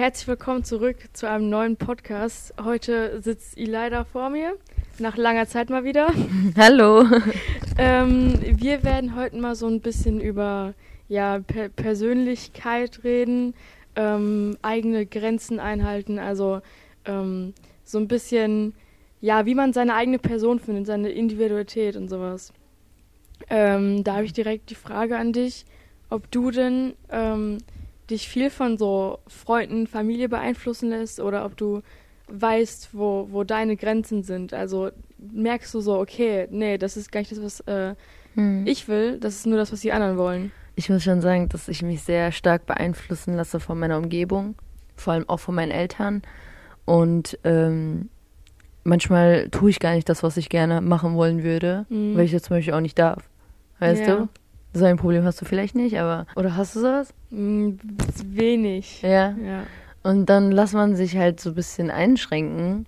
herzlich 0.00 0.28
willkommen 0.28 0.64
zurück 0.64 0.96
zu 1.12 1.28
einem 1.28 1.50
neuen 1.50 1.76
Podcast. 1.76 2.54
Heute 2.64 3.20
sitzt 3.20 3.58
Ilida 3.58 4.04
vor 4.04 4.30
mir, 4.30 4.56
nach 4.98 5.18
langer 5.18 5.46
Zeit 5.46 5.68
mal 5.68 5.84
wieder. 5.84 6.10
Hallo. 6.56 7.04
Ähm, 7.76 8.32
wir 8.42 8.82
werden 8.82 9.14
heute 9.14 9.36
mal 9.36 9.54
so 9.54 9.66
ein 9.66 9.82
bisschen 9.82 10.18
über 10.22 10.72
ja, 11.08 11.40
per 11.40 11.68
Persönlichkeit 11.68 13.04
reden, 13.04 13.52
ähm, 13.94 14.56
eigene 14.62 15.04
Grenzen 15.04 15.60
einhalten, 15.60 16.18
also 16.18 16.62
ähm, 17.04 17.52
so 17.84 17.98
ein 17.98 18.08
bisschen, 18.08 18.72
ja, 19.20 19.44
wie 19.44 19.54
man 19.54 19.74
seine 19.74 19.94
eigene 19.94 20.18
Person 20.18 20.60
findet, 20.60 20.86
seine 20.86 21.10
Individualität 21.10 21.96
und 21.96 22.08
sowas. 22.08 22.54
Ähm, 23.50 24.02
da 24.02 24.14
habe 24.14 24.24
ich 24.24 24.32
direkt 24.32 24.70
die 24.70 24.76
Frage 24.76 25.18
an 25.18 25.34
dich, 25.34 25.66
ob 26.08 26.30
du 26.30 26.50
denn 26.50 26.94
ähm, 27.10 27.58
dich 28.10 28.28
viel 28.28 28.50
von 28.50 28.78
so 28.78 29.18
Freunden, 29.26 29.86
Familie 29.86 30.28
beeinflussen 30.28 30.90
lässt 30.90 31.20
oder 31.20 31.44
ob 31.44 31.56
du 31.56 31.82
weißt, 32.28 32.90
wo, 32.92 33.28
wo 33.30 33.44
deine 33.44 33.76
Grenzen 33.76 34.22
sind. 34.22 34.54
Also 34.54 34.90
merkst 35.18 35.72
du 35.74 35.80
so, 35.80 35.98
okay, 35.98 36.46
nee, 36.50 36.78
das 36.78 36.96
ist 36.96 37.10
gar 37.10 37.20
nicht 37.20 37.32
das, 37.32 37.42
was 37.42 37.60
äh, 37.60 37.94
hm. 38.34 38.66
ich 38.66 38.88
will, 38.88 39.18
das 39.18 39.36
ist 39.36 39.46
nur 39.46 39.58
das, 39.58 39.72
was 39.72 39.80
die 39.80 39.92
anderen 39.92 40.16
wollen. 40.16 40.52
Ich 40.76 40.88
muss 40.88 41.02
schon 41.02 41.20
sagen, 41.20 41.48
dass 41.48 41.68
ich 41.68 41.82
mich 41.82 42.02
sehr 42.02 42.32
stark 42.32 42.66
beeinflussen 42.66 43.34
lasse 43.34 43.60
von 43.60 43.78
meiner 43.78 43.98
Umgebung, 43.98 44.54
vor 44.96 45.14
allem 45.14 45.28
auch 45.28 45.38
von 45.38 45.54
meinen 45.54 45.72
Eltern. 45.72 46.22
Und 46.84 47.38
ähm, 47.44 48.08
manchmal 48.84 49.48
tue 49.50 49.70
ich 49.70 49.80
gar 49.80 49.94
nicht 49.94 50.08
das, 50.08 50.22
was 50.22 50.36
ich 50.36 50.48
gerne 50.48 50.80
machen 50.80 51.14
wollen 51.14 51.42
würde, 51.42 51.86
mhm. 51.88 52.16
weil 52.16 52.24
ich 52.24 52.32
jetzt 52.32 52.46
zum 52.46 52.56
Beispiel 52.56 52.74
auch 52.74 52.80
nicht 52.80 52.98
darf. 52.98 53.28
Weißt 53.78 54.06
ja. 54.06 54.16
du? 54.16 54.28
So 54.72 54.84
ein 54.84 54.96
Problem 54.96 55.24
hast 55.24 55.40
du 55.40 55.44
vielleicht 55.44 55.74
nicht, 55.74 55.98
aber. 55.98 56.26
Oder 56.36 56.56
hast 56.56 56.76
du 56.76 56.80
sowas? 56.80 57.12
Mm, 57.30 57.72
wenig. 58.24 59.02
Ja. 59.02 59.30
ja. 59.30 59.64
Und 60.02 60.26
dann 60.26 60.52
lässt 60.52 60.74
man 60.74 60.94
sich 60.94 61.16
halt 61.16 61.40
so 61.40 61.50
ein 61.50 61.54
bisschen 61.54 61.90
einschränken. 61.90 62.86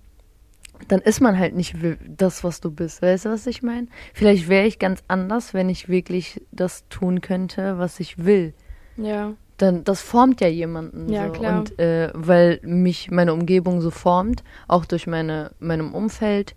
Dann 0.87 0.99
ist 1.01 1.21
man 1.21 1.37
halt 1.37 1.55
nicht 1.55 1.75
das, 2.07 2.43
was 2.43 2.61
du 2.61 2.71
bist. 2.71 3.01
Weißt 3.01 3.25
du, 3.25 3.29
was 3.29 3.47
ich 3.47 3.63
meine? 3.63 3.87
Vielleicht 4.13 4.49
wäre 4.49 4.65
ich 4.65 4.79
ganz 4.79 5.03
anders, 5.07 5.53
wenn 5.53 5.69
ich 5.69 5.87
wirklich 5.87 6.41
das 6.51 6.87
tun 6.89 7.21
könnte, 7.21 7.77
was 7.77 7.99
ich 7.99 8.23
will. 8.23 8.53
Ja. 8.97 9.33
Dann, 9.57 9.83
das 9.83 10.01
formt 10.01 10.41
ja 10.41 10.47
jemanden. 10.47 11.09
Ja, 11.09 11.27
so. 11.27 11.33
klar. 11.33 11.59
Und 11.59 11.79
äh, 11.79 12.09
weil 12.13 12.59
mich 12.63 13.11
meine 13.11 13.33
Umgebung 13.33 13.81
so 13.81 13.91
formt, 13.91 14.43
auch 14.67 14.85
durch 14.85 15.05
meine, 15.05 15.51
meinem 15.59 15.93
Umfeld, 15.93 16.55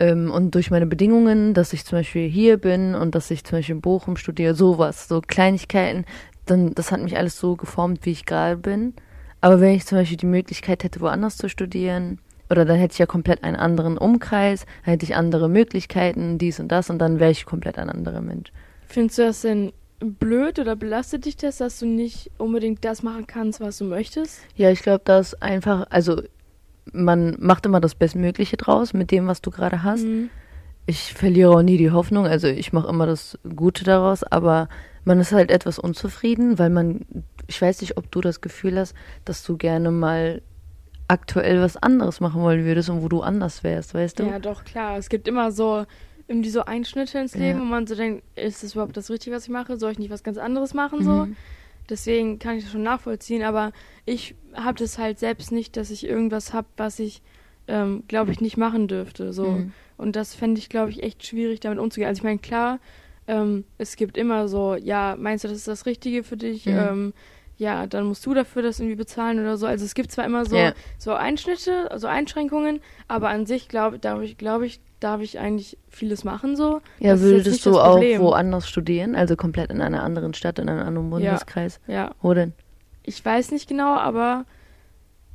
ähm, 0.00 0.30
und 0.30 0.54
durch 0.54 0.70
meine 0.70 0.86
Bedingungen, 0.86 1.54
dass 1.54 1.72
ich 1.72 1.84
zum 1.84 1.98
Beispiel 1.98 2.28
hier 2.28 2.56
bin 2.56 2.94
und 2.94 3.14
dass 3.14 3.30
ich 3.30 3.44
zum 3.44 3.58
Beispiel 3.58 3.76
in 3.76 3.80
Bochum 3.80 4.16
studiere, 4.16 4.54
sowas, 4.54 5.06
so 5.06 5.20
Kleinigkeiten, 5.20 6.04
dann 6.46 6.74
das 6.74 6.90
hat 6.90 7.00
mich 7.00 7.16
alles 7.16 7.38
so 7.38 7.54
geformt, 7.54 8.04
wie 8.04 8.10
ich 8.10 8.26
gerade 8.26 8.56
bin. 8.56 8.94
Aber 9.40 9.60
wenn 9.60 9.74
ich 9.74 9.86
zum 9.86 9.98
Beispiel 9.98 10.16
die 10.16 10.26
Möglichkeit 10.26 10.82
hätte, 10.82 11.00
woanders 11.00 11.36
zu 11.36 11.48
studieren, 11.48 12.18
oder 12.50 12.64
dann 12.64 12.78
hätte 12.78 12.92
ich 12.94 12.98
ja 12.98 13.06
komplett 13.06 13.44
einen 13.44 13.56
anderen 13.56 13.96
Umkreis, 13.96 14.66
dann 14.84 14.92
hätte 14.92 15.04
ich 15.04 15.14
andere 15.14 15.48
Möglichkeiten, 15.48 16.36
dies 16.36 16.58
und 16.58 16.68
das, 16.68 16.90
und 16.90 16.98
dann 16.98 17.20
wäre 17.20 17.30
ich 17.30 17.46
komplett 17.46 17.78
ein 17.78 17.88
anderer 17.88 18.22
Mensch. 18.22 18.50
Findest 18.86 19.18
du 19.18 19.22
das 19.22 19.40
denn 19.42 19.72
blöd 20.00 20.58
oder 20.58 20.76
belastet 20.76 21.26
dich 21.26 21.36
das, 21.36 21.58
dass 21.58 21.78
du 21.78 21.86
nicht 21.86 22.30
unbedingt 22.38 22.84
das 22.84 23.02
machen 23.02 23.26
kannst, 23.26 23.60
was 23.60 23.78
du 23.78 23.84
möchtest? 23.84 24.40
Ja, 24.56 24.70
ich 24.70 24.82
glaube, 24.82 25.02
dass 25.04 25.40
einfach, 25.40 25.86
also 25.90 26.22
man 26.92 27.36
macht 27.38 27.66
immer 27.66 27.80
das 27.80 27.94
Bestmögliche 27.94 28.56
draus 28.56 28.92
mit 28.92 29.10
dem, 29.10 29.26
was 29.26 29.40
du 29.40 29.50
gerade 29.50 29.82
hast. 29.82 30.04
Mhm. 30.04 30.30
Ich 30.86 31.12
verliere 31.12 31.50
auch 31.50 31.62
nie 31.62 31.76
die 31.76 31.90
Hoffnung, 31.90 32.26
also 32.26 32.48
ich 32.48 32.72
mache 32.72 32.88
immer 32.88 33.06
das 33.06 33.38
Gute 33.54 33.84
daraus, 33.84 34.24
aber 34.24 34.68
man 35.04 35.20
ist 35.20 35.32
halt 35.32 35.50
etwas 35.50 35.78
unzufrieden, 35.78 36.58
weil 36.58 36.70
man, 36.70 37.02
ich 37.46 37.60
weiß 37.60 37.80
nicht, 37.80 37.96
ob 37.96 38.10
du 38.10 38.20
das 38.20 38.40
Gefühl 38.40 38.78
hast, 38.78 38.94
dass 39.24 39.44
du 39.44 39.56
gerne 39.56 39.90
mal 39.90 40.42
aktuell 41.08 41.60
was 41.60 41.76
anderes 41.76 42.20
machen 42.20 42.42
wollen 42.42 42.64
würdest 42.64 42.88
und 42.88 43.02
wo 43.02 43.08
du 43.08 43.20
anders 43.20 43.64
wärst, 43.64 43.94
weißt 43.94 44.20
du? 44.20 44.24
Ja, 44.24 44.38
doch, 44.38 44.64
klar. 44.64 44.96
Es 44.96 45.08
gibt 45.08 45.26
immer 45.26 45.50
so 45.50 45.84
irgendwie 46.28 46.50
so 46.50 46.64
Einschnitte 46.64 47.18
ins 47.18 47.34
Leben, 47.34 47.58
ja. 47.58 47.64
wo 47.64 47.68
man 47.68 47.86
so 47.88 47.96
denkt, 47.96 48.22
ist 48.36 48.62
das 48.62 48.72
überhaupt 48.72 48.96
das 48.96 49.10
Richtige, 49.10 49.34
was 49.34 49.44
ich 49.44 49.50
mache? 49.50 49.76
Soll 49.76 49.90
ich 49.90 49.98
nicht 49.98 50.10
was 50.10 50.22
ganz 50.22 50.38
anderes 50.38 50.74
machen? 50.74 51.02
So. 51.02 51.26
Deswegen 51.90 52.38
kann 52.38 52.56
ich 52.56 52.64
das 52.64 52.72
schon 52.72 52.82
nachvollziehen, 52.82 53.42
aber 53.42 53.72
ich 54.06 54.34
habe 54.54 54.78
das 54.78 54.98
halt 54.98 55.18
selbst 55.18 55.52
nicht, 55.52 55.76
dass 55.76 55.90
ich 55.90 56.04
irgendwas 56.04 56.52
habe, 56.52 56.68
was 56.76 56.98
ich, 56.98 57.22
ähm, 57.68 58.04
glaube 58.08 58.32
ich, 58.32 58.40
nicht 58.40 58.56
machen 58.56 58.88
dürfte. 58.88 59.32
So. 59.32 59.46
Mhm. 59.46 59.72
Und 59.96 60.16
das 60.16 60.34
fände 60.34 60.58
ich, 60.58 60.68
glaube 60.68 60.90
ich, 60.90 61.02
echt 61.02 61.26
schwierig, 61.26 61.60
damit 61.60 61.78
umzugehen. 61.78 62.08
Also 62.08 62.20
ich 62.20 62.24
meine, 62.24 62.38
klar, 62.38 62.78
ähm, 63.26 63.64
es 63.78 63.96
gibt 63.96 64.16
immer 64.16 64.48
so, 64.48 64.74
ja, 64.74 65.16
meinst 65.18 65.44
du, 65.44 65.48
das 65.48 65.58
ist 65.58 65.68
das 65.68 65.86
Richtige 65.86 66.24
für 66.24 66.36
dich? 66.36 66.66
Mhm. 66.66 66.78
Ähm, 66.78 67.12
ja, 67.60 67.86
dann 67.86 68.06
musst 68.06 68.24
du 68.24 68.32
dafür 68.32 68.62
das 68.62 68.80
irgendwie 68.80 68.96
bezahlen 68.96 69.38
oder 69.38 69.58
so. 69.58 69.66
Also 69.66 69.84
es 69.84 69.94
gibt 69.94 70.10
zwar 70.10 70.24
immer 70.24 70.46
so, 70.46 70.56
yeah. 70.56 70.74
so 70.96 71.12
Einschnitte, 71.12 71.90
also 71.90 72.06
Einschränkungen, 72.06 72.80
aber 73.06 73.28
an 73.28 73.44
sich 73.44 73.68
glaube 73.68 73.98
glaub 73.98 74.22
ich, 74.22 74.38
glaube 74.38 74.64
ich, 74.64 74.80
darf 75.00 75.20
ich 75.20 75.38
eigentlich 75.38 75.76
vieles 75.88 76.24
machen 76.24 76.56
so. 76.56 76.80
Ja, 76.98 77.12
das 77.12 77.20
würdest 77.22 77.66
du 77.66 77.78
auch 77.78 78.00
woanders 78.00 78.68
studieren, 78.68 79.14
also 79.14 79.36
komplett 79.36 79.70
in 79.70 79.80
einer 79.80 80.02
anderen 80.02 80.34
Stadt, 80.34 80.58
in 80.58 80.68
einem 80.68 80.86
anderen 80.86 81.10
Bundeskreis? 81.10 81.80
Ja. 81.86 81.94
ja. 81.94 82.14
Wo 82.22 82.34
denn? 82.34 82.52
Ich 83.02 83.24
weiß 83.24 83.50
nicht 83.50 83.68
genau, 83.68 83.96
aber 83.96 84.44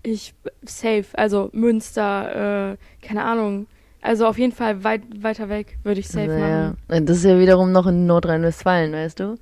ich 0.04 0.34
safe, 0.64 1.06
also 1.14 1.50
Münster, 1.52 2.74
äh, 2.74 3.06
keine 3.06 3.24
Ahnung. 3.24 3.68
Also 4.02 4.28
auf 4.28 4.38
jeden 4.38 4.54
Fall 4.54 4.84
weit 4.84 5.02
weiter 5.24 5.50
weg 5.50 5.80
würde 5.84 6.00
ich 6.00 6.08
safe 6.08 6.28
naja. 6.28 6.76
machen. 6.88 7.06
Das 7.08 7.18
ist 7.18 7.26
ja 7.26 7.40
wiederum 7.40 7.72
noch 7.72 7.88
in 7.88 8.06
Nordrhein-Westfalen, 8.06 8.94
weißt 8.94 9.20
du? 9.20 9.36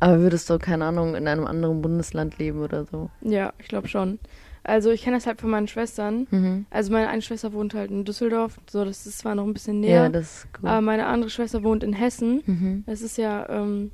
Aber 0.00 0.20
würdest 0.20 0.50
du, 0.50 0.58
keine 0.58 0.84
Ahnung, 0.84 1.14
in 1.14 1.26
einem 1.26 1.46
anderen 1.46 1.80
Bundesland 1.80 2.38
leben 2.38 2.62
oder 2.62 2.84
so? 2.84 3.10
Ja, 3.22 3.54
ich 3.58 3.68
glaube 3.68 3.88
schon. 3.88 4.18
Also 4.62 4.90
ich 4.90 5.02
kenne 5.02 5.16
das 5.16 5.26
halt 5.26 5.40
von 5.40 5.50
meinen 5.50 5.68
Schwestern. 5.68 6.26
Mhm. 6.30 6.66
Also 6.70 6.92
meine 6.92 7.08
eine 7.08 7.22
Schwester 7.22 7.52
wohnt 7.52 7.74
halt 7.74 7.90
in 7.90 8.04
Düsseldorf, 8.04 8.58
so 8.70 8.84
das 8.84 9.06
ist 9.06 9.18
zwar 9.18 9.34
noch 9.34 9.44
ein 9.44 9.54
bisschen 9.54 9.80
näher. 9.80 10.02
Ja, 10.02 10.08
das 10.08 10.44
ist 10.44 10.48
cool. 10.60 10.68
Aber 10.68 10.80
meine 10.80 11.06
andere 11.06 11.30
Schwester 11.30 11.62
wohnt 11.62 11.82
in 11.82 11.92
Hessen. 11.92 12.42
Mhm. 12.46 12.84
Das 12.86 13.00
ist 13.00 13.16
ja, 13.16 13.48
ähm, 13.48 13.90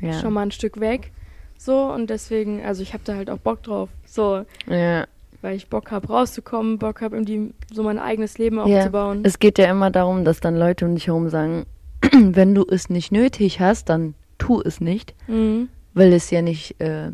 ja, 0.00 0.14
schon 0.14 0.32
mal 0.32 0.42
ein 0.42 0.50
Stück 0.50 0.80
weg. 0.80 1.12
So 1.58 1.92
und 1.92 2.08
deswegen, 2.08 2.64
also 2.64 2.82
ich 2.82 2.94
habe 2.94 3.02
da 3.04 3.14
halt 3.14 3.28
auch 3.28 3.38
Bock 3.38 3.62
drauf. 3.62 3.90
So. 4.06 4.44
Ja. 4.66 5.06
Weil 5.42 5.56
ich 5.56 5.68
Bock 5.68 5.90
habe 5.90 6.06
rauszukommen, 6.06 6.78
Bock 6.78 7.02
habe 7.02 7.16
irgendwie 7.16 7.52
so 7.72 7.82
mein 7.82 7.98
eigenes 7.98 8.38
Leben 8.38 8.58
aufzubauen. 8.58 9.18
Ja. 9.18 9.28
Es 9.28 9.38
geht 9.38 9.58
ja 9.58 9.70
immer 9.70 9.90
darum, 9.90 10.24
dass 10.24 10.40
dann 10.40 10.56
Leute 10.56 10.86
um 10.86 10.94
dich 10.94 11.06
herum 11.06 11.28
sagen, 11.28 11.66
wenn 12.12 12.54
du 12.54 12.64
es 12.66 12.88
nicht 12.88 13.12
nötig 13.12 13.60
hast, 13.60 13.88
dann 13.90 14.14
tu 14.38 14.60
es 14.60 14.80
nicht, 14.80 15.14
mhm. 15.28 15.68
weil 15.92 16.12
es 16.12 16.30
ja 16.30 16.42
nicht 16.42 16.80
äh, 16.80 17.10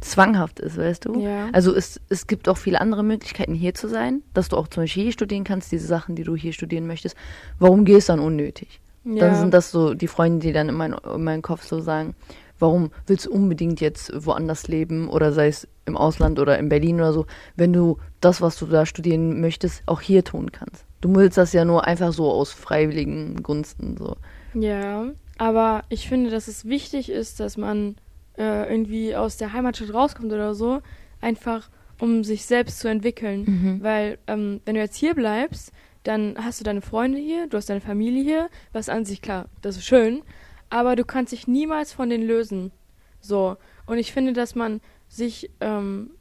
zwanghaft 0.00 0.60
ist, 0.60 0.76
weißt 0.76 1.04
du? 1.04 1.20
Ja. 1.20 1.48
Also 1.52 1.74
es, 1.74 2.00
es 2.08 2.26
gibt 2.26 2.48
auch 2.48 2.56
viele 2.56 2.80
andere 2.80 3.02
Möglichkeiten, 3.02 3.54
hier 3.54 3.74
zu 3.74 3.88
sein, 3.88 4.22
dass 4.34 4.48
du 4.48 4.56
auch 4.56 4.68
zum 4.68 4.82
Beispiel 4.82 5.04
hier 5.04 5.12
studieren 5.12 5.44
kannst, 5.44 5.70
diese 5.72 5.86
Sachen, 5.86 6.16
die 6.16 6.24
du 6.24 6.36
hier 6.36 6.52
studieren 6.52 6.86
möchtest. 6.86 7.16
Warum 7.58 7.84
gehst 7.84 8.08
du 8.08 8.14
dann 8.14 8.20
unnötig? 8.20 8.80
Ja. 9.04 9.20
Dann 9.20 9.34
sind 9.34 9.54
das 9.54 9.70
so 9.70 9.94
die 9.94 10.08
Freunde, 10.08 10.46
die 10.46 10.52
dann 10.52 10.68
in, 10.68 10.74
mein, 10.74 10.92
in 10.92 11.24
meinen 11.24 11.42
Kopf 11.42 11.64
so 11.64 11.80
sagen, 11.80 12.14
warum 12.58 12.90
willst 13.06 13.26
du 13.26 13.32
unbedingt 13.32 13.80
jetzt 13.80 14.12
woanders 14.14 14.68
leben 14.68 15.08
oder 15.08 15.32
sei 15.32 15.48
es 15.48 15.66
im 15.86 15.96
Ausland 15.96 16.38
oder 16.38 16.58
in 16.58 16.68
Berlin 16.68 16.96
oder 16.96 17.12
so, 17.12 17.26
wenn 17.56 17.72
du 17.72 17.98
das, 18.20 18.40
was 18.40 18.58
du 18.58 18.66
da 18.66 18.86
studieren 18.86 19.40
möchtest, 19.40 19.82
auch 19.86 20.00
hier 20.00 20.24
tun 20.24 20.52
kannst. 20.52 20.84
Du 21.00 21.14
willst 21.14 21.38
das 21.38 21.52
ja 21.52 21.64
nur 21.64 21.86
einfach 21.86 22.12
so 22.12 22.30
aus 22.30 22.52
freiwilligen 22.52 23.42
Gunsten 23.42 23.96
so. 23.96 24.16
Ja, 24.52 25.06
aber 25.38 25.84
ich 25.88 26.08
finde, 26.08 26.30
dass 26.30 26.48
es 26.48 26.66
wichtig 26.66 27.10
ist, 27.10 27.40
dass 27.40 27.56
man 27.56 27.96
äh, 28.40 28.70
irgendwie 28.70 29.14
aus 29.14 29.36
der 29.36 29.52
Heimatstadt 29.52 29.92
rauskommt 29.92 30.32
oder 30.32 30.54
so, 30.54 30.80
einfach 31.20 31.70
um 31.98 32.24
sich 32.24 32.46
selbst 32.46 32.80
zu 32.80 32.88
entwickeln. 32.88 33.44
Mhm. 33.44 33.82
Weil 33.82 34.18
ähm, 34.26 34.60
wenn 34.64 34.74
du 34.74 34.80
jetzt 34.80 34.96
hier 34.96 35.14
bleibst, 35.14 35.72
dann 36.02 36.36
hast 36.38 36.60
du 36.60 36.64
deine 36.64 36.80
Freunde 36.80 37.18
hier, 37.18 37.46
du 37.46 37.56
hast 37.56 37.68
deine 37.68 37.80
Familie 37.82 38.22
hier, 38.22 38.50
was 38.72 38.88
an 38.88 39.04
sich 39.04 39.20
klar, 39.20 39.48
das 39.60 39.76
ist 39.76 39.84
schön, 39.84 40.22
aber 40.70 40.96
du 40.96 41.04
kannst 41.04 41.32
dich 41.32 41.46
niemals 41.46 41.92
von 41.92 42.08
denen 42.08 42.26
lösen. 42.26 42.72
So. 43.20 43.56
Und 43.86 43.98
ich 43.98 44.12
finde, 44.12 44.32
dass 44.32 44.54
man 44.54 44.80
sich 45.08 45.50
ähm, 45.60 46.12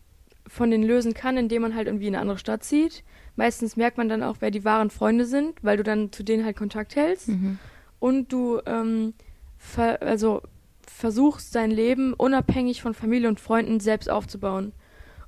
von 0.47 0.71
denen 0.71 0.83
lösen 0.83 1.13
kann, 1.13 1.37
indem 1.37 1.61
man 1.61 1.75
halt 1.75 1.87
irgendwie 1.87 2.07
in 2.07 2.15
eine 2.15 2.21
andere 2.21 2.39
Stadt 2.39 2.63
zieht. 2.63 3.03
Meistens 3.35 3.77
merkt 3.77 3.97
man 3.97 4.09
dann 4.09 4.23
auch, 4.23 4.37
wer 4.39 4.51
die 4.51 4.65
wahren 4.65 4.89
Freunde 4.89 5.25
sind, 5.25 5.63
weil 5.63 5.77
du 5.77 5.83
dann 5.83 6.11
zu 6.11 6.23
denen 6.23 6.43
halt 6.43 6.57
Kontakt 6.57 6.95
hältst. 6.95 7.29
Mhm 7.29 7.59
und 7.99 8.31
du 8.31 8.59
ähm, 8.65 9.13
ver 9.57 10.01
also 10.01 10.41
versuchst 10.89 11.55
dein 11.55 11.71
Leben 11.71 12.13
unabhängig 12.13 12.81
von 12.81 12.93
Familie 12.93 13.29
und 13.29 13.39
Freunden 13.39 13.79
selbst 13.79 14.09
aufzubauen. 14.09 14.73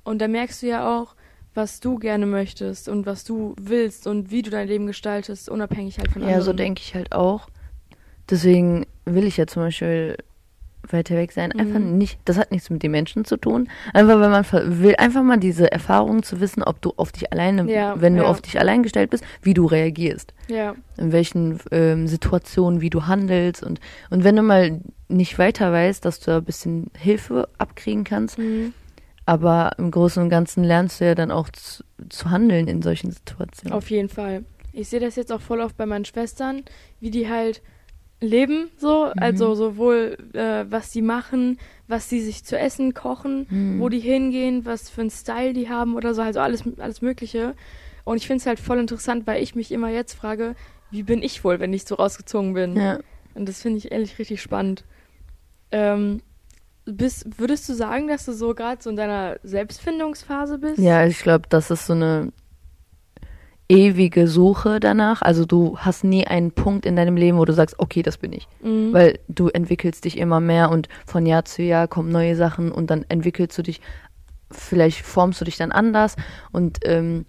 Und 0.04 0.20
da 0.20 0.28
merkst 0.28 0.62
du 0.62 0.66
ja 0.66 1.00
auch, 1.00 1.14
was 1.54 1.80
du 1.80 1.98
gerne 1.98 2.26
möchtest 2.26 2.88
und 2.88 3.06
was 3.06 3.24
du 3.24 3.54
willst 3.60 4.06
und 4.06 4.30
wie 4.30 4.42
du 4.42 4.50
dein 4.50 4.68
Leben 4.68 4.86
gestaltest, 4.86 5.48
unabhängig 5.48 5.98
halt 5.98 6.10
von 6.10 6.22
anderen. 6.22 6.40
Ja, 6.40 6.44
so 6.44 6.52
denke 6.52 6.80
ich 6.80 6.94
halt 6.94 7.12
auch. 7.12 7.48
Deswegen 8.30 8.86
will 9.04 9.24
ich 9.24 9.36
ja 9.36 9.46
zum 9.46 9.62
Beispiel 9.62 10.16
weiter 10.88 11.16
weg 11.16 11.32
sein. 11.32 11.52
Einfach 11.52 11.78
mhm. 11.78 11.98
nicht, 11.98 12.18
das 12.24 12.38
hat 12.38 12.50
nichts 12.50 12.70
mit 12.70 12.82
den 12.82 12.90
Menschen 12.90 13.24
zu 13.24 13.36
tun. 13.36 13.68
Einfach, 13.92 14.20
weil 14.20 14.30
man 14.30 14.80
will 14.80 14.96
einfach 14.96 15.22
mal 15.22 15.38
diese 15.38 15.70
Erfahrung 15.70 16.22
zu 16.22 16.40
wissen, 16.40 16.62
ob 16.62 16.80
du 16.82 16.92
auf 16.96 17.12
dich 17.12 17.32
alleine, 17.32 17.70
ja, 17.72 18.00
wenn 18.00 18.16
ja. 18.16 18.22
du 18.22 18.28
auf 18.28 18.40
dich 18.40 18.58
allein 18.58 18.82
gestellt 18.82 19.10
bist, 19.10 19.24
wie 19.42 19.54
du 19.54 19.66
reagierst. 19.66 20.34
Ja. 20.48 20.74
In 20.96 21.12
welchen 21.12 21.60
ähm, 21.70 22.08
Situationen, 22.08 22.80
wie 22.80 22.90
du 22.90 23.06
handelst 23.06 23.62
und, 23.62 23.80
und 24.10 24.24
wenn 24.24 24.36
du 24.36 24.42
mal 24.42 24.80
nicht 25.08 25.38
weiter 25.38 25.72
weißt, 25.72 26.04
dass 26.04 26.20
du 26.20 26.30
da 26.30 26.38
ein 26.38 26.44
bisschen 26.44 26.90
Hilfe 26.96 27.48
abkriegen 27.58 28.04
kannst, 28.04 28.38
mhm. 28.38 28.74
Aber 29.24 29.72
im 29.78 29.90
Großen 29.90 30.22
und 30.22 30.30
Ganzen 30.30 30.64
lernst 30.64 31.00
du 31.00 31.04
ja 31.04 31.14
dann 31.14 31.30
auch 31.30 31.48
zu, 31.50 31.84
zu 32.08 32.30
handeln 32.30 32.66
in 32.66 32.82
solchen 32.82 33.10
Situationen. 33.12 33.72
Auf 33.72 33.90
jeden 33.90 34.08
Fall. 34.08 34.44
Ich 34.72 34.88
sehe 34.88 35.00
das 35.00 35.16
jetzt 35.16 35.30
auch 35.30 35.40
voll 35.40 35.60
oft 35.60 35.76
bei 35.76 35.86
meinen 35.86 36.04
Schwestern, 36.04 36.62
wie 36.98 37.10
die 37.10 37.28
halt 37.28 37.62
leben, 38.22 38.70
so, 38.78 39.06
mhm. 39.06 39.12
also 39.22 39.54
sowohl 39.54 40.16
äh, 40.32 40.64
was 40.68 40.90
die 40.90 41.02
machen, 41.02 41.58
was 41.88 42.08
sie 42.08 42.20
sich 42.20 42.44
zu 42.44 42.58
essen 42.58 42.94
kochen, 42.94 43.46
mhm. 43.50 43.80
wo 43.80 43.88
die 43.88 44.00
hingehen, 44.00 44.64
was 44.64 44.88
für 44.88 45.02
einen 45.02 45.10
Style 45.10 45.52
die 45.52 45.68
haben 45.68 45.96
oder 45.96 46.14
so, 46.14 46.22
also 46.22 46.40
alles, 46.40 46.62
alles 46.78 47.02
Mögliche. 47.02 47.54
Und 48.04 48.16
ich 48.16 48.26
finde 48.26 48.40
es 48.40 48.46
halt 48.46 48.60
voll 48.60 48.78
interessant, 48.78 49.26
weil 49.26 49.42
ich 49.42 49.54
mich 49.54 49.72
immer 49.72 49.90
jetzt 49.90 50.14
frage, 50.14 50.54
wie 50.90 51.02
bin 51.02 51.22
ich 51.22 51.44
wohl, 51.44 51.60
wenn 51.60 51.72
ich 51.72 51.84
so 51.84 51.96
rausgezogen 51.96 52.54
bin? 52.54 52.76
Ja. 52.76 52.98
Und 53.34 53.48
das 53.48 53.62
finde 53.62 53.78
ich 53.78 53.92
ehrlich 53.92 54.18
richtig 54.18 54.40
spannend. 54.40 54.84
Ähm, 55.70 56.22
bist, 56.84 57.38
würdest 57.38 57.68
du 57.68 57.74
sagen, 57.74 58.08
dass 58.08 58.24
du 58.24 58.32
so 58.32 58.54
gerade 58.54 58.82
so 58.82 58.90
in 58.90 58.96
deiner 58.96 59.38
Selbstfindungsphase 59.42 60.58
bist? 60.58 60.78
Ja, 60.78 61.06
ich 61.06 61.20
glaube, 61.20 61.46
das 61.48 61.70
ist 61.70 61.86
so 61.86 61.92
eine 61.92 62.32
ewige 63.72 64.28
Suche 64.28 64.80
danach. 64.80 65.22
Also 65.22 65.46
du 65.46 65.78
hast 65.78 66.04
nie 66.04 66.26
einen 66.26 66.52
Punkt 66.52 66.84
in 66.84 66.94
deinem 66.94 67.16
Leben, 67.16 67.38
wo 67.38 67.44
du 67.44 67.54
sagst, 67.54 67.78
okay, 67.78 68.02
das 68.02 68.18
bin 68.18 68.32
ich. 68.32 68.46
Mhm. 68.62 68.92
Weil 68.92 69.18
du 69.28 69.48
entwickelst 69.48 70.04
dich 70.04 70.18
immer 70.18 70.40
mehr 70.40 70.70
und 70.70 70.88
von 71.06 71.24
Jahr 71.24 71.44
zu 71.46 71.62
Jahr 71.62 71.88
kommen 71.88 72.12
neue 72.12 72.36
Sachen 72.36 72.70
und 72.70 72.90
dann 72.90 73.04
entwickelst 73.08 73.56
du 73.56 73.62
dich, 73.62 73.80
vielleicht 74.50 75.00
formst 75.00 75.40
du 75.40 75.46
dich 75.46 75.56
dann 75.56 75.72
anders 75.72 76.16
und 76.52 76.80
ähm, 76.84 77.24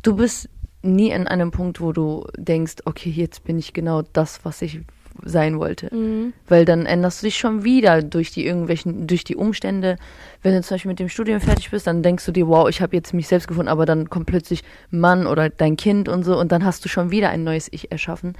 du 0.00 0.16
bist 0.16 0.48
nie 0.80 1.12
an 1.12 1.28
einem 1.28 1.50
Punkt, 1.50 1.80
wo 1.80 1.92
du 1.92 2.26
denkst, 2.36 2.76
okay, 2.86 3.10
jetzt 3.10 3.44
bin 3.44 3.58
ich 3.58 3.74
genau 3.74 4.02
das, 4.02 4.44
was 4.44 4.62
ich 4.62 4.80
sein 5.24 5.58
wollte. 5.58 5.94
Mhm. 5.94 6.32
Weil 6.48 6.64
dann 6.64 6.86
änderst 6.86 7.22
du 7.22 7.26
dich 7.26 7.38
schon 7.38 7.64
wieder 7.64 8.02
durch 8.02 8.30
die 8.30 8.46
irgendwelchen, 8.46 9.06
durch 9.06 9.24
die 9.24 9.36
Umstände. 9.36 9.96
Wenn 10.42 10.54
du 10.54 10.62
zum 10.62 10.74
Beispiel 10.74 10.90
mit 10.90 10.98
dem 10.98 11.08
Studium 11.08 11.40
fertig 11.40 11.70
bist, 11.70 11.86
dann 11.86 12.02
denkst 12.02 12.26
du 12.26 12.32
dir, 12.32 12.48
wow, 12.48 12.68
ich 12.68 12.80
habe 12.80 12.96
jetzt 12.96 13.14
mich 13.14 13.28
selbst 13.28 13.48
gefunden, 13.48 13.68
aber 13.68 13.86
dann 13.86 14.10
kommt 14.10 14.26
plötzlich 14.26 14.62
Mann 14.90 15.26
oder 15.26 15.48
dein 15.48 15.76
Kind 15.76 16.08
und 16.08 16.24
so 16.24 16.38
und 16.38 16.52
dann 16.52 16.64
hast 16.64 16.84
du 16.84 16.88
schon 16.88 17.10
wieder 17.10 17.30
ein 17.30 17.44
neues 17.44 17.68
Ich 17.70 17.90
erschaffen. 17.92 18.34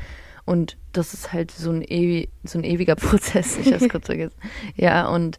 Und 0.44 0.76
das 0.92 1.14
ist 1.14 1.32
halt 1.32 1.50
so 1.50 1.70
ein, 1.70 1.82
ewi 1.82 2.28
so 2.44 2.58
ein 2.58 2.64
ewiger 2.64 2.96
Prozess. 2.96 3.58
Ich 3.58 3.72
hab's 3.72 3.88
kurz 3.88 4.06
vergessen. 4.06 4.36
Ja, 4.74 5.08
und 5.08 5.38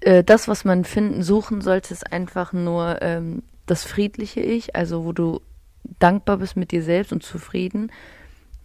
äh, 0.00 0.22
das, 0.22 0.48
was 0.48 0.64
man 0.64 0.84
finden, 0.84 1.22
suchen 1.22 1.60
sollte, 1.60 1.94
ist 1.94 2.12
einfach 2.12 2.52
nur 2.52 3.00
ähm, 3.02 3.42
das 3.66 3.84
friedliche 3.84 4.40
Ich, 4.40 4.76
also 4.76 5.04
wo 5.04 5.12
du 5.12 5.40
dankbar 5.98 6.38
bist 6.38 6.56
mit 6.56 6.72
dir 6.72 6.82
selbst 6.82 7.12
und 7.12 7.22
zufrieden. 7.22 7.90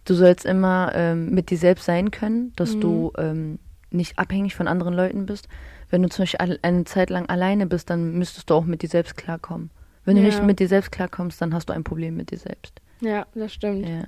Du 0.04 0.14
sollst 0.14 0.44
immer 0.44 0.92
ähm, 0.94 1.30
mit 1.30 1.50
dir 1.50 1.58
selbst 1.58 1.84
sein 1.84 2.10
können, 2.10 2.52
dass 2.56 2.74
mhm. 2.74 2.80
du 2.80 3.12
ähm, 3.18 3.58
nicht 3.90 4.18
abhängig 4.18 4.54
von 4.54 4.68
anderen 4.68 4.94
Leuten 4.94 5.26
bist. 5.26 5.48
Wenn 5.90 6.02
du 6.02 6.08
zum 6.08 6.22
Beispiel 6.22 6.58
eine 6.62 6.84
Zeit 6.84 7.10
lang 7.10 7.28
alleine 7.28 7.66
bist, 7.66 7.90
dann 7.90 8.14
müsstest 8.14 8.50
du 8.50 8.54
auch 8.54 8.64
mit 8.64 8.82
dir 8.82 8.88
selbst 8.88 9.16
klarkommen. 9.16 9.70
Wenn 10.04 10.16
ja. 10.16 10.22
du 10.22 10.28
nicht 10.28 10.42
mit 10.42 10.58
dir 10.58 10.68
selbst 10.68 10.90
klarkommst, 10.90 11.40
dann 11.40 11.54
hast 11.54 11.68
du 11.68 11.72
ein 11.72 11.84
Problem 11.84 12.16
mit 12.16 12.30
dir 12.30 12.38
selbst. 12.38 12.80
Ja, 13.00 13.26
das 13.34 13.52
stimmt. 13.52 13.86
Ja. 13.86 14.04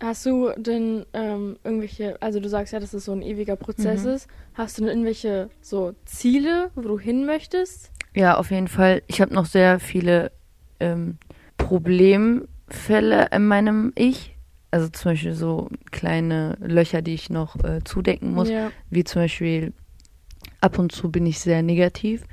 Hast 0.00 0.26
du 0.26 0.50
denn 0.56 1.06
ähm, 1.12 1.56
irgendwelche, 1.64 2.20
also 2.22 2.38
du 2.40 2.48
sagst 2.48 2.72
ja, 2.72 2.78
dass 2.78 2.94
es 2.94 3.04
so 3.04 3.12
ein 3.12 3.22
ewiger 3.22 3.56
Prozess 3.56 4.04
mhm. 4.04 4.10
ist. 4.10 4.28
Hast 4.54 4.78
du 4.78 4.82
denn 4.82 4.90
irgendwelche 4.90 5.50
so 5.60 5.94
Ziele, 6.04 6.70
wo 6.74 6.82
du 6.82 6.98
hin 6.98 7.26
möchtest? 7.26 7.90
Ja, 8.14 8.36
auf 8.36 8.50
jeden 8.50 8.68
Fall. 8.68 9.02
Ich 9.06 9.20
habe 9.20 9.34
noch 9.34 9.46
sehr 9.46 9.80
viele 9.80 10.30
ähm, 10.78 11.18
Problemfälle 11.56 13.28
in 13.32 13.46
meinem 13.46 13.92
Ich. 13.96 14.36
Also 14.70 14.88
zum 14.88 15.12
Beispiel 15.12 15.34
so 15.34 15.68
kleine 15.90 16.56
Löcher, 16.60 17.02
die 17.02 17.14
ich 17.14 17.30
noch 17.30 17.56
äh, 17.64 17.82
zudecken 17.84 18.34
muss. 18.34 18.50
Ja. 18.50 18.70
Wie 18.90 19.04
zum 19.04 19.22
Beispiel, 19.22 19.72
ab 20.60 20.78
und 20.78 20.92
zu 20.92 21.10
bin 21.10 21.26
ich 21.26 21.38
sehr 21.40 21.62
negativ. 21.62 22.24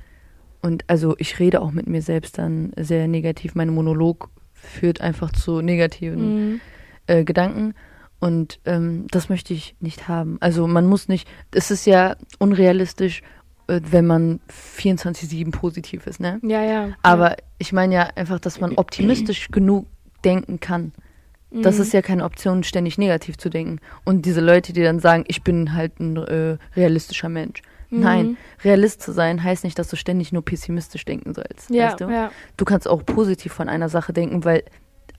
Und 0.61 0.83
also 0.87 1.15
ich 1.17 1.39
rede 1.39 1.61
auch 1.61 1.71
mit 1.71 1.87
mir 1.87 2.01
selbst 2.01 2.37
dann 2.37 2.73
sehr 2.75 3.07
negativ. 3.07 3.55
Mein 3.55 3.69
Monolog 3.69 4.29
führt 4.53 4.99
einfach 4.99 5.31
zu 5.31 5.61
negativen 5.61 6.51
mhm. 6.51 6.61
äh, 7.07 7.23
Gedanken. 7.23 7.73
Und 8.19 8.59
ähm, 8.65 9.05
das 9.11 9.29
möchte 9.29 9.53
ich 9.53 9.75
nicht 9.79 10.07
haben. 10.07 10.37
Also 10.39 10.67
man 10.67 10.87
muss 10.87 11.07
nicht, 11.07 11.27
es 11.51 11.69
ist 11.69 11.85
ja 11.85 12.15
unrealistisch, 12.39 13.21
äh, 13.67 13.81
wenn 13.89 14.07
man 14.07 14.39
24-7 14.49 15.51
positiv 15.51 16.07
ist, 16.07 16.19
ne? 16.19 16.39
Ja, 16.41 16.63
ja. 16.63 16.89
Aber 17.01 17.31
ja. 17.31 17.37
ich 17.59 17.73
meine 17.73 17.95
ja 17.95 18.09
einfach, 18.15 18.39
dass 18.39 18.59
man 18.59 18.75
optimistisch 18.75 19.49
genug 19.49 19.85
denken 20.23 20.59
kann. 20.59 20.93
Das 21.61 21.75
mhm. 21.75 21.81
ist 21.81 21.93
ja 21.93 22.01
keine 22.01 22.23
Option, 22.23 22.63
ständig 22.63 22.97
negativ 22.97 23.37
zu 23.37 23.49
denken. 23.49 23.79
Und 24.03 24.25
diese 24.25 24.41
Leute, 24.41 24.73
die 24.73 24.83
dann 24.83 24.99
sagen, 24.99 25.23
ich 25.27 25.43
bin 25.43 25.73
halt 25.73 25.99
ein 25.99 26.17
äh, 26.17 26.57
realistischer 26.75 27.29
Mensch. 27.29 27.61
Mhm. 27.89 27.99
Nein, 27.99 28.37
Realist 28.63 29.01
zu 29.01 29.11
sein 29.11 29.43
heißt 29.43 29.63
nicht, 29.63 29.77
dass 29.79 29.87
du 29.87 29.95
ständig 29.95 30.31
nur 30.31 30.43
pessimistisch 30.43 31.05
denken 31.05 31.33
sollst. 31.33 31.69
Ja, 31.69 31.87
weißt 31.87 32.01
du? 32.01 32.09
ja. 32.09 32.31
du 32.57 32.65
kannst 32.65 32.87
auch 32.87 33.05
positiv 33.05 33.53
von 33.53 33.69
einer 33.69 33.89
Sache 33.89 34.11
denken, 34.11 34.43
weil 34.43 34.63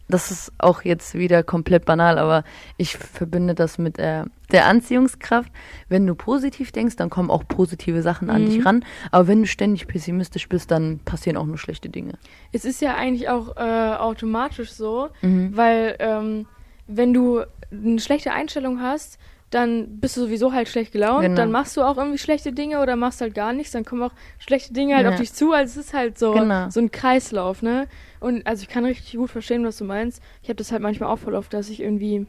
das 0.08 0.30
ist 0.30 0.52
auch 0.58 0.82
jetzt 0.82 1.14
wieder 1.14 1.42
komplett 1.42 1.84
banal, 1.84 2.18
aber 2.18 2.44
ich 2.76 2.96
verbinde 2.96 3.54
das 3.54 3.78
mit 3.78 3.98
äh, 3.98 4.24
der 4.52 4.66
Anziehungskraft. 4.66 5.50
Wenn 5.88 6.06
du 6.06 6.14
positiv 6.14 6.70
denkst, 6.70 6.96
dann 6.96 7.10
kommen 7.10 7.30
auch 7.30 7.44
positive 7.46 8.02
Sachen 8.02 8.30
an 8.30 8.42
mhm. 8.42 8.46
dich 8.46 8.64
ran. 8.64 8.84
Aber 9.10 9.26
wenn 9.26 9.42
du 9.42 9.48
ständig 9.48 9.88
pessimistisch 9.88 10.48
bist, 10.48 10.70
dann 10.70 11.00
passieren 11.04 11.36
auch 11.36 11.46
nur 11.46 11.58
schlechte 11.58 11.88
Dinge. 11.88 12.14
Es 12.52 12.64
ist 12.64 12.80
ja 12.80 12.94
eigentlich 12.94 13.28
auch 13.28 13.56
äh, 13.56 13.96
automatisch 13.96 14.72
so, 14.72 15.08
mhm. 15.22 15.56
weil 15.56 15.96
ähm, 15.98 16.46
wenn 16.86 17.12
du 17.12 17.42
eine 17.72 17.98
schlechte 17.98 18.32
Einstellung 18.32 18.80
hast, 18.80 19.18
dann 19.50 20.00
bist 20.00 20.16
du 20.16 20.22
sowieso 20.22 20.52
halt 20.52 20.68
schlecht 20.68 20.92
gelaunt, 20.92 21.22
genau. 21.22 21.36
dann 21.36 21.50
machst 21.50 21.76
du 21.76 21.82
auch 21.82 21.96
irgendwie 21.96 22.18
schlechte 22.18 22.52
Dinge 22.52 22.80
oder 22.80 22.96
machst 22.96 23.20
halt 23.20 23.34
gar 23.34 23.52
nichts, 23.52 23.72
dann 23.72 23.84
kommen 23.84 24.02
auch 24.02 24.12
schlechte 24.38 24.72
Dinge 24.72 24.96
halt 24.96 25.04
ja. 25.04 25.12
auf 25.12 25.20
dich 25.20 25.32
zu. 25.32 25.52
Also 25.52 25.80
es 25.80 25.86
ist 25.86 25.94
halt 25.94 26.18
so, 26.18 26.32
genau. 26.32 26.68
so 26.70 26.80
ein 26.80 26.90
Kreislauf, 26.90 27.62
ne? 27.62 27.86
Und 28.20 28.46
also 28.46 28.62
ich 28.62 28.68
kann 28.68 28.84
richtig 28.84 29.16
gut 29.16 29.30
verstehen, 29.30 29.64
was 29.64 29.78
du 29.78 29.84
meinst. 29.84 30.22
Ich 30.42 30.48
habe 30.48 30.56
das 30.56 30.72
halt 30.72 30.82
manchmal 30.82 31.10
auch 31.10 31.18
voll 31.18 31.34
oft, 31.34 31.52
dass 31.52 31.68
ich 31.68 31.80
irgendwie 31.80 32.26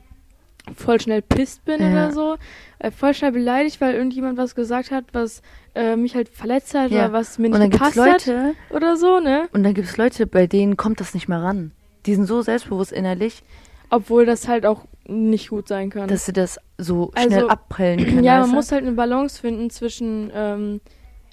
voll 0.75 0.99
schnell 0.99 1.21
pisst 1.21 1.63
bin 1.65 1.81
ja. 1.81 1.91
oder 1.91 2.11
so, 2.11 2.37
äh, 2.79 2.91
voll 2.91 3.13
schnell 3.13 3.31
beleidigt, 3.31 3.79
weil 3.79 3.95
irgendjemand 3.95 4.37
was 4.37 4.55
gesagt 4.55 4.91
hat, 4.91 5.05
was 5.13 5.41
äh, 5.75 5.95
mich 5.95 6.15
halt 6.15 6.29
verletzt 6.29 6.73
hat 6.73 6.91
ja. 6.91 7.05
oder 7.05 7.13
was 7.13 7.37
mir 7.39 7.49
nicht 7.49 7.71
gepasst 7.71 7.95
Leute, 7.95 8.39
hat 8.69 8.75
oder 8.75 8.97
so, 8.97 9.19
ne? 9.19 9.47
Und 9.53 9.63
dann 9.63 9.73
gibt 9.73 9.87
es 9.87 9.97
Leute, 9.97 10.27
bei 10.27 10.47
denen 10.47 10.77
kommt 10.77 10.99
das 10.99 11.13
nicht 11.13 11.27
mehr 11.27 11.41
ran. 11.41 11.71
Die 12.05 12.15
sind 12.15 12.25
so 12.25 12.41
selbstbewusst 12.41 12.91
innerlich. 12.91 13.43
Obwohl 13.89 14.25
das 14.25 14.47
halt 14.47 14.65
auch 14.65 14.85
nicht 15.07 15.49
gut 15.49 15.69
sein 15.69 15.89
kann. 15.89 16.09
Dass 16.09 16.25
sie 16.25 16.33
das 16.33 16.59
so 16.77 17.11
schnell 17.17 17.33
also, 17.33 17.47
abprellen 17.47 18.03
können. 18.03 18.23
Ja, 18.23 18.41
man 18.41 18.51
muss 18.51 18.71
halt 18.71 18.83
eine 18.83 18.91
Balance 18.91 19.39
finden 19.39 19.69
zwischen, 19.69 20.29
ähm, 20.33 20.81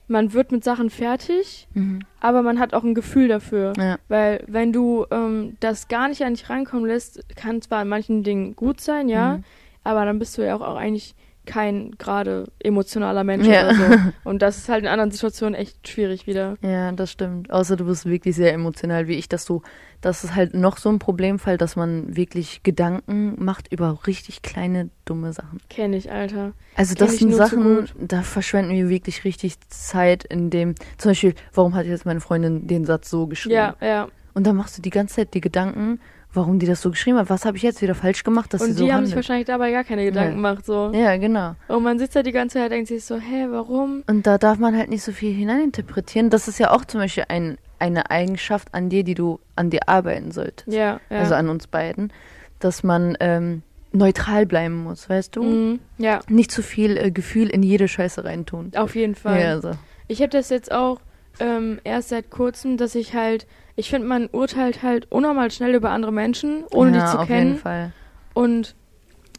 man 0.07 0.33
wird 0.33 0.53
mit 0.53 0.65
Sachen 0.65 0.91
fertig, 0.91 1.69
mhm. 1.75 2.01
aber 2.21 2.43
man 2.43 2.59
hat 2.59 2.75
auch 2.75 2.85
ein 2.85 2.95
Gefühl 2.95 3.29
dafür. 3.29 3.73
Ja. 3.79 3.99
Weil 4.09 4.45
wenn 4.47 4.73
du 4.73 5.07
ähm, 5.11 5.57
das 5.61 5.89
gar 5.89 6.09
nicht 6.09 6.23
an 6.23 6.35
dich 6.35 6.51
reinkommen 6.51 6.87
lässt, 6.87 7.37
kann 7.37 7.63
zwar 7.63 7.83
in 7.83 7.89
manchen 7.89 8.23
Dingen 8.23 8.55
gut 8.57 8.81
sein, 8.81 9.09
ja, 9.09 9.39
mhm. 9.39 9.45
aber 9.83 10.05
dann 10.05 10.19
bist 10.19 10.37
du 10.37 10.43
ja 10.43 10.57
auch, 10.57 10.61
auch 10.61 10.77
eigentlich 10.77 11.15
kein 11.47 11.93
gerade 11.99 12.47
emotionaler 12.59 13.25
Mensch 13.25 13.47
ja. 13.47 13.67
oder 13.67 13.75
so. 13.75 13.99
Und 14.25 14.43
das 14.43 14.59
ist 14.59 14.69
halt 14.69 14.83
in 14.85 14.89
anderen 14.89 15.11
Situationen 15.11 15.55
echt 15.55 15.89
schwierig 15.89 16.27
wieder. 16.27 16.57
Ja, 16.63 16.93
das 16.93 17.11
stimmt. 17.11 17.51
Außer 17.51 17.77
du 17.77 17.85
bist 17.85 18.07
wirklich 18.07 18.37
sehr 18.37 18.53
emotional 18.53 19.09
wie 19.09 19.15
ich, 19.15 19.29
dass 19.29 19.45
du, 19.45 19.63
das 20.01 20.25
ist 20.25 20.35
halt 20.35 20.55
noch 20.55 20.79
so 20.79 20.89
ein 20.89 20.99
Problemfall, 20.99 21.57
dass 21.57 21.77
man 21.77 22.17
wirklich 22.17 22.63
Gedanken 22.63 23.43
macht 23.43 23.73
über 23.73 23.99
richtig 24.07 24.43
kleine, 24.43 24.91
dumme 25.05 25.33
Sachen. 25.33 25.59
Kenn 25.69 25.93
ich, 25.93 26.11
Alter. 26.11 26.53
Also 26.77 26.95
Kenn 26.95 27.07
das 27.07 27.17
sind 27.19 27.35
Sachen, 27.35 27.89
da 27.99 28.23
verschwenden 28.23 28.73
wir 28.73 28.89
wirklich 28.89 29.25
richtig 29.25 29.59
Zeit 29.69 30.25
in 30.25 30.51
dem, 30.51 30.75
zum 30.99 31.11
Beispiel, 31.11 31.35
warum 31.53 31.75
hat 31.75 31.87
jetzt 31.87 32.07
meine 32.07 32.21
Freundin 32.21 32.67
den 32.67 32.85
Satz 32.85 33.11
so 33.11 33.27
geschrieben? 33.27 33.55
Ja, 33.55 33.77
ja. 33.81 34.09
Und 34.35 34.47
dann 34.47 34.57
machst 34.57 34.77
du 34.77 34.83
die 34.83 34.91
ganze 34.91 35.17
Zeit 35.17 35.35
die 35.35 35.41
Gedanken 35.41 36.01
warum 36.35 36.59
die 36.59 36.67
das 36.67 36.83
so 36.83 36.91
geschrieben 36.91 37.19
hat. 37.19 37.31
Was 37.31 37.45
habe 37.45 37.57
ich 37.57 37.63
jetzt 37.63 37.83
wieder 37.83 37.95
falsch 37.95 38.25
gemacht, 38.25 38.53
dass 38.53 38.61
und 38.61 38.69
sie 38.69 38.73
so 38.75 38.85
die 38.85 38.91
haben 38.91 38.99
handelt. 38.99 39.09
sich 39.09 39.17
wahrscheinlich 39.17 39.47
dabei 39.47 39.71
gar 39.71 39.85
keine 39.85 40.05
Gedanken 40.05 40.31
ja. 40.31 40.37
gemacht. 40.37 40.67
So. 40.67 40.91
Ja, 40.93 41.17
genau. 41.17 41.55
Und 41.69 41.83
man 41.83 41.99
sitzt 41.99 42.17
da 42.17 42.23
die 42.23 42.33
ganze 42.33 42.55
Zeit 42.55 42.65
und 42.65 42.71
denkt 42.71 42.89
sich 42.89 43.05
so, 43.05 43.17
hä, 43.17 43.47
warum? 43.51 44.03
Und 44.07 44.27
da 44.27 44.39
darf 44.39 44.59
man 44.59 44.77
halt 44.77 44.91
nicht 44.91 45.03
so 45.03 45.13
viel 45.13 45.33
hineininterpretieren. 45.33 46.31
Das 46.31 46.49
ist 46.49 46.59
ja 46.59 46.71
auch 46.71 46.85
zum 46.85 47.01
Beispiel 47.01 47.25
ein, 47.29 47.59
eine 47.79 48.11
Eigenschaft 48.11 48.69
an 48.73 48.89
dir, 48.89 49.05
die 49.05 49.15
du 49.15 49.41
an 49.57 49.71
dir 49.71 49.89
arbeiten 49.89 50.33
solltest. 50.33 50.69
Ja, 50.69 51.01
ja. 51.11 51.19
Also 51.19 51.35
an 51.35 51.49
uns 51.49 51.67
beiden. 51.67 52.13
Dass 52.59 52.83
man 52.83 53.17
ähm, 53.21 53.63
neutral 53.93 54.47
bleiben 54.47 54.83
muss, 54.83 55.09
weißt 55.09 55.37
du? 55.37 55.43
Mhm, 55.43 55.81
ja. 55.99 56.21
Nicht 56.29 56.51
zu 56.51 56.63
viel 56.63 56.97
äh, 56.97 57.11
Gefühl 57.11 57.49
in 57.49 57.63
jede 57.63 57.89
Scheiße 57.89 58.25
reintun. 58.25 58.73
Auf 58.75 58.95
jeden 58.95 59.15
Fall. 59.15 59.41
Ja, 59.41 59.51
also. 59.51 59.73
Ich 60.09 60.21
habe 60.21 60.31
das 60.31 60.51
jetzt 60.51 60.73
auch 60.73 61.01
ähm, 61.41 61.81
erst 61.85 62.11
seit 62.11 62.31
kurzem, 62.31 62.77
dass 62.77 62.95
ich 62.95 63.15
halt 63.15 63.47
ich 63.77 63.91
finde, 63.91 64.07
man 64.07 64.29
urteilt 64.29 64.83
halt 64.83 65.11
unnormal 65.11 65.51
schnell 65.51 65.75
über 65.75 65.91
andere 65.91 66.13
Menschen, 66.13 66.65
ohne 66.71 66.97
ja, 66.97 67.05
die 67.05 67.11
zu 67.11 67.19
auf 67.21 67.27
kennen. 67.27 67.49
Jeden 67.49 67.61
Fall. 67.61 67.93
Und 68.35 68.75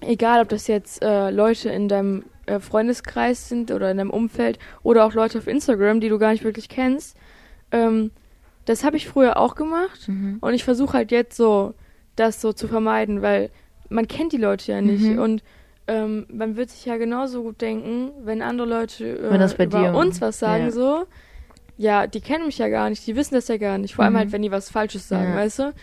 egal, 0.01 0.41
ob 0.41 0.49
das 0.49 0.67
jetzt 0.67 1.01
äh, 1.03 1.29
Leute 1.31 1.69
in 1.69 1.87
deinem 1.87 2.23
äh, 2.45 2.59
Freundeskreis 2.59 3.49
sind 3.49 3.71
oder 3.71 3.91
in 3.91 3.97
deinem 3.97 4.09
Umfeld 4.09 4.59
oder 4.83 5.05
auch 5.05 5.13
Leute 5.13 5.37
auf 5.37 5.47
Instagram, 5.47 5.99
die 5.99 6.09
du 6.09 6.19
gar 6.19 6.31
nicht 6.31 6.43
wirklich 6.43 6.69
kennst, 6.69 7.17
ähm, 7.71 8.11
das 8.65 8.83
habe 8.83 8.97
ich 8.97 9.07
früher 9.07 9.37
auch 9.37 9.55
gemacht 9.55 10.07
mhm. 10.07 10.37
und 10.41 10.53
ich 10.53 10.63
versuche 10.63 10.93
halt 10.93 11.11
jetzt 11.11 11.37
so, 11.37 11.73
das 12.15 12.41
so 12.41 12.51
zu 12.51 12.67
vermeiden, 12.67 13.21
weil 13.21 13.51
man 13.89 14.07
kennt 14.07 14.33
die 14.33 14.37
Leute 14.37 14.71
ja 14.71 14.81
nicht 14.81 15.03
mhm. 15.03 15.19
und 15.19 15.43
ähm, 15.87 16.25
man 16.29 16.55
wird 16.55 16.71
sich 16.71 16.85
ja 16.85 16.97
genauso 16.97 17.43
gut 17.43 17.61
denken, 17.61 18.11
wenn 18.23 18.41
andere 18.41 18.67
Leute 18.67 19.19
äh, 19.19 19.29
wenn 19.29 19.67
über 19.67 19.95
uns 19.95 20.19
was 20.19 20.39
sagen 20.39 20.65
ja. 20.65 20.71
so, 20.71 21.05
ja, 21.77 22.07
die 22.07 22.21
kennen 22.21 22.45
mich 22.45 22.57
ja 22.57 22.69
gar 22.69 22.89
nicht, 22.89 23.05
die 23.05 23.15
wissen 23.15 23.33
das 23.35 23.47
ja 23.47 23.57
gar 23.57 23.77
nicht. 23.77 23.95
Vor 23.95 24.05
allem 24.05 24.13
Mhm. 24.13 24.17
halt, 24.17 24.31
wenn 24.31 24.41
die 24.41 24.51
was 24.51 24.69
Falsches 24.69 25.07
sagen, 25.07 25.31
Ja. 25.31 25.35
weißt 25.35 25.59
du? 25.59 25.73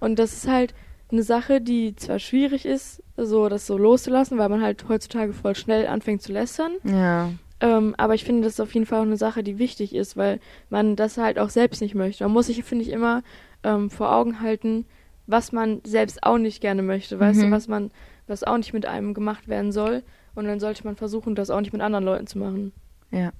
Und 0.00 0.18
das 0.18 0.32
ist 0.32 0.48
halt 0.48 0.74
eine 1.10 1.22
Sache, 1.22 1.60
die 1.60 1.94
zwar 1.96 2.18
schwierig 2.18 2.64
ist, 2.64 3.02
so 3.16 3.48
das 3.48 3.66
so 3.66 3.76
loszulassen, 3.76 4.38
weil 4.38 4.48
man 4.48 4.62
halt 4.62 4.88
heutzutage 4.88 5.32
voll 5.34 5.54
schnell 5.54 5.86
anfängt 5.86 6.22
zu 6.22 6.32
lästern. 6.32 6.72
Ja. 6.84 7.30
Ähm, 7.60 7.94
aber 7.98 8.14
ich 8.14 8.24
finde, 8.24 8.42
das 8.42 8.54
ist 8.54 8.60
auf 8.60 8.72
jeden 8.74 8.86
Fall 8.86 8.98
auch 9.00 9.04
eine 9.06 9.16
Sache, 9.18 9.42
die 9.44 9.58
wichtig 9.58 9.94
ist, 9.94 10.16
weil 10.16 10.40
man 10.70 10.96
das 10.96 11.18
halt 11.18 11.38
auch 11.38 11.50
selbst 11.50 11.80
nicht 11.82 11.94
möchte. 11.94 12.24
Man 12.24 12.32
muss 12.32 12.46
sich, 12.46 12.64
finde 12.64 12.84
ich, 12.84 12.90
immer 12.90 13.22
ähm, 13.62 13.90
vor 13.90 14.12
Augen 14.12 14.40
halten, 14.40 14.86
was 15.28 15.52
man 15.52 15.80
selbst 15.84 16.24
auch 16.24 16.38
nicht 16.38 16.60
gerne 16.60 16.82
möchte, 16.82 17.20
weißt 17.20 17.42
du, 17.42 17.46
Mhm. 17.46 17.50
was 17.52 17.68
man, 17.68 17.90
was 18.26 18.42
auch 18.42 18.56
nicht 18.56 18.72
mit 18.72 18.86
einem 18.86 19.14
gemacht 19.14 19.46
werden 19.46 19.70
soll. 19.70 20.02
Und 20.34 20.46
dann 20.46 20.58
sollte 20.60 20.82
man 20.84 20.96
versuchen, 20.96 21.34
das 21.36 21.50
auch 21.50 21.60
nicht 21.60 21.72
mit 21.74 21.82
anderen 21.82 22.04
Leuten 22.04 22.26
zu 22.26 22.38
machen. 22.38 22.72
Ja. 23.12 23.32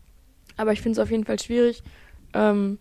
Aber 0.58 0.72
ich 0.72 0.82
finde 0.82 0.92
es 0.92 0.98
auf 1.02 1.10
jeden 1.10 1.24
Fall 1.24 1.40
schwierig, 1.40 1.82
ähm, 2.34 2.78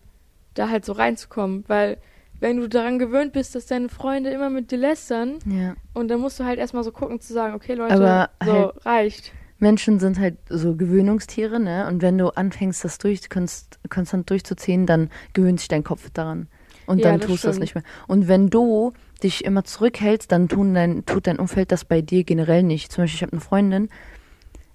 da 0.54 0.68
halt 0.68 0.84
so 0.84 0.92
reinzukommen, 0.92 1.64
weil 1.68 1.98
wenn 2.40 2.56
du 2.58 2.68
daran 2.68 2.98
gewöhnt 2.98 3.32
bist, 3.32 3.54
dass 3.54 3.66
deine 3.66 3.88
Freunde 3.88 4.30
immer 4.30 4.50
mit 4.50 4.70
dir 4.70 4.78
lästern, 4.78 5.38
Ja. 5.46 5.74
und 5.94 6.08
dann 6.08 6.20
musst 6.20 6.40
du 6.40 6.44
halt 6.44 6.58
erstmal 6.58 6.82
so 6.84 6.90
gucken 6.92 7.20
zu 7.20 7.32
sagen, 7.32 7.54
okay 7.54 7.74
Leute, 7.74 7.94
Aber 7.94 8.30
so 8.44 8.52
halt- 8.52 8.86
reicht. 8.86 9.32
Menschen 9.58 10.00
sind 10.00 10.18
halt 10.18 10.38
so 10.48 10.74
Gewöhnungstiere, 10.74 11.60
ne? 11.60 11.86
Und 11.86 12.02
wenn 12.02 12.18
du 12.18 12.30
anfängst, 12.30 12.82
das 12.84 12.98
durch, 12.98 13.30
konst, 13.30 13.78
konstant 13.88 14.28
durchzuziehen, 14.28 14.86
dann 14.86 15.08
gewöhnt 15.34 15.60
sich 15.60 15.68
dein 15.68 15.84
Kopf 15.84 16.10
daran. 16.10 16.48
Und 16.86 16.98
Ja, 16.98 17.10
dann 17.12 17.20
das 17.20 17.28
tust 17.30 17.44
du 17.44 17.48
das 17.48 17.60
nicht 17.60 17.76
mehr. 17.76 17.84
Und 18.08 18.26
wenn 18.26 18.50
du 18.50 18.92
dich 19.22 19.44
immer 19.44 19.62
zurückhältst, 19.62 20.32
dann 20.32 20.48
tun 20.48 20.74
dein, 20.74 21.06
tut 21.06 21.28
dein 21.28 21.38
Umfeld 21.38 21.70
das 21.70 21.84
bei 21.84 22.02
dir 22.02 22.24
generell 22.24 22.64
nicht. 22.64 22.90
Zum 22.90 23.04
Beispiel, 23.04 23.18
ich 23.18 23.22
habe 23.22 23.32
eine 23.32 23.40
Freundin, 23.40 23.88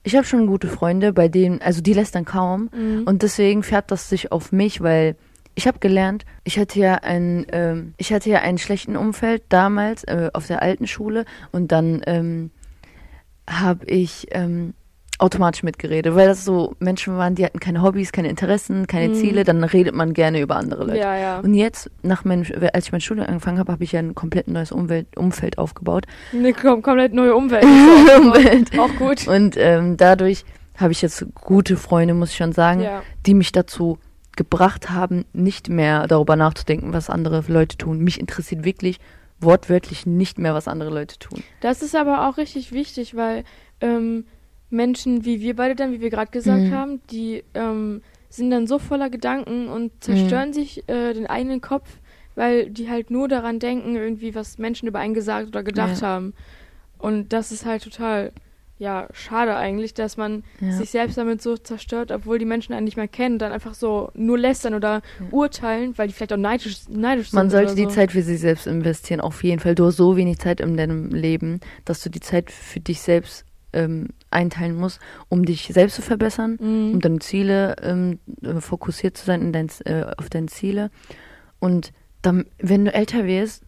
ich 0.07 0.15
habe 0.15 0.25
schon 0.25 0.47
gute 0.47 0.69
Freunde, 0.69 1.11
bei 1.11 1.27
denen, 1.27 1.61
also 1.61 1.81
die 1.81 1.91
lässt 1.91 2.15
dann 2.15 2.23
kaum. 2.23 2.69
Mhm. 2.73 3.03
Und 3.05 3.23
deswegen 3.23 3.61
färbt 3.61 3.91
das 3.91 4.07
sich 4.07 4.31
auf 4.31 4.53
mich, 4.53 4.79
weil 4.79 5.17
ich 5.53 5.67
habe 5.67 5.79
gelernt, 5.79 6.25
ich 6.45 6.57
hatte 6.57 6.79
ja 6.79 6.95
ein, 6.95 7.45
ähm, 7.51 7.93
ich 7.97 8.13
hatte 8.13 8.29
ja 8.29 8.39
einen 8.39 8.57
schlechten 8.57 8.95
Umfeld 8.95 9.43
damals 9.49 10.05
äh, 10.05 10.29
auf 10.31 10.47
der 10.47 10.61
alten 10.61 10.87
Schule 10.87 11.25
und 11.51 11.73
dann 11.73 12.03
ähm, 12.07 12.51
habe 13.49 13.85
ich 13.87 14.27
ähm, 14.31 14.75
automatisch 15.19 15.63
mitgeredet, 15.63 16.13
weil 16.15 16.27
das 16.27 16.45
so 16.45 16.75
Menschen 16.79 17.17
waren, 17.17 17.33
die 17.35 17.43
hatten 17.43 17.59
keine 17.59 17.81
Hobbys, 17.81 18.11
keine 18.11 18.29
Interessen, 18.29 18.85
keine 18.87 19.09
Mhm. 19.09 19.13
Ziele, 19.15 19.43
dann 19.43 19.63
redet 19.63 19.95
man 19.95 20.13
gerne 20.13 20.39
über 20.41 20.55
andere 20.57 20.83
Leute. 20.85 20.99
ja, 20.99 21.15
ja. 21.17 21.39
Und 21.39 21.53
jetzt, 21.55 21.89
nach 22.03 22.23
meinem, 22.23 22.45
als 22.73 22.85
ich 22.85 22.91
mein 22.91 23.01
Studium 23.01 23.25
angefangen 23.27 23.57
habe, 23.57 23.71
habe 23.71 23.83
ich 23.83 23.91
ja 23.93 23.99
ein 23.99 24.13
komplett 24.15 24.47
neues 24.47 24.71
Umwelt, 24.71 25.07
Umfeld 25.17 25.57
aufgebaut. 25.57 26.05
Eine 26.33 26.53
kom 26.53 26.81
komplett 26.81 27.13
neue 27.13 27.35
Umwelt. 27.35 27.63
Umwelt. 28.19 28.77
Auch 28.79 28.93
gut. 28.97 29.27
Und 29.27 29.55
ähm, 29.57 29.97
dadurch 29.97 30.45
habe 30.77 30.91
ich 30.91 31.01
jetzt 31.01 31.25
gute 31.33 31.77
Freunde, 31.77 32.13
muss 32.13 32.29
ich 32.31 32.37
schon 32.37 32.51
sagen, 32.53 32.81
Ja. 32.81 33.01
die 33.25 33.33
mich 33.33 33.51
dazu 33.51 33.97
gebracht 34.35 34.91
haben, 34.91 35.25
nicht 35.33 35.67
mehr 35.67 36.05
darüber 36.05 36.35
nachzudenken, 36.35 36.93
was 36.93 37.09
andere 37.09 37.43
Leute 37.47 37.75
tun. 37.77 37.99
Mich 38.03 38.19
interessiert 38.19 38.63
wirklich 38.63 38.99
wortwörtlich 39.39 40.05
nicht 40.05 40.37
mehr, 40.37 40.53
was 40.53 40.67
andere 40.67 40.91
Leute 40.91 41.17
tun. 41.17 41.43
Das 41.61 41.81
ist 41.81 41.95
aber 41.95 42.27
auch 42.29 42.37
richtig 42.37 42.71
wichtig, 42.71 43.15
weil 43.15 43.43
ähm, 43.81 44.25
Menschen 44.69 45.23
wie 45.25 45.41
wir 45.41 45.55
beide 45.55 45.75
dann, 45.75 45.91
wie 45.93 46.01
wir 46.01 46.09
gerade 46.09 46.31
gesagt 46.31 46.69
Mhm. 46.69 46.75
haben, 46.75 47.01
die 47.09 47.43
ähm, 47.53 48.01
sind 48.29 48.51
dann 48.51 48.67
so 48.67 48.79
voller 48.79 49.09
Gedanken 49.09 49.67
und 49.69 50.03
zerstören 50.03 50.51
sich 50.53 50.87
äh, 50.89 51.13
den 51.13 51.27
eigenen 51.27 51.61
Kopf, 51.61 51.99
weil 52.35 52.69
die 52.69 52.89
halt 52.89 53.09
nur 53.09 53.27
daran 53.27 53.59
denken, 53.59 53.95
irgendwie, 53.95 54.35
was 54.35 54.57
Menschen 54.57 54.87
über 54.87 54.99
einen 54.99 55.13
gesagt 55.13 55.47
oder 55.47 55.63
gedacht 55.63 56.01
Ja. 56.01 56.07
haben. 56.07 56.33
Und 56.97 57.31
das 57.31 57.51
ist 57.51 57.65
halt 57.65 57.83
total, 57.83 58.31
ja, 58.77 59.07
schade 59.13 59.55
eigentlich, 59.55 59.93
dass 59.93 60.17
man 60.17 60.43
Ja. 60.59 60.71
sich 60.71 60.89
selbst 60.89 61.17
damit 61.17 61.41
so 61.41 61.55
zerstört, 61.57 62.11
obwohl 62.11 62.37
die 62.37 62.45
Menschen 62.45 62.73
einen 62.73 62.83
nicht 62.83 62.97
mehr 62.97 63.07
kennen 63.07 63.39
dann 63.39 63.51
einfach 63.53 63.73
so 63.73 64.11
nur 64.13 64.37
lästern 64.37 64.73
oder 64.73 65.01
urteilen, 65.31 65.97
weil 65.97 66.07
die 66.07 66.13
vielleicht 66.13 66.33
auch 66.33 66.37
neidisch, 66.37 66.89
neidisch 66.89 67.31
Man 67.31 67.49
sind. 67.49 67.51
sollte 67.51 67.71
oder 67.73 67.75
die 67.75 67.87
so. 67.87 67.95
Zeit 67.95 68.11
für 68.11 68.21
sich 68.21 68.39
selbst 68.41 68.67
investieren, 68.67 69.21
auf 69.21 69.43
jeden 69.43 69.59
Fall. 69.59 69.75
Du 69.75 69.85
hast 69.85 69.95
so 69.97 70.17
wenig 70.17 70.39
Zeit 70.39 70.59
in 70.59 70.75
deinem 70.75 71.09
Leben, 71.11 71.59
dass 71.85 72.01
du 72.03 72.09
die 72.09 72.19
Zeit 72.19 72.51
für 72.51 72.79
dich 72.79 72.99
selbst 73.01 73.45
ähm, 73.73 74.07
einteilen 74.31 74.75
musst, 74.75 74.99
um 75.29 75.45
dich 75.45 75.69
selbst 75.73 75.95
zu 75.95 76.01
verbessern, 76.01 76.57
Mhm. 76.59 76.91
um 76.93 76.99
deine 76.99 77.19
Ziele 77.19 77.75
ähm, 77.81 78.19
äh, 78.41 78.59
fokussiert 78.61 79.17
zu 79.17 79.25
sein 79.25 79.41
in 79.41 79.53
dein, 79.53 79.69
äh, 79.85 80.05
auf 80.17 80.29
deine 80.29 80.47
Ziele. 80.47 80.89
Und 81.59 81.91
dann, 82.21 82.45
wenn 82.59 82.85
du 82.85 82.93
älter 82.93 83.25
wirst, 83.25 83.63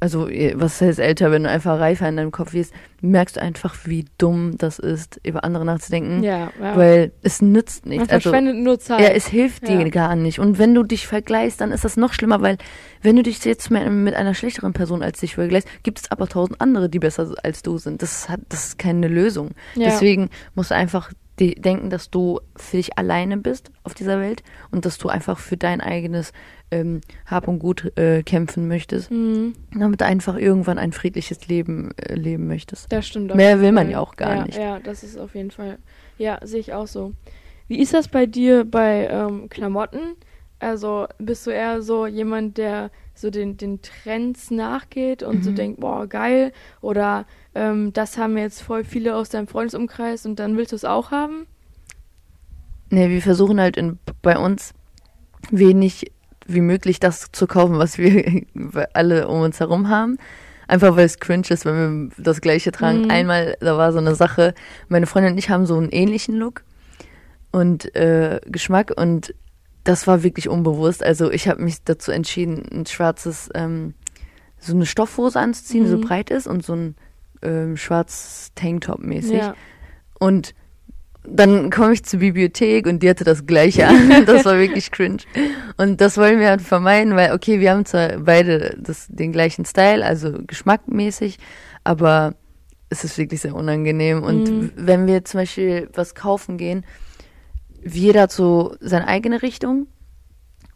also 0.00 0.28
eh, 0.28 0.54
was 0.56 0.80
heißt 0.80 0.98
älter, 0.98 1.30
wenn 1.30 1.44
du 1.44 1.50
einfach 1.50 1.78
reifer 1.80 2.08
in 2.08 2.16
deinem 2.16 2.30
Kopf 2.30 2.52
wirst, 2.52 2.72
merkst 3.00 3.36
du 3.36 3.42
einfach, 3.42 3.74
wie 3.84 4.04
dumm 4.18 4.56
das 4.56 4.78
ist, 4.78 5.20
über 5.24 5.44
andere 5.44 5.64
nachzudenken, 5.64 6.22
Ja, 6.22 6.50
ja. 6.60 6.76
weil 6.76 7.12
es 7.22 7.42
nützt 7.42 7.84
nichts. 7.86 8.06
man 8.06 8.14
Also, 8.14 8.30
verschwendet 8.30 8.56
nur 8.56 8.78
Zeit. 8.78 9.00
ja, 9.00 9.08
es 9.08 9.26
hilft 9.26 9.66
dir 9.68 9.80
Ja. 9.80 9.88
gar 9.88 10.16
nicht. 10.16 10.38
Und 10.38 10.58
wenn 10.58 10.74
du 10.74 10.82
dich 10.84 11.06
vergleichst, 11.06 11.60
dann 11.60 11.72
ist 11.72 11.84
das 11.84 11.96
noch 11.96 12.12
schlimmer, 12.12 12.40
weil 12.40 12.56
wenn 13.02 13.16
du 13.16 13.22
dich 13.22 13.44
jetzt 13.44 13.70
mit, 13.70 13.90
mit 13.90 14.14
einer 14.14 14.34
schlechteren 14.34 14.72
Person 14.72 15.02
als 15.02 15.20
dich 15.20 15.34
vergleichst, 15.34 15.68
gibt 15.82 16.00
es 16.00 16.10
aber 16.10 16.28
tausend 16.28 16.60
andere, 16.60 16.88
die 16.88 16.98
besser 16.98 17.34
als 17.42 17.62
du 17.62 17.78
sind. 17.78 18.00
Das 18.02 18.28
hat, 18.28 18.40
das 18.48 18.66
ist 18.68 18.78
keine 18.78 19.08
Lösung. 19.08 19.50
Ja. 19.74 19.86
Deswegen 19.90 20.30
musst 20.54 20.70
du 20.70 20.74
einfach 20.74 21.10
denken, 21.40 21.90
dass 21.90 22.10
du 22.10 22.38
für 22.54 22.76
dich 22.76 22.96
alleine 22.96 23.36
bist 23.36 23.72
auf 23.82 23.92
dieser 23.92 24.20
Welt 24.20 24.44
und 24.70 24.84
dass 24.86 24.98
du 24.98 25.08
einfach 25.08 25.40
für 25.40 25.56
dein 25.56 25.80
eigenes 25.80 26.32
ähm, 26.74 27.00
Hab 27.26 27.48
und 27.48 27.58
Gut 27.58 27.96
äh, 27.96 28.22
kämpfen 28.22 28.68
möchtest, 28.68 29.10
Mhm. 29.10 29.54
damit 29.72 30.00
du 30.00 30.04
einfach 30.06 30.36
irgendwann 30.36 30.78
ein 30.78 30.92
friedliches 30.92 31.46
Leben 31.48 31.92
äh, 31.96 32.14
leben 32.14 32.46
möchtest. 32.46 32.92
Das 32.92 33.06
stimmt. 33.06 33.34
Mehr 33.34 33.60
will 33.60 33.72
man 33.72 33.90
ja 33.90 34.00
auch 34.00 34.16
gar 34.16 34.36
ja, 34.36 34.44
nicht. 34.44 34.58
Ja, 34.58 34.80
das 34.80 35.02
ist 35.04 35.18
auf 35.18 35.34
jeden 35.34 35.50
Fall. 35.50 35.78
Ja, 36.18 36.38
sehe 36.42 36.60
ich 36.60 36.72
auch 36.72 36.86
so. 36.86 37.12
Wie 37.68 37.78
ist 37.78 37.94
das 37.94 38.08
bei 38.08 38.26
dir 38.26 38.64
bei 38.64 39.08
ähm, 39.10 39.48
Klamotten? 39.48 40.16
Also 40.60 41.06
bist 41.18 41.46
du 41.46 41.50
eher 41.50 41.82
so 41.82 42.06
jemand, 42.06 42.56
der 42.58 42.90
so 43.14 43.30
den, 43.30 43.56
den 43.56 43.80
Trends 43.82 44.50
nachgeht 44.50 45.22
und 45.22 45.44
so 45.44 45.50
Mhm. 45.50 45.54
denkt, 45.54 45.80
boah, 45.80 46.06
geil, 46.06 46.52
oder 46.80 47.26
ähm, 47.54 47.92
das 47.92 48.16
haben 48.18 48.36
jetzt 48.38 48.62
voll 48.62 48.82
viele 48.84 49.14
aus 49.14 49.28
deinem 49.28 49.46
Freundesumkreis 49.46 50.26
und 50.26 50.38
dann 50.38 50.56
willst 50.56 50.72
du 50.72 50.76
es 50.76 50.84
auch 50.84 51.10
haben? 51.10 51.46
Nee, 52.90 53.08
wir 53.10 53.22
versuchen 53.22 53.60
halt 53.60 53.76
in, 53.76 53.98
bei 54.22 54.38
uns 54.38 54.72
wenig 55.50 56.10
wie 56.46 56.60
möglich 56.60 57.00
das 57.00 57.30
zu 57.32 57.46
kaufen, 57.46 57.78
was 57.78 57.98
wir 57.98 58.42
alle 58.92 59.28
um 59.28 59.40
uns 59.40 59.60
herum 59.60 59.88
haben. 59.88 60.18
Einfach 60.66 60.96
weil 60.96 61.04
es 61.04 61.18
cringe 61.18 61.46
ist, 61.50 61.66
wenn 61.66 62.10
wir 62.16 62.24
das 62.24 62.40
gleiche 62.40 62.72
tragen. 62.72 63.02
Mhm. 63.02 63.10
Einmal, 63.10 63.56
da 63.60 63.76
war 63.76 63.92
so 63.92 63.98
eine 63.98 64.14
Sache, 64.14 64.54
meine 64.88 65.06
Freundin 65.06 65.32
und 65.32 65.38
ich 65.38 65.50
haben 65.50 65.66
so 65.66 65.76
einen 65.76 65.90
ähnlichen 65.90 66.36
Look 66.36 66.62
und 67.50 67.94
äh, 67.94 68.40
Geschmack 68.46 68.92
und 68.96 69.34
das 69.84 70.06
war 70.06 70.22
wirklich 70.22 70.48
unbewusst. 70.48 71.04
Also 71.04 71.30
ich 71.30 71.48
habe 71.48 71.62
mich 71.62 71.84
dazu 71.84 72.10
entschieden, 72.10 72.64
ein 72.72 72.86
schwarzes, 72.86 73.50
ähm, 73.54 73.92
so 74.58 74.72
eine 74.72 74.86
Stoffhose 74.86 75.38
anzuziehen, 75.38 75.84
die 75.84 75.90
so 75.90 75.98
Mhm. 75.98 76.02
breit 76.02 76.30
ist 76.30 76.46
und 76.46 76.64
so 76.64 76.74
ein 76.74 76.96
ähm, 77.42 77.76
schwarzes 77.76 78.52
Tanktop 78.54 79.00
mäßig. 79.00 79.36
Ja. 79.36 79.54
Und 80.18 80.54
dann 81.26 81.70
komme 81.70 81.94
ich 81.94 82.04
zur 82.04 82.20
Bibliothek 82.20 82.86
und 82.86 83.02
die 83.02 83.08
hatte 83.08 83.24
das 83.24 83.46
gleiche 83.46 83.86
an. 83.88 83.96
Das 84.26 84.44
war 84.44 84.58
wirklich 84.58 84.90
cringe. 84.90 85.18
Und 85.76 86.00
das 86.00 86.16
wollen 86.18 86.38
wir 86.38 86.48
halt 86.50 86.62
vermeiden, 86.62 87.16
weil, 87.16 87.32
okay, 87.32 87.60
wir 87.60 87.70
haben 87.70 87.84
zwar 87.86 88.18
beide 88.18 88.76
das, 88.78 89.06
den 89.08 89.32
gleichen 89.32 89.64
Style, 89.64 90.04
also 90.04 90.32
geschmackmäßig, 90.46 91.38
aber 91.82 92.34
es 92.90 93.04
ist 93.04 93.16
wirklich 93.18 93.40
sehr 93.40 93.54
unangenehm. 93.54 94.22
Und 94.22 94.50
Mhm. 94.50 94.72
wenn 94.76 95.06
wir 95.06 95.24
zum 95.24 95.40
Beispiel 95.40 95.88
was 95.94 96.14
kaufen 96.14 96.58
gehen, 96.58 96.84
jeder 97.86 98.22
hat 98.22 98.32
so 98.32 98.76
seine 98.80 99.08
eigene 99.08 99.42
Richtung. 99.42 99.86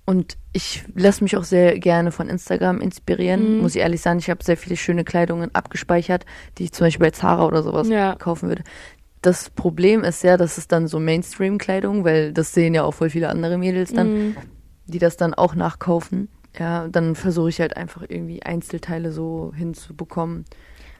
Und 0.04 0.38
ich 0.54 0.84
lasse 0.94 1.22
mich 1.22 1.36
auch 1.36 1.44
sehr 1.44 1.78
gerne 1.78 2.12
von 2.12 2.30
Instagram 2.30 2.80
inspirieren, 2.80 3.56
Mhm. 3.56 3.62
muss 3.62 3.74
ich 3.74 3.82
ehrlich 3.82 4.00
sagen. 4.00 4.18
Ich 4.18 4.30
habe 4.30 4.42
sehr 4.42 4.56
viele 4.56 4.76
schöne 4.76 5.04
Kleidungen 5.04 5.54
abgespeichert, 5.54 6.24
die 6.56 6.64
ich 6.64 6.72
zum 6.72 6.86
Beispiel 6.86 7.06
bei 7.06 7.10
Zara 7.10 7.44
oder 7.46 7.62
sowas 7.62 7.88
Ja. 7.90 8.14
kaufen 8.14 8.48
würde. 8.48 8.62
Das 9.22 9.50
Problem 9.50 10.04
ist 10.04 10.22
ja, 10.22 10.36
das 10.36 10.58
ist 10.58 10.70
dann 10.72 10.86
so 10.86 11.00
Mainstream-Kleidung, 11.00 12.04
weil 12.04 12.32
das 12.32 12.52
sehen 12.52 12.74
ja 12.74 12.84
auch 12.84 12.92
voll 12.94 13.10
viele 13.10 13.28
andere 13.28 13.58
Mädels 13.58 13.92
dann, 13.92 14.06
Mhm. 14.08 14.36
die 14.86 14.98
das 14.98 15.16
dann 15.16 15.34
auch 15.34 15.54
nachkaufen. 15.54 16.28
Ja, 16.58 16.88
dann 16.88 17.14
versuche 17.14 17.50
ich 17.50 17.60
halt 17.60 17.76
einfach 17.76 18.02
irgendwie 18.08 18.42
Einzelteile 18.42 19.12
so 19.12 19.52
hinzubekommen. 19.54 20.44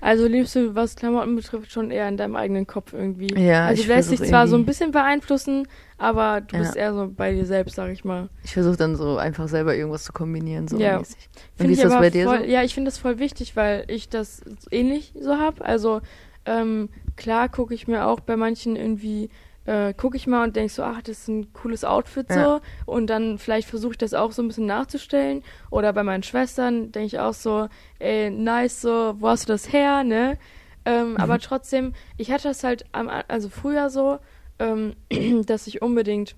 Also 0.01 0.27
liebst 0.27 0.55
du, 0.55 0.75
was 0.77 0.95
Klamotten 0.95 1.35
betrifft, 1.35 1.73
schon 1.73 1.91
eher 1.91 2.09
in 2.09 2.17
deinem 2.17 2.37
eigenen 2.37 2.67
Kopf 2.67 2.93
irgendwie. 2.93 3.35
Ja, 3.37 3.67
also 3.67 3.81
ich 3.81 3.89
du 3.89 3.95
lässt 3.95 4.13
dich 4.13 4.23
zwar 4.23 4.47
so 4.47 4.57
ein 4.57 4.65
bisschen 4.67 4.93
beeinflussen, 4.93 5.67
aber 5.97 6.41
du 6.41 6.55
Ja. 6.57 6.63
bist 6.63 6.77
eher 6.77 6.95
so 6.95 7.09
bei 7.09 7.33
dir 7.33 7.47
selbst, 7.47 7.75
sag 7.75 7.91
ich 7.91 8.05
mal. 8.05 8.29
Ich 8.45 8.53
versuche 8.53 8.77
dann 8.77 8.95
so 8.95 9.17
einfach 9.17 9.49
selber 9.49 9.75
irgendwas 9.75 10.05
zu 10.05 10.13
kombinieren, 10.13 10.69
so 10.69 10.79
Ja. 10.79 10.99
mäßig. 10.99 11.29
Und 11.59 11.69
wie 11.69 11.73
ist 11.73 11.79
ich 11.79 11.83
das 11.83 11.95
bei 11.95 12.11
dir 12.11 12.25
voll, 12.29 12.41
so? 12.41 12.45
Ja, 12.45 12.63
ich 12.63 12.75
finde 12.75 12.91
das 12.91 12.99
voll 12.99 13.19
wichtig, 13.19 13.57
weil 13.57 13.85
ich 13.89 14.09
das 14.09 14.43
ähnlich 14.71 15.13
so 15.21 15.37
habe. 15.37 15.65
Also 15.65 16.01
ähm, 16.45 16.91
klar 17.19 17.51
gucke 17.51 17.75
ich 17.75 17.87
mir 17.87 18.07
auch 18.07 18.21
bei 18.21 18.37
manchen 18.37 18.77
irgendwie, 18.77 19.29
äh, 19.67 19.93
gucke 19.93 20.17
ich 20.17 20.27
mal 20.27 20.45
und 20.45 20.57
denke 20.57 20.73
so, 20.73 20.83
ach, 20.83 21.03
das 21.03 21.19
ist 21.19 21.29
ein 21.29 21.53
cooles 21.53 21.85
Outfit 21.85 22.33
so. 22.33 22.39
Ja. 22.39 22.61
Und 22.87 23.09
dann 23.09 23.39
vielleicht 23.39 23.69
versuche 23.69 23.93
ich 23.93 23.99
das 23.99 24.15
auch 24.15 24.33
so 24.33 24.41
ein 24.41 24.49
bisschen 24.49 24.67
nachzustellen. 24.67 25.43
Oder 25.71 25.93
bei 25.93 26.03
meinen 26.03 26.23
Schwestern 26.23 26.91
denke 26.93 27.07
ich 27.07 27.19
auch 27.19 27.35
so, 27.35 27.69
ey, 27.99 28.31
nice, 28.31 28.81
so, 28.81 29.17
wo 29.19 29.29
hast 29.29 29.49
du 29.49 29.53
das 29.53 29.73
her, 29.73 30.05
ne? 30.05 30.39
Ähm, 30.87 31.11
Mhm. 31.11 31.17
Aber 31.19 31.39
trotzdem, 31.39 31.93
ich 32.17 32.31
hatte 32.31 32.49
das 32.49 32.65
halt 32.65 32.85
am, 32.93 33.11
also 33.29 33.49
früher 33.51 33.91
so, 33.91 34.19
ähm, 34.59 34.95
dass 35.47 35.67
ich 35.67 35.83
unbedingt 35.83 36.35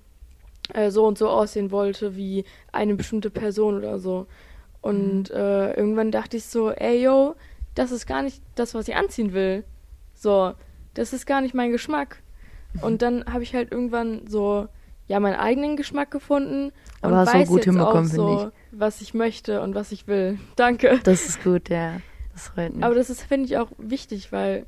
äh, 0.73 0.91
so 0.91 1.05
und 1.05 1.17
so 1.17 1.29
aussehen 1.29 1.71
wollte 1.71 2.15
wie 2.15 2.43
eine 2.71 2.95
bestimmte 2.95 3.29
Person 3.29 3.77
oder 3.77 3.99
so. 3.99 4.27
Und 4.81 5.29
mhm. 5.29 5.35
äh, 5.35 5.73
irgendwann 5.73 6.11
dachte 6.11 6.37
ich 6.37 6.45
so, 6.45 6.71
ey 6.71 7.03
yo, 7.03 7.35
das 7.75 7.91
ist 7.91 8.07
gar 8.07 8.23
nicht 8.23 8.41
das, 8.55 8.73
was 8.73 8.87
ich 8.87 8.95
anziehen 8.95 9.33
will. 9.33 9.63
So, 10.13 10.53
das 10.93 11.13
ist 11.13 11.25
gar 11.25 11.41
nicht 11.41 11.53
mein 11.53 11.71
Geschmack. 11.71 12.21
Mhm. 12.73 12.83
Und 12.83 13.01
dann 13.01 13.25
habe 13.25 13.43
ich 13.43 13.53
halt 13.53 13.71
irgendwann 13.71 14.27
so, 14.27 14.67
ja, 15.07 15.19
meinen 15.19 15.35
eigenen 15.35 15.77
Geschmack 15.77 16.11
gefunden 16.11 16.71
Aber 17.01 17.21
und 17.21 17.27
weiß 17.27 17.47
gut 17.47 17.65
jetzt 17.65 17.77
auch 17.77 18.03
so, 18.03 18.51
ich. 18.71 18.79
was 18.79 19.01
ich 19.01 19.13
möchte 19.13 19.61
und 19.61 19.75
was 19.75 19.91
ich 19.91 20.07
will. 20.07 20.39
Danke. 20.55 20.99
Das 21.03 21.27
ist 21.27 21.43
gut, 21.43 21.69
ja. 21.69 21.99
Das 22.33 22.47
freut 22.49 22.73
mich. 22.73 22.83
Aber 22.83 22.95
das 22.95 23.09
ist, 23.09 23.23
finde 23.23 23.45
ich, 23.45 23.57
auch 23.57 23.71
wichtig, 23.77 24.31
weil 24.31 24.65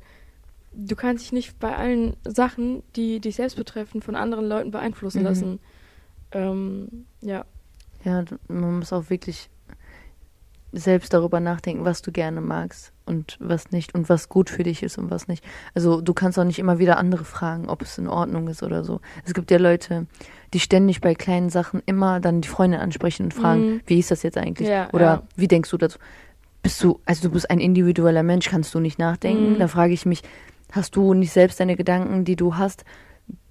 du 0.74 0.96
kannst 0.96 1.24
dich 1.24 1.32
nicht 1.32 1.58
bei 1.58 1.74
allen 1.74 2.16
Sachen, 2.24 2.82
die 2.96 3.20
dich 3.20 3.36
selbst 3.36 3.56
betreffen, 3.56 4.02
von 4.02 4.16
anderen 4.16 4.46
Leuten 4.46 4.70
beeinflussen 4.70 5.20
mhm. 5.20 5.24
lassen. 5.24 5.60
Ähm, 6.32 7.06
ja. 7.20 7.44
Ja, 8.04 8.24
man 8.48 8.80
muss 8.80 8.92
auch 8.92 9.08
wirklich 9.08 9.48
selbst 10.74 11.12
darüber 11.12 11.40
nachdenken, 11.40 11.84
was 11.84 12.02
du 12.02 12.12
gerne 12.12 12.40
magst 12.40 12.92
und 13.06 13.36
was 13.40 13.70
nicht 13.70 13.94
und 13.94 14.08
was 14.08 14.28
gut 14.28 14.50
für 14.50 14.62
dich 14.62 14.82
ist 14.82 14.98
und 14.98 15.10
was 15.10 15.28
nicht. 15.28 15.44
Also 15.74 16.00
du 16.00 16.14
kannst 16.14 16.38
auch 16.38 16.44
nicht 16.44 16.58
immer 16.58 16.78
wieder 16.78 16.98
andere 16.98 17.24
fragen, 17.24 17.68
ob 17.68 17.82
es 17.82 17.98
in 17.98 18.08
Ordnung 18.08 18.48
ist 18.48 18.62
oder 18.62 18.84
so. 18.84 19.00
Es 19.24 19.34
gibt 19.34 19.50
ja 19.50 19.58
Leute, 19.58 20.06
die 20.52 20.60
ständig 20.60 21.00
bei 21.00 21.14
kleinen 21.14 21.50
Sachen 21.50 21.82
immer 21.86 22.20
dann 22.20 22.40
die 22.40 22.48
Freundin 22.48 22.80
ansprechen 22.80 23.24
und 23.24 23.34
fragen, 23.34 23.66
mhm. 23.66 23.80
wie 23.86 23.98
ist 23.98 24.10
das 24.10 24.22
jetzt 24.22 24.38
eigentlich? 24.38 24.68
Ja, 24.68 24.88
oder 24.92 25.04
ja. 25.04 25.22
wie 25.36 25.48
denkst 25.48 25.70
du 25.70 25.78
dazu? 25.78 25.98
Bist 26.62 26.82
du, 26.82 27.00
also 27.04 27.28
du 27.28 27.34
bist 27.34 27.50
ein 27.50 27.60
individueller 27.60 28.22
Mensch, 28.22 28.48
kannst 28.48 28.74
du 28.74 28.80
nicht 28.80 28.98
nachdenken? 28.98 29.54
Mhm. 29.54 29.58
Da 29.58 29.68
frage 29.68 29.92
ich 29.92 30.06
mich, 30.06 30.22
hast 30.72 30.96
du 30.96 31.14
nicht 31.14 31.32
selbst 31.32 31.60
deine 31.60 31.76
Gedanken, 31.76 32.24
die 32.24 32.36
du 32.36 32.56
hast? 32.56 32.84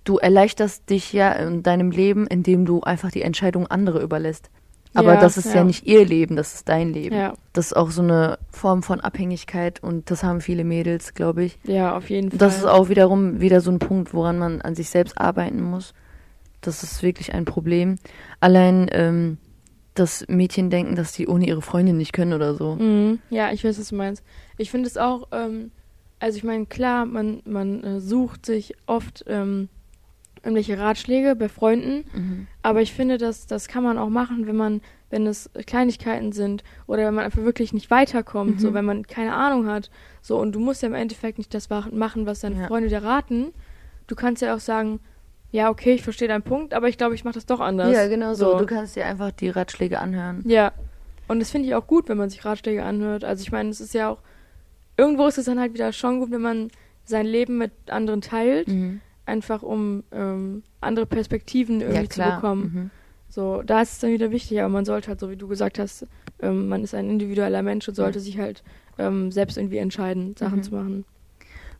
Du 0.04 0.18
erleichterst 0.18 0.90
dich 0.90 1.14
ja 1.14 1.32
in 1.32 1.64
deinem 1.64 1.92
Leben, 1.92 2.28
indem 2.28 2.66
du 2.66 2.82
einfach 2.82 3.12
die 3.12 3.22
Entscheidung 3.22 3.68
andere 3.68 4.02
überlässt. 4.02 4.50
Aber 4.94 5.16
ja, 5.16 5.20
das 5.20 5.38
ist 5.38 5.48
ja. 5.48 5.56
ja. 5.56 5.64
nicht 5.64 5.86
ihr 5.88 6.06
Leben, 6.06 6.36
das 6.36 6.56
ist 6.56 6.70
dein 6.70 6.94
Leben. 6.94 7.16
Ja. 7.16 7.34
Das 7.52 7.68
ist 7.68 7.74
auch 7.74 7.92
so 7.92 8.02
eine 8.02 8.38
Form 8.52 8.84
von 8.84 9.00
Abhängigkeit 9.00 9.82
und 9.82 10.12
das 10.12 10.24
haben 10.24 10.42
viele 10.42 10.64
Mädels, 10.64 11.14
glaube 11.14 11.44
ich. 11.44 11.58
Ja, 11.64 11.96
auf 11.98 12.10
jeden 12.10 12.30
Fall. 12.30 12.38
Das 12.38 12.58
ist 12.58 12.66
auch 12.66 12.90
wiederum 12.90 13.42
wieder 13.42 13.62
so 13.62 13.72
ein 13.72 13.80
Punkt, 13.80 14.14
woran 14.14 14.38
man 14.38 14.62
an 14.62 14.76
sich 14.76 14.90
selbst 14.90 15.18
arbeiten 15.18 15.62
muss. 15.62 15.94
Das 16.62 16.84
ist 16.84 17.02
wirklich 17.04 17.34
ein 17.34 17.46
Problem. 17.46 17.98
Allein, 18.40 18.88
ähm, 18.92 19.38
dass 19.96 20.26
Mädchen 20.28 20.70
denken, 20.70 20.96
dass 20.96 21.14
die 21.14 21.28
ohne 21.28 21.48
ihre 21.48 21.62
Freundin 21.62 21.98
nicht 21.98 22.14
können 22.14 22.34
oder 22.34 22.56
so. 22.56 22.76
Mhm. 22.76 23.20
Ja, 23.30 23.52
ich 23.52 23.64
weiß, 23.64 23.80
was 23.80 23.90
du 23.90 23.96
meinst. 23.96 24.24
Ich 24.58 24.72
finde 24.72 24.88
es 24.88 24.98
auch, 24.98 25.28
ähm, 25.32 25.72
also 26.20 26.38
ich 26.38 26.44
meine, 26.44 26.66
klar, 26.66 27.06
man, 27.06 27.42
man 27.46 27.84
äh, 27.84 28.00
sucht 28.00 28.46
sich 28.46 28.76
oft 28.86 29.26
ähm, 29.28 29.70
irgendwelche 30.44 30.78
Ratschläge 30.78 31.36
bei 31.36 31.48
Freunden. 31.48 32.06
Mhm. 32.14 32.48
Aber 32.62 32.82
ich 32.82 32.94
finde, 32.94 33.18
dass 33.18 33.48
das 33.48 33.68
kann 33.68 33.84
man 33.84 33.98
auch 33.98 34.10
machen, 34.10 34.46
wenn 34.46 34.58
man, 34.58 34.82
wenn 35.10 35.26
es 35.26 35.50
Kleinigkeiten 35.66 36.34
sind 36.34 36.64
oder 36.86 37.06
wenn 37.06 37.14
man 37.14 37.24
einfach 37.24 37.44
wirklich 37.44 37.74
nicht 37.74 37.90
weiterkommt, 37.90 38.56
mhm. 38.56 38.60
so 38.60 38.74
wenn 38.74 38.86
man 38.86 39.08
keine 39.08 39.34
Ahnung 39.34 39.68
hat. 39.68 39.90
So, 40.22 40.38
und 40.38 40.54
du 40.54 40.60
musst 40.60 40.82
ja 40.82 40.90
im 40.90 40.96
Endeffekt 40.96 41.38
nicht 41.38 41.54
das 41.54 41.70
machen, 41.70 42.26
was 42.26 42.42
deine 42.42 42.60
ja. 42.60 42.68
Freunde 42.68 42.90
dir 42.90 43.04
raten. 43.04 43.54
Du 44.08 44.16
kannst 44.16 44.42
ja 44.42 44.54
auch 44.54 44.60
sagen, 44.60 45.00
ja, 45.52 45.70
okay, 45.70 45.94
ich 45.94 46.04
verstehe 46.04 46.28
deinen 46.28 46.44
Punkt, 46.44 46.74
aber 46.74 46.90
ich 46.90 46.98
glaube, 46.98 47.16
ich 47.16 47.24
mache 47.24 47.36
das 47.36 47.46
doch 47.46 47.62
anders. 47.62 47.94
Ja, 47.94 48.08
genau 48.08 48.34
so. 48.34 48.54
so. 48.54 48.60
Du 48.60 48.66
kannst 48.66 48.96
dir 48.96 49.06
einfach 49.06 49.32
die 49.32 49.50
Ratschläge 49.50 50.00
anhören. 50.00 50.44
Ja. 50.46 50.74
Und 51.30 51.40
das 51.40 51.52
finde 51.52 51.70
ich 51.70 51.76
auch 51.76 51.88
gut, 51.88 52.10
wenn 52.10 52.18
man 52.18 52.30
sich 52.30 52.44
Ratschläge 52.44 52.84
anhört. 52.84 53.24
Also 53.24 53.44
ich 53.44 53.52
meine, 53.52 53.70
es 53.70 53.80
ist 53.80 53.94
ja 53.94 54.10
auch, 54.10 54.20
irgendwo 54.98 55.26
ist 55.28 55.38
es 55.38 55.46
dann 55.46 55.60
halt 55.60 55.74
wieder 55.74 55.94
schon 55.94 56.20
gut, 56.20 56.32
wenn 56.32 56.42
man 56.42 56.70
sein 57.06 57.26
Leben 57.26 57.58
mit 57.58 57.72
anderen 57.88 58.20
teilt. 58.20 58.68
Mhm 58.68 59.00
einfach 59.26 59.64
um 59.64 60.04
ähm, 60.12 60.64
andere 60.82 61.06
Perspektiven 61.06 61.82
irgendwie 61.82 62.02
ja, 62.02 62.10
zu 62.10 62.22
bekommen. 62.22 62.62
Mhm. 62.62 62.90
So, 63.30 63.64
da 63.64 63.82
ist 63.82 63.94
es 63.94 64.00
dann 64.00 64.12
wieder 64.12 64.32
wichtig, 64.32 64.60
aber 64.60 64.70
man 64.70 64.86
sollte 64.86 65.08
halt, 65.08 65.20
so 65.20 65.30
wie 65.32 65.36
du 65.36 65.48
gesagt 65.48 65.80
hast, 65.80 66.06
ähm, 66.40 66.68
man 66.68 66.84
ist 66.84 66.94
ein 66.94 67.10
individueller 67.10 67.64
Mensch 67.64 67.88
und 67.88 67.96
sollte 67.96 68.20
ja. 68.20 68.24
sich 68.24 68.38
halt 68.38 68.64
ähm, 69.00 69.32
selbst 69.32 69.58
irgendwie 69.58 69.78
entscheiden, 69.78 70.36
Sachen 70.38 70.58
mhm. 70.58 70.64
zu 70.64 70.76
machen. 70.76 71.06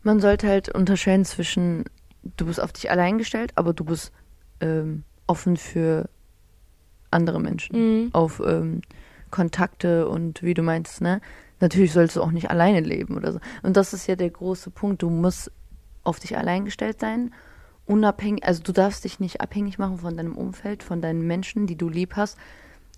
Man 0.02 0.20
sollte 0.20 0.48
halt 0.48 0.68
unterscheiden 0.68 1.24
zwischen, 1.24 1.84
du 2.36 2.46
bist 2.46 2.60
auf 2.60 2.72
dich 2.72 2.90
allein 2.90 3.18
gestellt, 3.18 3.52
aber 3.54 3.72
du 3.72 3.84
bist 3.84 4.12
ähm, 4.60 5.04
offen 5.26 5.56
für 5.56 6.08
andere 7.10 7.40
Menschen, 7.40 7.76
mhm. 7.76 8.08
auf 8.12 8.42
ähm, 8.44 8.82
Kontakte 9.30 10.08
und 10.08 10.42
wie 10.42 10.54
du 10.54 10.62
meinst, 10.62 11.00
ne? 11.00 11.20
Natürlich 11.60 11.92
sollst 11.92 12.16
du 12.16 12.22
auch 12.22 12.32
nicht 12.32 12.50
alleine 12.50 12.80
leben 12.80 13.16
oder 13.16 13.32
so. 13.32 13.38
Und 13.62 13.76
das 13.76 13.92
ist 13.94 14.06
ja 14.06 14.16
der 14.16 14.28
große 14.28 14.70
Punkt. 14.70 15.02
Du 15.02 15.08
musst 15.08 15.50
auf 16.04 16.20
dich 16.20 16.36
allein 16.36 16.64
gestellt 16.64 17.00
sein. 17.00 17.32
Unabhängig, 17.86 18.44
also 18.44 18.62
du 18.62 18.72
darfst 18.72 19.04
dich 19.04 19.20
nicht 19.20 19.40
abhängig 19.40 19.78
machen 19.78 19.98
von 19.98 20.16
deinem 20.16 20.36
Umfeld, 20.36 20.82
von 20.82 21.02
deinen 21.02 21.26
Menschen, 21.26 21.66
die 21.66 21.76
du 21.76 21.88
lieb 21.88 22.16
hast, 22.16 22.38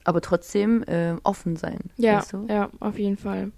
aber 0.05 0.21
trotzdem 0.21 0.85
äh, 0.85 1.16
offen 1.25 1.57
sein. 1.57 1.79
Ja, 1.97 2.19
weißt 2.19 2.33
du? 2.35 2.47
ja, 2.49 2.71
auf 2.79 2.99
jeden 2.99 3.16
Fall. 3.16 3.51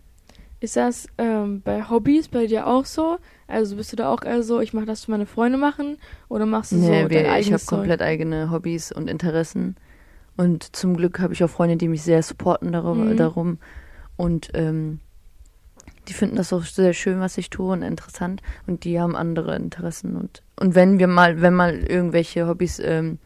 Ist 0.61 0.77
das 0.77 1.07
ähm, 1.19 1.61
bei 1.63 1.89
Hobbys 1.89 2.29
bei 2.29 2.47
dir 2.47 2.67
auch 2.67 2.85
so? 2.85 3.19
Also 3.47 3.77
bist 3.77 3.93
du 3.93 3.97
da 3.97 4.13
auch 4.13 4.23
eher 4.23 4.43
so, 4.43 4.61
ich 4.61 4.73
mache 4.73 4.87
das 4.87 5.05
für 5.05 5.11
meine 5.11 5.27
Freunde 5.27 5.59
machen 5.59 5.99
oder 6.29 6.47
machst 6.47 6.73
du 6.73 6.77
nee, 6.77 6.87
so 6.87 6.93
dein 6.93 7.11
wir, 7.11 7.31
eigenes 7.31 7.63
Ich 7.63 7.69
habe 7.69 7.77
komplett 7.77 8.03
eigene 8.03 8.51
Hobbys 8.51 8.91
und 8.91 9.09
Interessen 9.09 9.77
und 10.39 10.75
zum 10.77 10.97
Glück 10.97 11.19
habe 11.19 11.35
ich 11.35 11.43
auch 11.43 11.51
Freunde, 11.51 11.77
die 11.77 11.89
mich 11.89 12.03
sehr 12.03 12.23
supporten 12.23 12.73
darum. 12.73 13.11
Mhm. 13.11 13.17
darum. 13.17 13.59
Und 14.17 14.51
ähm, 14.55 15.01
die 16.09 16.15
finden 16.15 16.37
das 16.37 16.53
auch 16.53 16.65
sehr 16.65 16.93
schön, 16.95 17.21
was 17.21 17.39
ich 17.39 17.51
tue 17.51 17.73
und 17.73 17.83
interessant 17.83 18.43
und 18.67 18.85
die 18.85 19.01
haben 19.01 19.15
andere 19.15 19.55
Interessen 19.57 20.17
und 20.17 20.43
und 20.61 20.75
wenn 20.75 20.99
wir 20.99 21.07
mal, 21.07 21.41
wenn 21.41 21.55
mal 21.55 21.77
irgendwelche 21.77 22.49
Hobbys 22.49 22.81
ähm, 22.81 23.19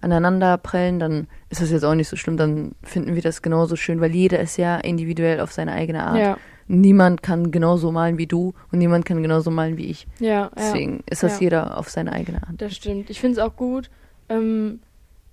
aneinander 0.00 0.56
prellen, 0.56 0.98
dann 0.98 1.26
ist 1.50 1.60
das 1.60 1.70
jetzt 1.70 1.84
auch 1.84 1.94
nicht 1.94 2.08
so 2.08 2.16
schlimm, 2.16 2.36
dann 2.36 2.72
finden 2.82 3.14
wir 3.14 3.22
das 3.22 3.42
genauso 3.42 3.76
schön, 3.76 4.00
weil 4.00 4.14
jeder 4.14 4.40
ist 4.40 4.56
ja 4.56 4.78
individuell 4.78 5.40
auf 5.40 5.52
seine 5.52 5.72
eigene 5.72 6.04
Art. 6.04 6.18
Ja. 6.18 6.36
Niemand 6.68 7.22
kann 7.22 7.50
genauso 7.50 7.90
malen 7.92 8.16
wie 8.16 8.26
du 8.26 8.54
und 8.72 8.78
niemand 8.78 9.04
kann 9.04 9.22
genauso 9.22 9.50
malen 9.50 9.76
wie 9.76 9.86
ich. 9.86 10.06
Ja. 10.20 10.50
Deswegen 10.56 10.98
ja, 10.98 11.02
ist 11.10 11.22
das 11.22 11.34
ja. 11.34 11.44
jeder 11.44 11.78
auf 11.78 11.90
seine 11.90 12.12
eigene 12.12 12.42
Art. 12.42 12.54
Das 12.58 12.74
stimmt. 12.74 13.10
Ich 13.10 13.20
finde 13.20 13.40
es 13.40 13.46
auch 13.46 13.56
gut, 13.56 13.90
ähm, 14.28 14.80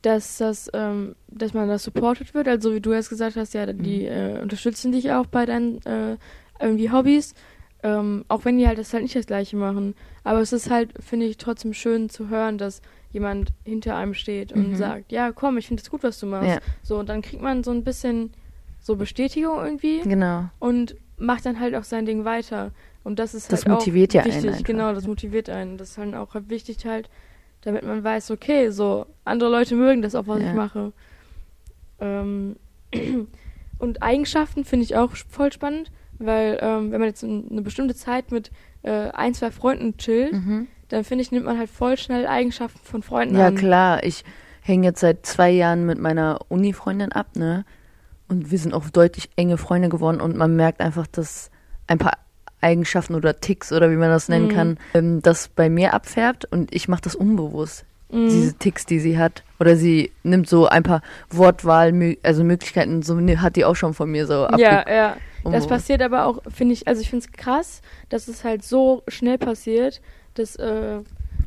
dass 0.01 0.37
das, 0.37 0.69
ähm, 0.73 1.15
dass 1.27 1.53
man 1.53 1.67
das 1.67 1.83
supported 1.83 2.33
wird. 2.33 2.47
Also 2.47 2.73
wie 2.73 2.81
du 2.81 2.93
jetzt 2.93 3.09
gesagt 3.09 3.35
hast, 3.35 3.53
ja, 3.53 3.65
die 3.71 4.01
mhm. 4.01 4.37
äh, 4.37 4.39
unterstützen 4.41 4.91
dich 4.91 5.11
auch 5.11 5.27
bei 5.27 5.45
deinen 5.45 5.77
äh, 5.85 6.17
irgendwie 6.59 6.91
Hobbys, 6.91 7.33
ähm, 7.83 8.25
auch 8.27 8.45
wenn 8.45 8.57
die 8.57 8.67
halt 8.67 8.77
das 8.79 8.93
halt 8.93 9.03
nicht 9.03 9.15
das 9.15 9.27
gleiche 9.27 9.55
machen. 9.55 9.95
Aber 10.23 10.41
es 10.41 10.53
ist 10.53 10.69
halt, 10.69 10.91
finde 10.99 11.25
ich, 11.25 11.37
trotzdem 11.37 11.73
schön 11.73 12.09
zu 12.09 12.29
hören, 12.29 12.57
dass 12.57 12.81
jemand 13.11 13.53
hinter 13.63 13.95
einem 13.95 14.13
steht 14.13 14.51
und 14.51 14.71
mhm. 14.71 14.75
sagt, 14.75 15.11
ja, 15.11 15.31
komm, 15.31 15.57
ich 15.57 15.67
finde 15.67 15.81
es 15.81 15.89
gut, 15.89 16.03
was 16.03 16.19
du 16.19 16.25
machst. 16.25 16.49
Ja. 16.49 16.59
So, 16.83 16.99
und 16.99 17.09
dann 17.09 17.21
kriegt 17.21 17.41
man 17.41 17.63
so 17.63 17.71
ein 17.71 17.83
bisschen 17.83 18.31
so 18.79 18.95
Bestätigung 18.95 19.57
irgendwie. 19.63 20.01
Genau. 20.01 20.45
Und 20.59 20.95
macht 21.17 21.45
dann 21.45 21.59
halt 21.59 21.75
auch 21.75 21.83
sein 21.83 22.05
Ding 22.05 22.25
weiter. 22.25 22.71
Und 23.03 23.19
das 23.19 23.33
ist 23.33 23.51
das 23.51 23.65
halt 23.65 23.73
motiviert 23.73 24.11
auch 24.11 24.15
ja 24.15 24.25
wichtig. 24.25 24.53
Einen 24.53 24.63
genau, 24.63 24.93
das 24.93 25.07
motiviert 25.07 25.49
einen. 25.49 25.77
Das 25.77 25.91
ist 25.91 25.97
halt 25.97 26.13
auch 26.15 26.35
wichtig 26.47 26.85
halt, 26.85 27.09
damit 27.61 27.83
man 27.83 28.03
weiß, 28.03 28.31
okay, 28.31 28.69
so, 28.69 29.05
andere 29.23 29.49
Leute 29.49 29.75
mögen 29.75 30.01
das 30.01 30.13
auch, 30.13 30.27
was 30.27 30.41
ja. 30.41 30.49
ich 30.49 30.53
mache. 30.53 30.91
Ähm, 31.99 32.57
und 33.79 34.03
Eigenschaften 34.03 34.65
finde 34.65 34.83
ich 34.83 34.95
auch 34.95 35.11
voll 35.29 35.51
spannend. 35.51 35.91
Weil 36.19 36.57
ähm, 36.61 36.91
wenn 36.91 36.99
man 36.99 37.09
jetzt 37.09 37.23
eine 37.23 37.61
bestimmte 37.61 37.95
Zeit 37.95 38.31
mit 38.31 38.51
äh, 38.83 39.09
ein, 39.09 39.33
zwei 39.33 39.51
Freunden 39.51 39.97
chillt, 39.97 40.33
mhm. 40.33 40.67
dann 40.89 41.03
finde 41.03 41.21
ich, 41.23 41.31
nimmt 41.31 41.45
man 41.45 41.57
halt 41.57 41.69
voll 41.69 41.97
schnell 41.97 42.27
Eigenschaften 42.27 42.79
von 42.83 43.03
Freunden 43.03 43.37
ja, 43.37 43.47
an. 43.47 43.55
Ja, 43.55 43.59
klar. 43.59 44.03
Ich 44.03 44.23
hänge 44.61 44.87
jetzt 44.87 44.99
seit 44.99 45.25
zwei 45.25 45.49
Jahren 45.49 45.85
mit 45.85 45.99
meiner 45.99 46.39
Uni-Freundin 46.49 47.11
ab, 47.11 47.35
ne? 47.35 47.65
Und 48.27 48.51
wir 48.51 48.57
sind 48.59 48.73
auch 48.73 48.89
deutlich 48.89 49.29
enge 49.37 49.57
Freunde 49.57 49.87
geworden 49.87 50.19
und 50.19 50.35
man 50.35 50.55
merkt 50.55 50.81
einfach, 50.81 51.07
dass 51.07 51.49
ein 51.87 51.97
paar 51.97 52.17
Eigenschaften 52.59 53.15
oder 53.15 53.39
Ticks 53.39 53.71
oder 53.71 53.89
wie 53.91 53.95
man 53.95 54.09
das 54.09 54.27
nennen 54.27 54.47
mhm. 54.47 54.53
kann, 54.53 54.77
ähm, 54.93 55.21
das 55.21 55.47
bei 55.47 55.69
mir 55.69 55.93
abfärbt 55.93 56.45
und 56.45 56.73
ich 56.73 56.87
mache 56.87 57.01
das 57.01 57.15
unbewusst. 57.15 57.85
Mhm. 58.09 58.29
Diese 58.29 58.53
Ticks, 58.53 58.85
die 58.85 58.99
sie 58.99 59.17
hat. 59.17 59.43
Oder 59.59 59.75
sie 59.75 60.11
nimmt 60.23 60.47
so 60.47 60.67
ein 60.67 60.83
paar 60.83 61.01
Wortwahl, 61.29 62.17
also 62.23 62.43
Möglichkeiten, 62.43 63.01
so 63.01 63.17
hat 63.37 63.55
die 63.55 63.65
auch 63.65 63.75
schon 63.75 63.93
von 63.93 64.09
mir 64.09 64.27
so 64.27 64.45
abge 64.45 64.61
Ja, 64.61 64.89
ja. 64.89 65.17
Das 65.43 65.65
oh. 65.65 65.69
passiert 65.69 66.01
aber 66.01 66.25
auch, 66.25 66.41
finde 66.49 66.73
ich, 66.73 66.87
also 66.87 67.01
ich 67.01 67.09
finde 67.09 67.25
es 67.25 67.31
krass, 67.31 67.81
dass 68.09 68.27
es 68.27 68.43
halt 68.43 68.63
so 68.63 69.03
schnell 69.07 69.37
passiert. 69.37 70.01
Das 70.33 70.55
äh, 70.57 70.99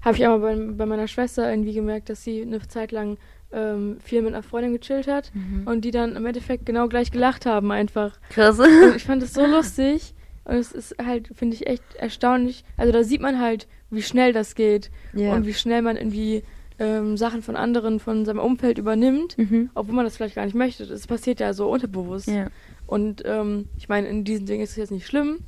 habe 0.03 0.17
ich 0.17 0.27
auch 0.27 0.39
mal 0.39 0.57
bei, 0.57 0.73
bei, 0.75 0.87
meiner 0.87 1.09
Schwester 1.09 1.51
irgendwie 1.51 1.75
gemerkt, 1.75 2.09
dass 2.09 2.25
sie 2.25 2.43
eine 2.43 2.61
Zeit 2.67 2.93
lang 2.93 3.19
ähm, 3.53 3.99
viel 4.03 4.23
mit 4.23 4.33
einer 4.33 4.43
Freundin 4.43 4.73
gechillt 4.73 5.07
hat 5.07 5.31
mhm. 5.35 5.67
und 5.67 5.83
die 5.83 5.91
dann 5.91 6.17
im 6.17 6.25
Endeffekt 6.25 6.67
genau 6.67 6.89
gleich 6.89 7.11
gelacht 7.11 7.47
haben 7.47 7.71
einfach. 7.73 8.19
Krass. 8.31 8.59
Und 8.59 8.97
ich 8.97 9.05
fand 9.05 9.23
es 9.23 9.35
so 9.35 9.45
lustig 9.45 10.15
und 10.45 10.57
es 10.57 10.73
ist 10.73 10.97
halt, 11.05 11.29
finde 11.35 11.57
ich, 11.57 11.67
echt 11.67 11.83
erstaunlich. 11.97 12.65
Also 12.77 12.93
da 12.93 13.03
sieht 13.03 13.21
man 13.21 13.41
halt, 13.41 13.67
wie 13.91 14.03
schnell 14.03 14.33
das 14.33 14.55
geht 14.55 14.91
yeah. 15.15 15.35
und 15.35 15.47
wie 15.47 15.55
schnell 15.55 15.83
man 15.83 15.97
irgendwie 15.97 16.43
ähm, 16.79 17.17
Sachen 17.17 17.43
von 17.43 17.57
anderen, 17.57 18.01
von 18.01 18.25
seinem 18.25 18.39
Umfeld 18.39 18.79
übernimmt, 18.79 19.37
mhm. 19.37 19.71
obwohl 19.75 19.95
man 19.95 20.05
das 20.05 20.17
vielleicht 20.17 20.35
gar 20.35 20.45
nicht 20.45 20.55
möchte. 20.55 20.87
Das 20.87 21.07
passiert 21.07 21.41
ja 21.41 21.53
so 21.53 21.71
unterbewusst. 21.71 22.29
Yeah. 22.29 22.51
Und 22.87 23.23
ähm, 23.27 23.69
ich 23.77 23.89
meine, 23.89 24.09
in 24.09 24.25
diesen 24.25 24.47
Dingen 24.47 24.63
ist 24.63 24.71
es 24.71 24.77
jetzt 24.77 24.91
nicht 24.91 25.07
schlimm, 25.07 25.41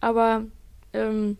aber 0.00 0.44
ähm, 0.92 1.36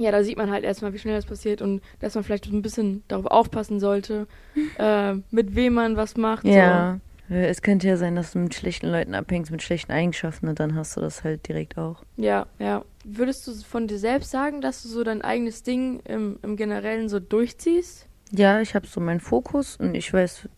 ja, 0.00 0.12
da 0.12 0.22
sieht 0.22 0.36
man 0.36 0.50
halt 0.50 0.64
erstmal, 0.64 0.92
wie 0.92 0.98
schnell 0.98 1.16
das 1.16 1.26
passiert 1.26 1.60
und 1.60 1.82
dass 2.00 2.14
man 2.14 2.24
vielleicht 2.24 2.46
ein 2.46 2.62
bisschen 2.62 3.02
darauf 3.08 3.26
aufpassen 3.26 3.80
sollte, 3.80 4.26
äh, 4.78 5.14
mit 5.30 5.54
wem 5.54 5.74
man 5.74 5.96
was 5.96 6.16
macht. 6.16 6.44
Ja. 6.44 6.94
So. 6.94 7.34
Es 7.34 7.60
könnte 7.60 7.86
ja 7.86 7.98
sein, 7.98 8.16
dass 8.16 8.32
du 8.32 8.38
mit 8.38 8.54
schlechten 8.54 8.88
Leuten 8.88 9.14
abhängst, 9.14 9.50
mit 9.50 9.62
schlechten 9.62 9.92
Eigenschaften 9.92 10.48
und 10.48 10.58
dann 10.60 10.74
hast 10.74 10.96
du 10.96 11.02
das 11.02 11.24
halt 11.24 11.46
direkt 11.46 11.76
auch. 11.76 12.02
Ja, 12.16 12.46
ja. 12.58 12.84
Würdest 13.16 13.46
du 13.46 13.54
von 13.54 13.86
dir 13.86 13.98
selbst 13.98 14.30
sagen, 14.30 14.60
dass 14.60 14.82
du 14.82 14.88
so 14.88 15.02
dein 15.02 15.22
eigenes 15.22 15.62
Ding 15.62 16.00
im, 16.00 16.38
im 16.42 16.56
Generellen 16.56 17.08
so 17.08 17.20
durchziehst? 17.20 18.06
Ja, 18.32 18.60
ich 18.60 18.74
habe 18.74 18.86
so 18.86 19.00
meinen 19.00 19.20
Fokus 19.20 19.76
und 19.76 19.94
ich 19.94 20.12
weiß, 20.12 20.48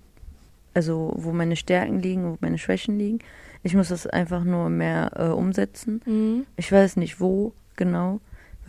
also 0.75 1.13
wo 1.15 1.33
meine 1.33 1.57
Stärken 1.57 2.01
liegen, 2.01 2.33
wo 2.33 2.39
meine 2.41 2.59
Schwächen 2.59 2.99
liegen. 2.99 3.21
Ich 3.63 3.75
muss 3.75 3.89
das 3.89 4.07
einfach 4.07 4.43
nur 4.43 4.69
mehr 4.71 5.13
äh, 5.15 5.29
umsetzen. 5.29 6.01
Mhm. 6.05 6.47
Ich 6.57 6.73
weiß 6.73 6.97
nicht 6.97 7.21
wo 7.21 7.53
genau 7.77 8.21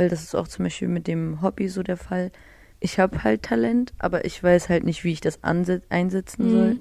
weil 0.01 0.09
das 0.09 0.23
ist 0.23 0.35
auch 0.35 0.47
zum 0.47 0.63
Beispiel 0.63 0.87
mit 0.87 1.05
dem 1.05 1.43
Hobby 1.43 1.67
so 1.67 1.83
der 1.83 1.97
Fall. 1.97 2.31
Ich 2.79 2.99
habe 2.99 3.23
halt 3.23 3.43
Talent, 3.43 3.93
aber 3.99 4.25
ich 4.25 4.41
weiß 4.43 4.67
halt 4.67 4.83
nicht, 4.83 5.03
wie 5.03 5.11
ich 5.11 5.21
das 5.21 5.39
einsetzen 5.43 6.47
mhm. 6.47 6.51
soll 6.51 6.79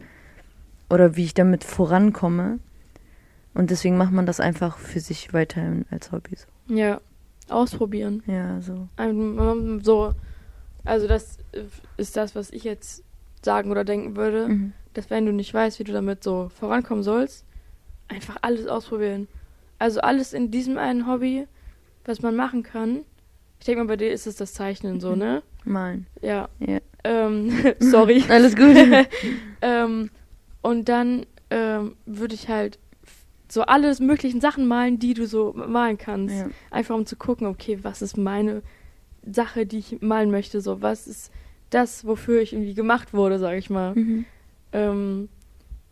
oder 0.88 1.16
wie 1.16 1.24
ich 1.24 1.34
damit 1.34 1.62
vorankomme. 1.62 2.58
Und 3.52 3.70
deswegen 3.70 3.98
macht 3.98 4.12
man 4.12 4.24
das 4.24 4.40
einfach 4.40 4.78
für 4.78 5.00
sich 5.00 5.34
weiterhin 5.34 5.84
als 5.90 6.12
Hobby 6.12 6.36
so. 6.36 6.46
Ja, 6.70 7.00
ausprobieren. 7.48 8.22
Ja, 8.26 8.60
so. 8.60 8.88
So, 9.82 10.14
also 10.84 11.08
das 11.08 11.38
ist 11.96 12.16
das, 12.16 12.34
was 12.34 12.50
ich 12.50 12.64
jetzt 12.64 13.04
sagen 13.42 13.70
oder 13.70 13.84
denken 13.84 14.16
würde, 14.16 14.48
mhm. 14.48 14.72
dass 14.94 15.10
wenn 15.10 15.26
du 15.26 15.32
nicht 15.32 15.52
weißt, 15.52 15.78
wie 15.78 15.84
du 15.84 15.92
damit 15.92 16.22
so 16.24 16.50
vorankommen 16.54 17.02
sollst, 17.02 17.44
einfach 18.08 18.36
alles 18.42 18.66
ausprobieren. 18.66 19.28
Also 19.78 20.00
alles 20.00 20.32
in 20.32 20.50
diesem 20.50 20.78
einen 20.78 21.06
Hobby 21.06 21.46
was 22.04 22.22
man 22.22 22.36
machen 22.36 22.62
kann. 22.62 23.04
Ich 23.58 23.66
denke 23.66 23.82
mal, 23.82 23.88
bei 23.88 23.96
dir 23.96 24.12
ist 24.12 24.26
es 24.26 24.36
das 24.36 24.54
Zeichnen 24.54 25.00
so, 25.00 25.14
ne? 25.14 25.42
Malen. 25.64 26.06
Ja. 26.22 26.48
ja. 26.58 26.78
Ähm, 27.04 27.52
sorry. 27.78 28.24
Alles 28.28 28.56
gut. 28.56 28.76
ähm, 29.62 30.10
und 30.62 30.88
dann 30.88 31.26
ähm, 31.50 31.96
würde 32.06 32.34
ich 32.34 32.48
halt 32.48 32.78
so 33.50 33.62
alle 33.62 33.94
möglichen 34.00 34.40
Sachen 34.40 34.66
malen, 34.66 34.98
die 34.98 35.14
du 35.14 35.26
so 35.26 35.52
malen 35.52 35.98
kannst. 35.98 36.34
Ja. 36.34 36.48
Einfach 36.70 36.94
um 36.94 37.06
zu 37.06 37.16
gucken, 37.16 37.46
okay, 37.46 37.78
was 37.82 38.02
ist 38.02 38.16
meine 38.16 38.62
Sache, 39.30 39.66
die 39.66 39.78
ich 39.78 40.00
malen 40.00 40.30
möchte, 40.30 40.60
so 40.60 40.82
was 40.82 41.06
ist 41.06 41.32
das, 41.70 42.04
wofür 42.06 42.40
ich 42.40 42.52
irgendwie 42.52 42.74
gemacht 42.74 43.12
wurde, 43.14 43.38
sag 43.38 43.56
ich 43.56 43.70
mal. 43.70 43.94
Mhm. 43.94 44.24
Ähm, 44.72 45.28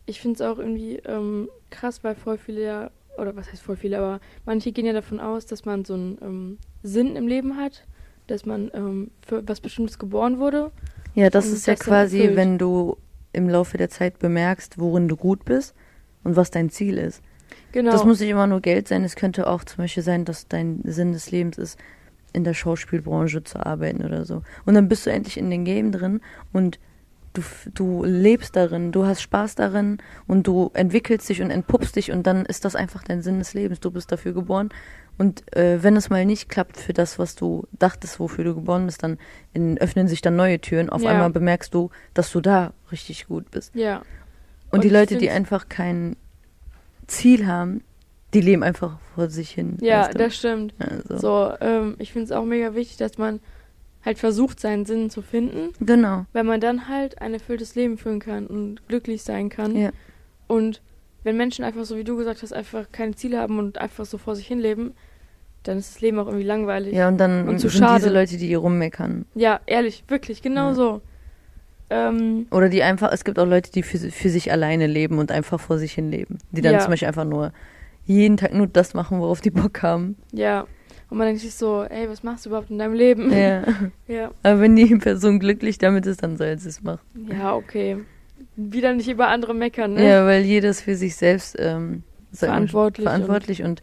ich 0.07 0.21
finde 0.21 0.37
es 0.37 0.41
auch 0.41 0.59
irgendwie 0.59 0.97
ähm, 1.05 1.49
krass, 1.71 2.03
weil 2.03 2.15
voll 2.15 2.39
viele 2.39 2.65
ja 2.65 2.91
oder 3.19 3.35
was 3.35 3.51
heißt 3.51 3.63
voll 3.63 3.77
viele, 3.77 3.99
aber 3.99 4.21
manche 4.47 4.73
gehen 4.73 4.87
ja 4.87 4.93
davon 4.93 5.19
aus, 5.19 5.45
dass 5.47 5.65
man 5.65 5.85
so 5.85 5.95
einen 5.95 6.19
ähm, 6.23 6.59
Sinn 6.83 7.17
im 7.17 7.27
Leben 7.27 7.57
hat, 7.57 7.85
dass 8.29 8.47
man 8.47 8.71
ähm, 8.75 9.11
für 9.27 9.47
was 9.47 9.61
Bestimmtes 9.61 9.99
geboren 9.99 10.39
wurde. 10.39 10.71
Ja, 11.15 11.31
das 11.31 11.49
ist 11.49 11.67
ja 11.67 11.75
quasi, 11.75 12.31
wenn 12.35 12.59
du 12.59 12.97
im 13.33 13.49
Laufe 13.49 13.77
der 13.77 13.91
Zeit 13.91 14.19
bemerkst, 14.21 14.79
worin 14.79 15.09
du 15.09 15.17
gut 15.17 15.45
bist 15.45 15.75
und 16.23 16.37
was 16.37 16.51
dein 16.51 16.71
Ziel 16.71 16.97
ist. 16.97 17.23
Genau. 17.73 17.93
Das 17.93 18.05
muss 18.05 18.21
nicht 18.21 18.31
immer 18.31 18.47
nur 18.47 18.61
Geld 18.61 18.89
sein, 18.89 19.05
es 19.05 19.17
könnte 19.17 19.47
auch 19.47 19.65
zum 19.65 19.79
Beispiel 19.79 20.03
sein, 20.03 20.25
dass 20.25 20.49
dein 20.49 20.81
Sinn 20.85 21.13
des 21.13 21.31
Lebens 21.31 21.59
ist, 21.59 21.79
in 22.33 22.45
der 22.45 22.55
Schauspielbranche 22.55 23.45
zu 23.45 23.65
arbeiten 23.65 24.05
oder 24.05 24.25
so. 24.25 24.43
Und 24.65 24.75
dann 24.75 24.89
bist 24.89 25.07
du 25.07 25.11
endlich 25.11 25.39
in 25.39 25.51
den 25.51 25.65
Game 25.65 25.93
drin 25.93 26.21
und 26.53 26.79
du, 27.33 27.43
du 27.75 28.05
lebst 28.05 28.57
darin, 28.57 28.93
du 28.93 29.07
hast 29.07 29.23
Spaß 29.23 29.55
darin 29.55 29.99
und 30.27 30.47
du 30.47 30.71
entwickelst 30.75 31.29
dich 31.29 31.43
und 31.43 31.51
entpuppst 31.51 31.97
dich 31.97 32.11
und 32.11 32.27
dann 32.27 32.45
ist 32.45 32.65
das 32.65 32.75
einfach 32.75 33.03
dein 33.03 33.23
Sinn 33.23 33.39
des 33.39 33.55
Lebens. 33.55 33.81
Du 33.81 33.91
bist 33.91 34.11
dafür 34.13 34.33
geboren. 34.33 34.71
Und 35.17 35.53
äh, 35.57 35.83
wenn 35.83 35.97
es 35.97 36.11
mal 36.11 36.25
nicht 36.25 36.49
klappt 36.49 36.77
für 36.77 36.93
das, 36.93 37.19
was 37.19 37.35
du 37.35 37.67
dachtest, 37.73 38.21
wofür 38.21 38.45
du 38.45 38.55
geboren 38.55 38.87
bist, 38.87 39.03
dann 39.03 39.19
in, 39.53 39.77
öffnen 39.79 40.07
sich 40.07 40.21
dann 40.23 40.37
neue 40.37 40.61
Türen. 40.61 40.91
Auf 40.91 41.03
ja. 41.03 41.11
einmal 41.11 41.31
bemerkst 41.31 41.75
du, 41.75 41.91
dass 42.15 42.31
du 42.31 42.41
da 42.41 42.73
richtig 42.93 43.27
gut 43.27 43.51
bist. 43.51 43.75
Ja. 43.75 43.99
Und, 43.99 44.05
und 44.71 44.85
die 44.85 44.91
Leute, 44.91 45.17
die 45.17 45.31
einfach 45.31 45.69
kein 45.69 46.17
Ziel 47.09 47.47
haben, 47.47 47.83
die 48.35 48.41
leben 48.41 48.63
einfach 48.63 48.99
vor 49.15 49.29
sich 49.29 49.51
hin. 49.51 49.79
Ja, 49.81 50.09
das 50.09 50.37
stimmt. 50.37 50.75
Also. 50.79 51.19
So, 51.19 51.53
ähm, 51.61 51.97
ich 51.99 52.13
finde 52.13 52.27
es 52.27 52.33
auch 52.33 52.45
mega 52.45 52.75
wichtig, 52.75 52.99
dass 52.99 53.19
man 53.19 53.41
halt 54.05 54.19
versucht, 54.19 54.61
seinen 54.61 54.87
Sinn 54.87 55.11
zu 55.11 55.23
finden. 55.23 55.73
Genau. 55.81 56.27
Weil 56.33 56.45
man 56.45 56.61
dann 56.61 56.89
halt 56.89 57.21
ein 57.21 57.35
erfülltes 57.35 57.75
Leben 57.75 57.99
führen 57.99 58.21
kann 58.21 58.47
und 58.47 58.87
glücklich 58.87 59.23
sein 59.23 59.49
kann. 59.49 59.77
Ja. 59.77 59.91
Und 60.47 60.81
wenn 61.25 61.37
Menschen 61.37 61.65
einfach, 61.65 61.85
so 61.85 61.97
wie 61.97 62.05
du 62.05 62.17
gesagt 62.17 62.43
hast, 62.43 62.53
einfach 62.53 62.87
keine 62.93 63.15
Ziele 63.15 63.39
haben 63.39 63.59
und 63.59 63.79
einfach 63.79 64.07
so 64.07 64.19
vor 64.19 64.37
sich 64.37 64.47
hin 64.47 64.61
leben, 64.61 64.95
dann 65.65 65.79
ist 65.79 65.95
das 65.95 66.01
Leben 66.01 66.19
auch 66.19 66.27
irgendwie 66.27 66.47
langweilig. 66.47 66.95
Ja, 66.95 67.09
und 67.09 67.19
dann 67.19 67.49
und 67.49 67.59
zu 67.59 67.69
sind 67.69 67.81
schade. 67.81 68.01
diese 68.01 68.15
Leute, 68.15 68.37
die 68.37 68.47
hier 68.47 68.59
rummeckern. 68.59 69.27
Ja, 69.35 69.61
ehrlich, 69.67 70.05
wirklich, 70.09 70.43
genau 70.43 70.69
ja. 70.69 70.75
so. 70.75 71.03
Ähm, 71.91 72.47
Oder 72.51 72.69
die 72.69 72.83
einfach, 72.83 73.13
es 73.13 73.25
gibt 73.25 73.39
auch 73.39 73.47
Leute, 73.47 73.73
die 73.73 73.83
für, 73.83 73.99
für 73.99 74.29
sich 74.29 74.53
alleine 74.53 74.87
leben 74.87 75.19
und 75.19 75.33
einfach 75.33 75.59
vor 75.59 75.79
sich 75.79 75.93
hin 75.93 76.11
leben. 76.11 76.39
Die 76.51 76.61
dann 76.61 76.75
ja. 76.75 76.81
zum 76.81 76.91
Beispiel 76.91 77.09
einfach 77.09 77.25
nur 77.25 77.53
jeden 78.05 78.37
Tag 78.37 78.55
nur 78.55 78.67
das 78.67 78.95
machen, 78.95 79.21
worauf 79.21 79.41
die 79.41 79.51
Bock 79.51 79.83
haben. 79.83 80.17
Ja, 80.33 80.67
und 81.11 81.17
man 81.17 81.27
denkt 81.27 81.41
sich 81.41 81.55
so, 81.55 81.85
ey, 81.85 82.09
was 82.09 82.23
machst 82.23 82.45
du 82.45 82.51
überhaupt 82.51 82.71
in 82.71 82.79
deinem 82.79 82.95
Leben? 82.95 83.33
Ja. 83.33 83.63
ja. 84.07 84.31
Aber 84.43 84.61
wenn 84.61 84.77
die 84.77 84.97
Person 84.97 85.39
glücklich 85.39 85.79
damit 85.79 86.07
ist, 86.07 86.23
dann 86.23 86.37
soll 86.37 86.59
sie 86.59 86.69
es 86.69 86.83
machen. 86.83 87.01
Ja, 87.31 87.55
okay. 87.55 87.99
Wieder 88.57 88.93
nicht 88.93 89.09
über 89.09 89.29
andere 89.29 89.55
meckern, 89.55 89.95
ne? 89.95 90.07
Ja, 90.07 90.27
weil 90.27 90.43
jeder 90.43 90.71
ist 90.71 90.83
für 90.83 90.97
sich 90.97 91.17
selbst 91.17 91.57
ähm, 91.59 92.03
verantwortlich. 92.33 93.05
verantwortlich 93.05 93.63
und, 93.63 93.83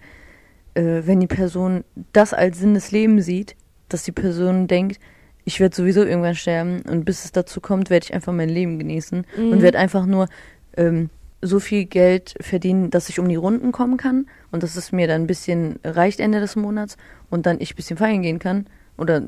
und 0.76 0.84
äh, 0.84 1.08
wenn 1.08 1.20
die 1.20 1.28
Person 1.28 1.84
das 2.14 2.34
als 2.34 2.60
Sinn 2.60 2.74
des 2.74 2.92
Lebens 2.92 3.26
sieht, 3.26 3.56
dass 3.90 4.04
die 4.04 4.12
Person 4.12 4.68
denkt, 4.68 5.00
ich 5.46 5.60
werde 5.60 5.76
sowieso 5.76 6.04
irgendwann 6.04 6.36
sterben 6.36 6.82
und 6.82 7.06
bis 7.06 7.24
es 7.24 7.32
dazu 7.32 7.62
kommt, 7.62 7.90
werde 7.90 8.06
ich 8.06 8.14
einfach 8.14 8.34
mein 8.34 8.50
Leben 8.50 8.80
genießen 8.80 9.26
mhm. 9.38 9.52
und 9.52 9.62
werde 9.62 9.78
einfach 9.78 10.06
nur 10.06 10.28
ähm, 10.76 11.10
so 11.42 11.60
viel 11.60 11.86
Geld 11.86 12.36
verdienen, 12.42 12.90
dass 12.90 13.10
ich 13.10 13.20
um 13.20 13.30
die 13.30 13.36
Runden 13.36 13.72
kommen 13.72 13.98
kann 13.98 14.26
und 14.52 14.64
dass 14.64 14.76
es 14.76 14.92
mir 14.92 15.08
dann 15.08 15.22
ein 15.22 15.28
bisschen 15.28 15.80
reicht 15.84 16.20
Ende 16.20 16.40
des 16.40 16.56
Monats 16.56 16.98
und 17.30 17.46
dann 17.46 17.62
ich 17.62 17.74
ein 17.74 17.76
bisschen 17.76 17.98
feiern 17.98 18.24
gehen 18.24 18.40
kann 18.40 18.66
oder 18.98 19.22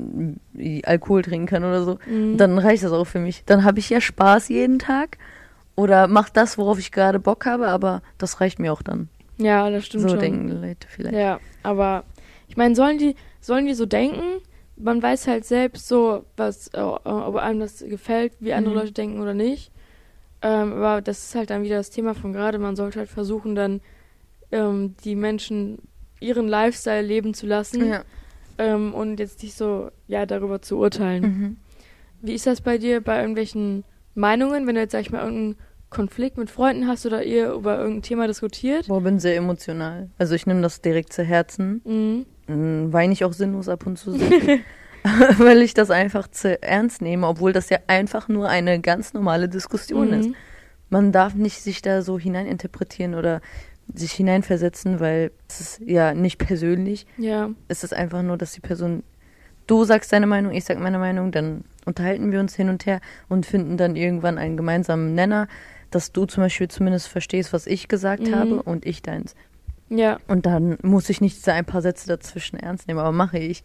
Alkohol 0.84 1.22
trinken 1.22 1.46
kann 1.46 1.64
oder 1.64 1.84
so, 1.84 1.98
mhm. 2.06 2.36
dann 2.36 2.58
reicht 2.58 2.82
das 2.82 2.92
auch 2.92 3.04
für 3.04 3.20
mich. 3.20 3.44
Dann 3.46 3.64
habe 3.64 3.78
ich 3.78 3.88
ja 3.88 4.00
Spaß 4.00 4.48
jeden 4.48 4.78
Tag 4.78 5.18
oder 5.76 6.08
mach 6.08 6.28
das, 6.30 6.58
worauf 6.58 6.78
ich 6.78 6.90
gerade 6.90 7.20
Bock 7.20 7.46
habe, 7.46 7.68
aber 7.68 8.02
das 8.16 8.40
reicht 8.40 8.58
mir 8.58 8.72
auch 8.72 8.82
dann. 8.82 9.08
Ja, 9.36 9.70
das 9.70 9.86
stimmt 9.86 10.02
so 10.02 10.08
schon. 10.08 10.18
So 10.18 10.20
denken 10.20 10.48
Leute 10.48 10.88
vielleicht. 10.88 11.14
Ja, 11.14 11.38
aber 11.62 12.04
ich 12.48 12.56
meine, 12.56 12.74
sollen 12.74 12.98
die, 12.98 13.14
sollen 13.40 13.66
die 13.66 13.74
so 13.74 13.86
denken? 13.86 14.40
Man 14.80 15.02
weiß 15.02 15.26
halt 15.26 15.44
selbst 15.44 15.88
so, 15.88 16.24
was, 16.36 16.68
äh, 16.68 16.80
ob 16.80 17.36
einem 17.36 17.60
das 17.60 17.80
gefällt, 17.80 18.34
wie 18.40 18.52
andere 18.52 18.74
mhm. 18.74 18.80
Leute 18.80 18.92
denken 18.92 19.20
oder 19.20 19.34
nicht. 19.34 19.72
Ähm, 20.40 20.72
aber 20.74 21.02
das 21.02 21.24
ist 21.24 21.34
halt 21.34 21.50
dann 21.50 21.64
wieder 21.64 21.76
das 21.76 21.90
Thema 21.90 22.14
von 22.14 22.32
gerade. 22.32 22.58
Man 22.58 22.76
sollte 22.76 23.00
halt 23.00 23.08
versuchen, 23.08 23.54
dann 23.54 23.80
ähm, 24.52 24.94
die 25.04 25.16
Menschen 25.16 25.78
ihren 26.20 26.48
Lifestyle 26.48 27.02
leben 27.02 27.34
zu 27.34 27.46
lassen 27.46 27.88
ja. 27.88 28.02
ähm, 28.58 28.94
und 28.94 29.18
jetzt 29.20 29.42
nicht 29.42 29.56
so 29.56 29.90
ja 30.06 30.26
darüber 30.26 30.62
zu 30.62 30.78
urteilen. 30.78 31.22
Mhm. 31.22 31.56
Wie 32.20 32.34
ist 32.34 32.46
das 32.46 32.60
bei 32.60 32.78
dir 32.78 33.00
bei 33.00 33.18
irgendwelchen 33.18 33.84
Meinungen, 34.14 34.66
wenn 34.66 34.74
du 34.74 34.80
jetzt 34.80 34.92
sag 34.92 35.00
ich 35.00 35.10
mal 35.10 35.22
irgendeinen 35.22 35.56
Konflikt 35.90 36.36
mit 36.36 36.50
Freunden 36.50 36.86
hast 36.86 37.06
oder 37.06 37.22
ihr 37.22 37.52
über 37.52 37.78
irgendein 37.78 38.02
Thema 38.02 38.26
diskutiert? 38.26 38.88
Boah, 38.88 39.00
bin 39.00 39.18
sehr 39.18 39.36
emotional. 39.36 40.10
Also 40.18 40.34
ich 40.34 40.46
nehme 40.46 40.60
das 40.60 40.80
direkt 40.80 41.12
zu 41.12 41.22
Herzen. 41.22 41.80
Mhm. 41.84 42.26
Hm, 42.46 42.92
weine 42.92 43.12
ich 43.12 43.24
auch 43.24 43.32
sinnlos 43.32 43.68
ab 43.68 43.86
und 43.86 43.98
zu. 43.98 44.18
weil 45.38 45.62
ich 45.62 45.74
das 45.74 45.90
einfach 45.90 46.28
zu 46.28 46.60
ernst 46.62 47.02
nehme, 47.02 47.26
obwohl 47.26 47.52
das 47.52 47.70
ja 47.70 47.78
einfach 47.86 48.28
nur 48.28 48.48
eine 48.48 48.80
ganz 48.80 49.14
normale 49.14 49.48
Diskussion 49.48 50.08
mhm. 50.08 50.20
ist. 50.20 50.30
Man 50.90 51.12
darf 51.12 51.34
nicht 51.34 51.62
sich 51.62 51.82
da 51.82 52.02
so 52.02 52.18
hineininterpretieren 52.18 53.14
oder 53.14 53.40
sich 53.92 54.12
hineinversetzen, 54.12 55.00
weil 55.00 55.30
es 55.48 55.60
ist 55.60 55.80
ja 55.84 56.14
nicht 56.14 56.38
persönlich. 56.38 57.06
Ja. 57.16 57.50
Es 57.68 57.84
ist 57.84 57.94
einfach 57.94 58.22
nur, 58.22 58.36
dass 58.36 58.52
die 58.52 58.60
Person, 58.60 59.02
du 59.66 59.84
sagst 59.84 60.12
deine 60.12 60.26
Meinung, 60.26 60.52
ich 60.52 60.64
sag 60.64 60.78
meine 60.78 60.98
Meinung, 60.98 61.32
dann 61.32 61.64
unterhalten 61.84 62.32
wir 62.32 62.40
uns 62.40 62.54
hin 62.54 62.68
und 62.68 62.86
her 62.86 63.00
und 63.28 63.46
finden 63.46 63.76
dann 63.76 63.96
irgendwann 63.96 64.38
einen 64.38 64.56
gemeinsamen 64.56 65.14
Nenner, 65.14 65.48
dass 65.90 66.12
du 66.12 66.26
zum 66.26 66.42
Beispiel 66.42 66.68
zumindest 66.68 67.08
verstehst, 67.08 67.52
was 67.52 67.66
ich 67.66 67.88
gesagt 67.88 68.28
mhm. 68.28 68.34
habe 68.34 68.62
und 68.62 68.86
ich 68.86 69.02
deins. 69.02 69.34
Ja. 69.88 70.18
Und 70.28 70.46
dann 70.46 70.78
muss 70.82 71.08
ich 71.08 71.20
nicht 71.20 71.48
ein 71.48 71.64
paar 71.64 71.82
Sätze 71.82 72.08
dazwischen 72.08 72.58
ernst 72.58 72.88
nehmen, 72.88 73.00
aber 73.00 73.12
mache 73.12 73.38
ich. 73.38 73.64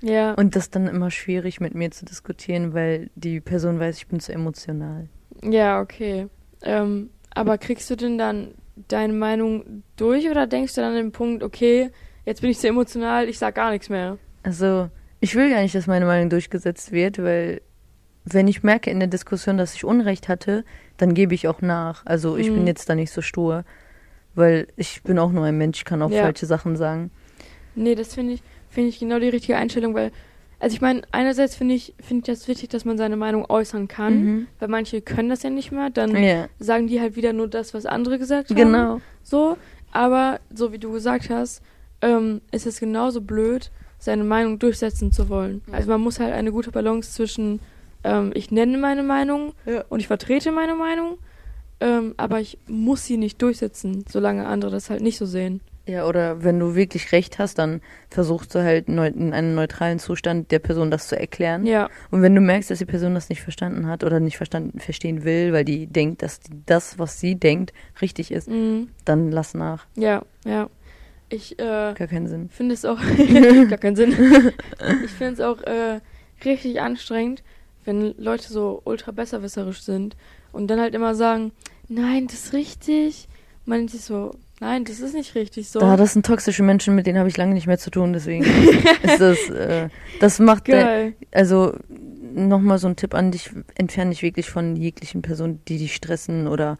Ja. 0.00 0.32
Und 0.32 0.56
das 0.56 0.70
dann 0.70 0.86
immer 0.86 1.10
schwierig 1.10 1.60
mit 1.60 1.74
mir 1.74 1.90
zu 1.90 2.04
diskutieren, 2.04 2.74
weil 2.74 3.10
die 3.14 3.40
Person 3.40 3.78
weiß, 3.78 3.98
ich 3.98 4.08
bin 4.08 4.20
zu 4.20 4.32
emotional. 4.32 5.08
Ja, 5.42 5.80
okay. 5.80 6.28
Ähm, 6.62 7.10
aber 7.34 7.58
kriegst 7.58 7.88
du 7.90 7.96
denn 7.96 8.18
dann 8.18 8.54
deine 8.88 9.12
Meinung 9.12 9.82
durch 9.96 10.28
oder 10.28 10.46
denkst 10.46 10.74
du 10.74 10.80
dann 10.80 10.90
an 10.90 10.96
den 10.96 11.12
Punkt, 11.12 11.42
okay, 11.42 11.90
jetzt 12.24 12.40
bin 12.40 12.50
ich 12.50 12.58
zu 12.58 12.68
emotional, 12.68 13.28
ich 13.28 13.38
sag 13.38 13.54
gar 13.54 13.70
nichts 13.70 13.88
mehr? 13.88 14.18
Also, 14.42 14.88
ich 15.20 15.34
will 15.34 15.50
gar 15.50 15.60
nicht, 15.60 15.74
dass 15.74 15.86
meine 15.86 16.06
Meinung 16.06 16.30
durchgesetzt 16.30 16.92
wird, 16.92 17.22
weil 17.22 17.60
wenn 18.24 18.48
ich 18.48 18.62
merke 18.62 18.90
in 18.90 19.00
der 19.00 19.08
Diskussion, 19.08 19.58
dass 19.58 19.74
ich 19.74 19.84
Unrecht 19.84 20.28
hatte, 20.28 20.64
dann 21.00 21.14
gebe 21.14 21.34
ich 21.34 21.48
auch 21.48 21.62
nach. 21.62 22.04
Also 22.04 22.36
ich 22.36 22.50
mhm. 22.50 22.56
bin 22.56 22.66
jetzt 22.66 22.88
da 22.88 22.94
nicht 22.94 23.10
so 23.12 23.22
stur, 23.22 23.64
weil 24.34 24.66
ich 24.76 25.02
bin 25.02 25.18
auch 25.18 25.32
nur 25.32 25.44
ein 25.44 25.58
Mensch, 25.58 25.78
ich 25.78 25.84
kann 25.84 26.02
auch 26.02 26.10
ja. 26.10 26.22
falsche 26.22 26.46
Sachen 26.46 26.76
sagen. 26.76 27.10
Nee, 27.74 27.94
das 27.94 28.14
finde 28.14 28.34
ich, 28.34 28.42
finde 28.68 28.88
ich 28.88 28.98
genau 28.98 29.18
die 29.18 29.28
richtige 29.28 29.56
Einstellung, 29.56 29.94
weil 29.94 30.12
Also 30.60 30.74
ich 30.74 30.82
meine, 30.82 31.02
einerseits 31.10 31.56
finde 31.56 31.74
ich, 31.74 31.94
finde 31.98 32.30
ich 32.30 32.38
das 32.38 32.46
wichtig, 32.46 32.68
dass 32.68 32.84
man 32.84 32.98
seine 32.98 33.16
Meinung 33.16 33.46
äußern 33.48 33.88
kann, 33.88 34.24
mhm. 34.24 34.46
weil 34.58 34.68
manche 34.68 35.00
können 35.00 35.30
das 35.30 35.42
ja 35.42 35.48
nicht 35.48 35.72
mehr. 35.72 35.88
Dann 35.88 36.14
ja. 36.22 36.48
sagen 36.58 36.86
die 36.86 37.00
halt 37.00 37.16
wieder 37.16 37.32
nur 37.32 37.48
das, 37.48 37.72
was 37.72 37.86
andere 37.86 38.18
gesagt 38.18 38.50
haben. 38.50 38.56
Genau. 38.56 39.00
So, 39.22 39.56
aber 39.90 40.40
so 40.54 40.72
wie 40.72 40.78
du 40.78 40.92
gesagt 40.92 41.30
hast, 41.30 41.62
ähm, 42.02 42.42
ist 42.52 42.66
es 42.66 42.78
genauso 42.78 43.22
blöd, 43.22 43.70
seine 43.98 44.24
Meinung 44.24 44.58
durchsetzen 44.58 45.12
zu 45.12 45.28
wollen. 45.30 45.62
Ja. 45.66 45.74
Also 45.74 45.90
man 45.90 46.00
muss 46.02 46.20
halt 46.20 46.34
eine 46.34 46.52
gute 46.52 46.70
Balance 46.70 47.12
zwischen 47.12 47.60
ähm, 48.04 48.32
ich 48.34 48.50
nenne 48.50 48.78
meine 48.78 49.02
Meinung 49.02 49.52
ja. 49.66 49.84
und 49.88 50.00
ich 50.00 50.06
vertrete 50.06 50.52
meine 50.52 50.74
Meinung, 50.74 51.18
ähm, 51.80 52.14
aber 52.16 52.40
ich 52.40 52.58
muss 52.66 53.04
sie 53.04 53.16
nicht 53.16 53.40
durchsetzen, 53.40 54.04
solange 54.08 54.46
andere 54.46 54.70
das 54.70 54.90
halt 54.90 55.00
nicht 55.00 55.18
so 55.18 55.26
sehen. 55.26 55.60
Ja, 55.86 56.06
oder 56.06 56.44
wenn 56.44 56.60
du 56.60 56.76
wirklich 56.76 57.10
recht 57.10 57.38
hast, 57.38 57.58
dann 57.58 57.80
versuchst 58.10 58.54
du 58.54 58.62
halt 58.62 58.88
neu, 58.88 59.08
in 59.08 59.32
einem 59.32 59.54
neutralen 59.54 59.98
Zustand 59.98 60.52
der 60.52 60.60
Person 60.60 60.90
das 60.90 61.08
zu 61.08 61.18
erklären. 61.18 61.66
Ja. 61.66 61.88
Und 62.10 62.22
wenn 62.22 62.34
du 62.34 62.40
merkst, 62.40 62.70
dass 62.70 62.78
die 62.78 62.84
Person 62.84 63.14
das 63.14 63.28
nicht 63.28 63.42
verstanden 63.42 63.88
hat 63.88 64.04
oder 64.04 64.20
nicht 64.20 64.36
verstanden, 64.36 64.78
verstehen 64.78 65.24
will, 65.24 65.52
weil 65.52 65.64
die 65.64 65.86
denkt, 65.86 66.22
dass 66.22 66.38
die, 66.40 66.52
das, 66.66 66.98
was 66.98 67.18
sie 67.18 67.34
denkt, 67.34 67.72
richtig 68.00 68.30
ist, 68.30 68.48
mhm. 68.48 68.90
dann 69.04 69.32
lass 69.32 69.54
nach. 69.54 69.86
Ja, 69.96 70.22
ja. 70.44 70.68
Ich 71.28 71.58
äh, 71.58 71.94
gar 71.94 71.94
keinen 71.94 72.28
Sinn. 72.28 72.50
Finde 72.50 72.74
es 72.74 72.84
auch 72.84 72.98
gar 73.68 73.78
keinen 73.78 73.96
Sinn. 73.96 74.10
ich 75.04 75.10
finde 75.12 75.32
es 75.34 75.40
auch 75.40 75.62
äh, 75.62 76.00
richtig 76.44 76.80
anstrengend, 76.80 77.42
wenn 77.84 78.14
Leute 78.18 78.52
so 78.52 78.82
ultra 78.84 79.10
besserwisserisch 79.12 79.82
sind 79.82 80.16
und 80.52 80.68
dann 80.68 80.80
halt 80.80 80.94
immer 80.94 81.14
sagen, 81.14 81.52
nein, 81.88 82.26
das 82.26 82.46
ist 82.46 82.52
richtig. 82.52 83.28
Man 83.66 83.88
sich 83.88 84.02
so, 84.02 84.34
nein, 84.60 84.84
das 84.84 85.00
ist 85.00 85.14
nicht 85.14 85.34
richtig 85.34 85.68
so. 85.68 85.80
Da, 85.80 85.96
das 85.96 86.14
sind 86.14 86.26
toxische 86.26 86.62
Menschen, 86.62 86.94
mit 86.94 87.06
denen 87.06 87.18
habe 87.18 87.28
ich 87.28 87.36
lange 87.36 87.54
nicht 87.54 87.66
mehr 87.66 87.78
zu 87.78 87.90
tun, 87.90 88.12
deswegen 88.12 88.44
ist 89.02 89.20
das, 89.20 89.50
äh, 89.50 89.88
das 90.18 90.38
macht, 90.38 90.64
Geil. 90.64 91.14
Der, 91.32 91.38
also 91.38 91.74
nochmal 92.32 92.78
so 92.78 92.88
ein 92.88 92.96
Tipp 92.96 93.14
an 93.14 93.30
dich, 93.30 93.50
entferne 93.74 94.10
dich 94.10 94.22
wirklich 94.22 94.50
von 94.50 94.76
jeglichen 94.76 95.22
Personen, 95.22 95.60
die 95.68 95.78
dich 95.78 95.94
stressen 95.94 96.46
oder 96.46 96.78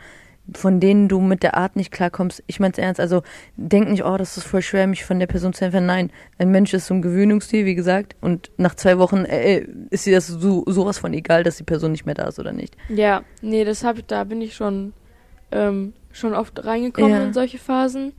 von 0.54 0.80
denen 0.80 1.08
du 1.08 1.20
mit 1.20 1.42
der 1.42 1.56
Art 1.56 1.76
nicht 1.76 1.90
klarkommst. 1.90 2.42
Ich 2.46 2.60
mein's 2.60 2.78
ernst, 2.78 3.00
also 3.00 3.22
denk 3.56 3.88
nicht, 3.88 4.04
oh, 4.04 4.16
das 4.16 4.36
ist 4.36 4.44
voll 4.44 4.62
schwer, 4.62 4.86
mich 4.86 5.04
von 5.04 5.18
der 5.18 5.26
Person 5.26 5.52
zu 5.52 5.64
entfernen. 5.64 5.86
Nein, 5.86 6.12
ein 6.38 6.50
Mensch 6.50 6.74
ist 6.74 6.86
so 6.86 6.94
ein 6.94 7.02
Gewöhnungstier, 7.02 7.64
wie 7.64 7.74
gesagt, 7.74 8.16
und 8.20 8.50
nach 8.56 8.74
zwei 8.74 8.98
Wochen 8.98 9.24
äh, 9.24 9.66
ist 9.90 10.06
dir 10.06 10.14
das 10.14 10.26
so, 10.26 10.64
sowas 10.66 10.98
von 10.98 11.12
egal, 11.12 11.44
dass 11.44 11.56
die 11.56 11.64
Person 11.64 11.92
nicht 11.92 12.06
mehr 12.06 12.14
da 12.14 12.24
ist 12.24 12.38
oder 12.38 12.52
nicht. 12.52 12.76
Ja, 12.88 13.22
nee, 13.42 13.64
das 13.64 13.84
hab 13.84 13.98
ich, 13.98 14.06
da 14.06 14.24
bin 14.24 14.40
ich 14.40 14.54
schon, 14.54 14.92
ähm, 15.52 15.92
schon 16.12 16.34
oft 16.34 16.64
reingekommen 16.64 17.10
ja. 17.10 17.24
in 17.24 17.32
solche 17.32 17.58
Phasen. 17.58 18.12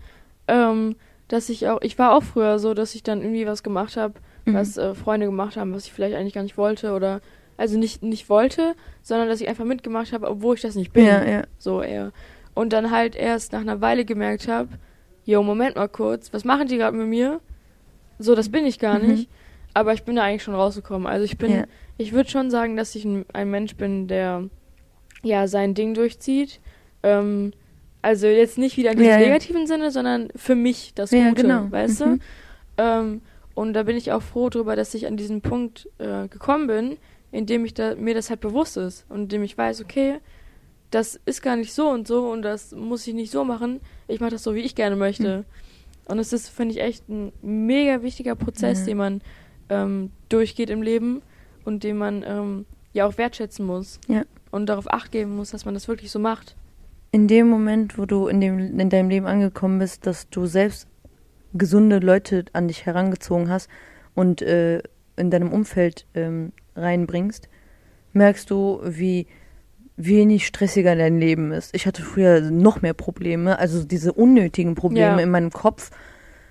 Ähm, 0.48 0.96
dass 1.32 1.48
ich 1.50 1.68
auch, 1.70 1.80
ich 1.82 1.98
war 1.98 2.14
auch 2.14 2.24
früher 2.24 2.60
so, 2.60 2.74
dass 2.74 2.94
ich 2.94 3.04
dann 3.04 3.22
irgendwie 3.22 3.48
was 3.48 3.64
gemacht 3.64 3.96
habe, 3.96 4.16
mhm. 4.46 4.54
was 4.54 4.78
äh, 4.78 4.94
Freunde 4.94 5.28
gemacht 5.28 5.56
haben, 5.56 5.74
was 5.74 5.86
ich 5.86 5.94
vielleicht 5.94 6.16
eigentlich 6.16 6.34
gar 6.34 6.44
nicht 6.44 6.58
wollte 6.58 6.92
oder 6.94 7.22
also 7.62 7.78
nicht, 7.78 8.02
nicht 8.02 8.28
wollte, 8.28 8.76
sondern 9.04 9.30
dass 9.30 9.40
ich 9.40 9.48
einfach 9.48 9.66
mitgemacht 9.66 10.14
habe, 10.14 10.28
obwohl 10.28 10.56
ich 10.56 10.62
das 10.62 10.76
nicht 10.76 10.92
bin. 10.92 11.06
Ja, 11.06 11.24
ja. 11.24 11.44
So 11.60 11.84
eher. 11.84 12.12
Und 12.56 12.74
dann 12.74 12.90
halt 12.90 13.16
erst 13.16 13.54
nach 13.54 13.62
einer 13.62 13.82
Weile 13.82 14.04
gemerkt 14.04 14.48
habe, 14.48 14.70
jo, 15.26 15.44
Moment 15.44 15.76
mal 15.76 15.88
kurz, 15.88 16.34
was 16.34 16.44
machen 16.44 16.68
die 16.68 16.78
gerade 16.78 16.98
mit 16.98 17.08
mir? 17.08 17.40
So, 18.18 18.34
das 18.34 18.50
bin 18.50 18.66
ich 18.66 18.80
gar 18.80 18.98
mhm. 18.98 19.12
nicht. 19.12 19.30
Aber 19.76 19.94
ich 19.94 20.04
bin 20.04 20.16
da 20.16 20.24
eigentlich 20.24 20.44
schon 20.44 20.56
rausgekommen. 20.56 21.08
Also 21.08 21.24
ich 21.24 21.38
bin, 21.38 21.52
ja. 21.52 21.64
ich 21.98 22.14
würde 22.14 22.30
schon 22.30 22.50
sagen, 22.50 22.76
dass 22.76 22.96
ich 22.96 23.06
ein, 23.06 23.26
ein, 23.32 23.52
Mensch 23.52 23.76
bin, 23.76 24.08
der 24.08 24.50
ja 25.22 25.48
sein 25.48 25.76
Ding 25.76 25.94
durchzieht. 25.94 26.60
Ähm, 27.04 27.54
also 28.02 28.26
jetzt 28.26 28.58
nicht 28.58 28.76
wieder 28.76 28.92
in 28.92 28.98
dem 28.98 29.08
ja, 29.08 29.18
negativen 29.18 29.68
Sinne, 29.68 29.92
sondern 29.92 30.30
für 30.36 30.56
mich 30.56 30.94
das 30.96 31.12
Gute, 31.12 31.34
genau. 31.36 31.68
weißt 31.70 32.06
mhm. 32.06 32.20
du? 32.78 32.84
Ähm, 32.84 33.22
und 33.54 33.74
da 33.74 33.84
bin 33.84 33.96
ich 33.96 34.12
auch 34.12 34.24
froh 34.24 34.50
darüber, 34.50 34.76
dass 34.76 34.96
ich 34.96 35.06
an 35.06 35.16
diesen 35.16 35.42
Punkt 35.42 35.88
äh, 36.00 36.28
gekommen 36.28 36.68
bin, 36.68 36.98
indem 37.32 37.66
ich 37.66 37.74
da, 37.74 37.96
mir 37.96 38.14
das 38.14 38.30
halt 38.30 38.42
bewusst 38.42 38.78
ist 38.78 39.06
und 39.10 39.24
indem 39.24 39.44
ich 39.44 39.58
weiß, 39.58 39.82
okay, 39.82 40.20
das 40.92 41.20
ist 41.26 41.42
gar 41.42 41.56
nicht 41.56 41.74
so 41.74 41.90
und 41.90 42.08
so 42.08 42.30
und 42.30 42.42
das 42.42 42.74
muss 42.74 43.08
ich 43.08 43.14
nicht 43.14 43.32
so 43.32 43.46
machen. 43.46 43.80
Ich 44.08 44.20
mache 44.20 44.32
das 44.32 44.44
so, 44.44 44.54
wie 44.56 44.60
ich 44.60 44.76
gerne 44.76 44.98
möchte. 44.98 45.40
Mhm. 45.40 45.46
Und 46.06 46.20
es 46.20 46.34
ist, 46.34 46.50
finde 46.50 46.76
ich, 46.76 46.82
echt 46.82 47.08
ein 47.08 47.32
mega 47.42 48.04
wichtiger 48.04 48.36
Prozess, 48.36 48.82
mhm. 48.82 48.86
den 48.86 48.98
man 48.98 49.22
ähm, 49.70 50.12
durchgeht 50.28 50.70
im 50.70 50.82
Leben 50.82 51.22
und 51.64 51.84
den 51.84 51.98
man 51.98 52.24
ähm, 52.28 52.66
ja 52.92 53.06
auch 53.06 53.18
wertschätzen 53.18 53.66
muss. 53.66 54.00
Ja. 54.08 54.24
Und 54.52 54.66
darauf 54.68 54.92
acht 54.92 55.12
geben 55.12 55.38
muss, 55.38 55.52
dass 55.52 55.64
man 55.64 55.74
das 55.74 55.88
wirklich 55.88 56.12
so 56.12 56.20
macht. 56.20 56.58
In 57.14 57.28
dem 57.28 57.48
Moment, 57.48 57.98
wo 57.98 58.06
du 58.06 58.28
in, 58.28 58.42
dem, 58.42 58.80
in 58.80 58.90
deinem 58.90 59.10
Leben 59.10 59.26
angekommen 59.26 59.80
bist, 59.80 60.06
dass 60.06 60.30
du 60.30 60.46
selbst 60.46 60.88
gesunde 61.54 62.00
Leute 62.00 62.46
an 62.54 62.68
dich 62.68 62.86
herangezogen 62.86 63.50
hast 63.50 63.70
und 64.14 64.42
äh, 64.42 64.82
in 65.18 65.30
deinem 65.30 65.52
Umfeld 65.52 66.06
ähm, 66.14 66.52
reinbringst, 66.76 67.50
merkst 68.14 68.50
du, 68.50 68.82
wie 68.84 69.28
wenig 69.98 70.48
stressiger 70.48 70.96
dein 70.96 71.20
Leben 71.20 71.52
ist. 71.52 71.76
Ich 71.76 71.86
hatte 71.86 72.02
früher 72.02 72.42
noch 72.42 72.82
mehr 72.82 72.94
Probleme, 72.94 73.60
also 73.60 73.84
diese 73.84 74.14
unnötigen 74.14 74.76
Probleme 74.76 75.18
ja. 75.18 75.20
in 75.20 75.30
meinem 75.30 75.52
Kopf, 75.52 75.92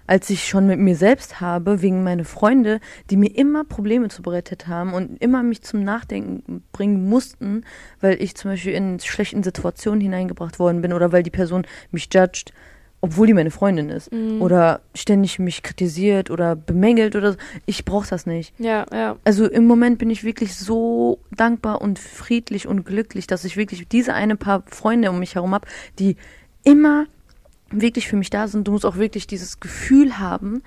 als 0.07 0.29
ich 0.29 0.49
schon 0.49 0.67
mit 0.67 0.81
mir 0.81 0.97
selbst 0.97 1.41
habe, 1.41 1.83
wegen 1.83 2.03
meiner 2.03 2.25
Freunde, 2.25 2.81
die 3.11 3.17
mir 3.17 3.35
immer 3.37 3.65
Probleme 3.65 4.09
zubereitet 4.09 4.67
haben 4.67 4.93
und 4.93 5.23
immer 5.23 5.43
mich 5.43 5.63
zum 5.63 5.85
Nachdenken 5.85 6.65
bringen 6.73 7.09
mussten, 7.09 7.65
weil 8.01 8.21
ich 8.21 8.35
zum 8.35 8.51
Beispiel 8.51 8.73
in 8.73 8.99
schlechten 8.99 9.45
Situationen 9.45 10.01
hineingebracht 10.01 10.59
worden 10.59 10.83
bin 10.83 10.93
oder 10.93 11.13
weil 11.13 11.23
die 11.23 11.31
Person 11.31 11.65
mich 11.93 12.09
judged 12.13 12.53
obwohl 13.01 13.27
die 13.27 13.35
meine 13.35 13.51
Freundin 13.51 13.89
ist. 13.89 14.13
Mhm. 14.13 14.43
Oder 14.43 14.81
ständig 14.95 15.39
mich 15.39 15.63
kritisiert 15.63 16.31
oder 16.31 16.55
bemängelt 16.55 17.17
oder 17.17 17.33
so. 17.33 17.39
Ich 17.67 17.85
brauche 17.85 18.09
das 18.09 18.27
nicht. 18.27 18.53
Ja, 18.59 18.87
ja. 18.93 19.17
Also 19.25 19.47
im 19.47 19.67
Moment 19.67 19.99
bin 19.99 20.11
ich 20.11 20.25
wirklich 20.25 20.55
so 20.57 21.19
dankbar 21.31 21.81
und 21.81 21.99
friedlich 21.99 22.67
und 22.67 22.85
glücklich, 22.85 23.27
dass 23.27 23.45
ich 23.45 23.57
wirklich 23.57 23.89
diese 23.89 24.15
eine 24.15 24.37
paar 24.37 24.63
Freunde 24.67 25.11
um 25.11 25.19
mich 25.19 25.35
herum 25.35 25.55
habe, 25.55 25.67
die 25.99 26.17
immer 26.63 27.07
wirklich 27.71 28.09
für 28.09 28.17
mich 28.17 28.31
da 28.31 28.49
sind. 28.49 28.69
Du 28.69 28.73
musst 28.73 28.85
auch 28.85 28.97
wirklich 28.97 29.27
dieses 29.27 29.61
Gefühl 29.61 30.19
haben, 30.19 30.63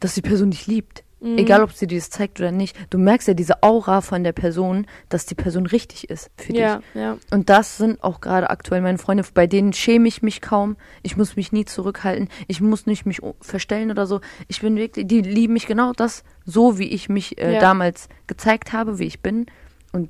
dass 0.00 0.14
die 0.14 0.22
Person 0.22 0.50
dich 0.50 0.66
liebt. 0.66 1.04
Mhm. 1.20 1.36
Egal, 1.36 1.62
ob 1.62 1.72
sie 1.72 1.86
dir 1.86 1.98
das 1.98 2.08
zeigt 2.08 2.40
oder 2.40 2.50
nicht. 2.50 2.76
Du 2.88 2.98
merkst 2.98 3.28
ja 3.28 3.34
diese 3.34 3.62
Aura 3.62 4.00
von 4.00 4.24
der 4.24 4.32
Person, 4.32 4.86
dass 5.10 5.26
die 5.26 5.34
Person 5.34 5.66
richtig 5.66 6.08
ist 6.08 6.30
für 6.36 6.54
ja, 6.54 6.76
dich. 6.76 6.86
Ja. 6.94 7.18
Und 7.30 7.50
das 7.50 7.76
sind 7.76 8.02
auch 8.02 8.20
gerade 8.20 8.48
aktuell 8.48 8.80
meine 8.80 8.98
Freunde, 8.98 9.24
bei 9.34 9.46
denen 9.46 9.72
schäme 9.74 10.08
ich 10.08 10.22
mich 10.22 10.40
kaum. 10.40 10.76
Ich 11.02 11.16
muss 11.16 11.36
mich 11.36 11.52
nie 11.52 11.66
zurückhalten. 11.66 12.28
Ich 12.48 12.60
muss 12.60 12.86
nicht 12.86 13.04
mich 13.04 13.20
verstellen 13.40 13.90
oder 13.90 14.06
so. 14.06 14.20
Ich 14.48 14.60
bin 14.60 14.76
wirklich, 14.76 15.06
die 15.06 15.20
lieben 15.20 15.52
mich 15.52 15.66
genau 15.66 15.92
das, 15.92 16.24
so 16.46 16.78
wie 16.78 16.88
ich 16.88 17.08
mich 17.08 17.38
äh, 17.38 17.54
ja. 17.54 17.60
damals 17.60 18.08
gezeigt 18.26 18.72
habe, 18.72 18.98
wie 18.98 19.04
ich 19.04 19.20
bin. 19.20 19.46
Und 19.92 20.08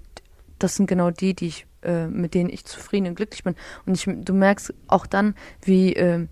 das 0.60 0.76
sind 0.76 0.86
genau 0.86 1.10
die, 1.10 1.34
die 1.34 1.48
ich, 1.48 1.66
äh, 1.82 2.06
mit 2.06 2.34
denen 2.34 2.50
ich 2.50 2.64
zufrieden 2.64 3.08
und 3.08 3.14
glücklich 3.16 3.42
bin. 3.42 3.56
Und 3.84 3.96
ich, 3.96 4.04
du 4.06 4.32
merkst 4.32 4.74
auch 4.86 5.06
dann, 5.06 5.34
wie, 5.62 5.94
äh, 5.96 6.28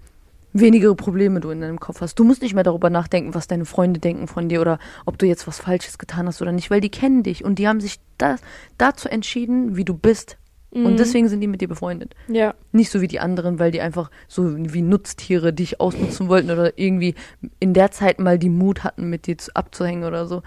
weniger 0.53 0.95
Probleme 0.95 1.41
du 1.41 1.51
in 1.51 1.61
deinem 1.61 1.81
Kopf 1.81 2.01
hast. 2.01 2.19
Du 2.19 2.25
musst 2.25 2.43
nicht 2.43 2.55
mehr 2.55 2.65
darüber 2.65 2.91
nachdenken, 2.91 3.35
was 3.35 3.47
deine 3.47 3.65
Freunde 3.65 4.01
denken 4.01 4.27
von 4.27 4.49
dir 4.49 4.61
oder 4.61 4.79
ob 5.05 5.19
du 5.19 5.27
jetzt 5.27 5.47
was 5.47 5.59
Falsches 5.59 5.99
getan 5.99 6.27
hast 6.27 6.43
oder 6.43 6.53
nicht, 6.53 6.71
weil 6.71 6.81
die 6.81 6.91
kennen 6.91 7.23
dich 7.23 7.45
und 7.45 7.59
die 7.59 7.69
haben 7.69 7.81
sich 7.81 8.01
das, 8.17 8.41
dazu 8.79 9.09
entschieden, 9.09 9.77
wie 9.77 9.85
du 9.85 9.95
bist. 9.95 10.39
Mhm. 10.73 10.87
Und 10.87 10.99
deswegen 10.99 11.29
sind 11.29 11.41
die 11.41 11.47
mit 11.47 11.61
dir 11.61 11.69
befreundet. 11.69 12.15
Ja. 12.29 12.55
Nicht 12.73 12.91
so 12.91 13.01
wie 13.01 13.09
die 13.09 13.21
anderen, 13.21 13.59
weil 13.59 13.71
die 13.71 13.81
einfach 13.81 14.11
so 14.27 14.55
wie 14.57 14.83
Nutztiere 14.83 15.53
dich 15.53 15.81
ausnutzen 15.81 16.29
wollten 16.29 16.51
oder 16.51 16.79
irgendwie 16.79 17.15
in 17.59 17.75
der 17.75 17.91
Zeit 17.91 18.19
mal 18.19 18.39
die 18.39 18.51
Mut 18.51 18.85
hatten, 18.85 19.09
mit 19.09 19.27
dir 19.27 19.37
abzuhängen 19.55 20.05
oder 20.05 20.27
so. 20.27 20.43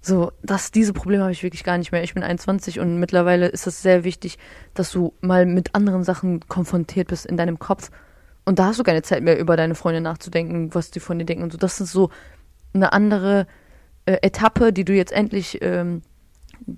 So, 0.00 0.30
das, 0.42 0.70
diese 0.70 0.92
Probleme 0.92 1.24
habe 1.24 1.32
ich 1.32 1.42
wirklich 1.42 1.64
gar 1.64 1.76
nicht 1.76 1.92
mehr. 1.92 2.02
Ich 2.02 2.14
bin 2.14 2.22
21 2.22 2.78
und 2.80 3.00
mittlerweile 3.00 3.48
ist 3.48 3.66
es 3.66 3.82
sehr 3.82 4.04
wichtig, 4.04 4.38
dass 4.74 4.92
du 4.92 5.12
mal 5.20 5.44
mit 5.44 5.74
anderen 5.74 6.04
Sachen 6.04 6.40
konfrontiert 6.48 7.08
bist 7.08 7.26
in 7.26 7.36
deinem 7.36 7.58
Kopf 7.58 7.90
und 8.48 8.58
da 8.58 8.64
hast 8.64 8.78
du 8.78 8.82
keine 8.82 9.02
Zeit 9.02 9.22
mehr, 9.22 9.38
über 9.38 9.58
deine 9.58 9.74
Freunde 9.74 10.00
nachzudenken, 10.00 10.74
was 10.74 10.90
die 10.90 11.00
von 11.00 11.18
dir 11.18 11.26
denken 11.26 11.44
und 11.44 11.52
so. 11.52 11.58
Das 11.58 11.82
ist 11.82 11.92
so 11.92 12.08
eine 12.72 12.94
andere 12.94 13.46
äh, 14.06 14.16
Etappe, 14.22 14.72
die 14.72 14.86
du 14.86 14.94
jetzt 14.94 15.12
endlich 15.12 15.58
ähm, 15.60 16.00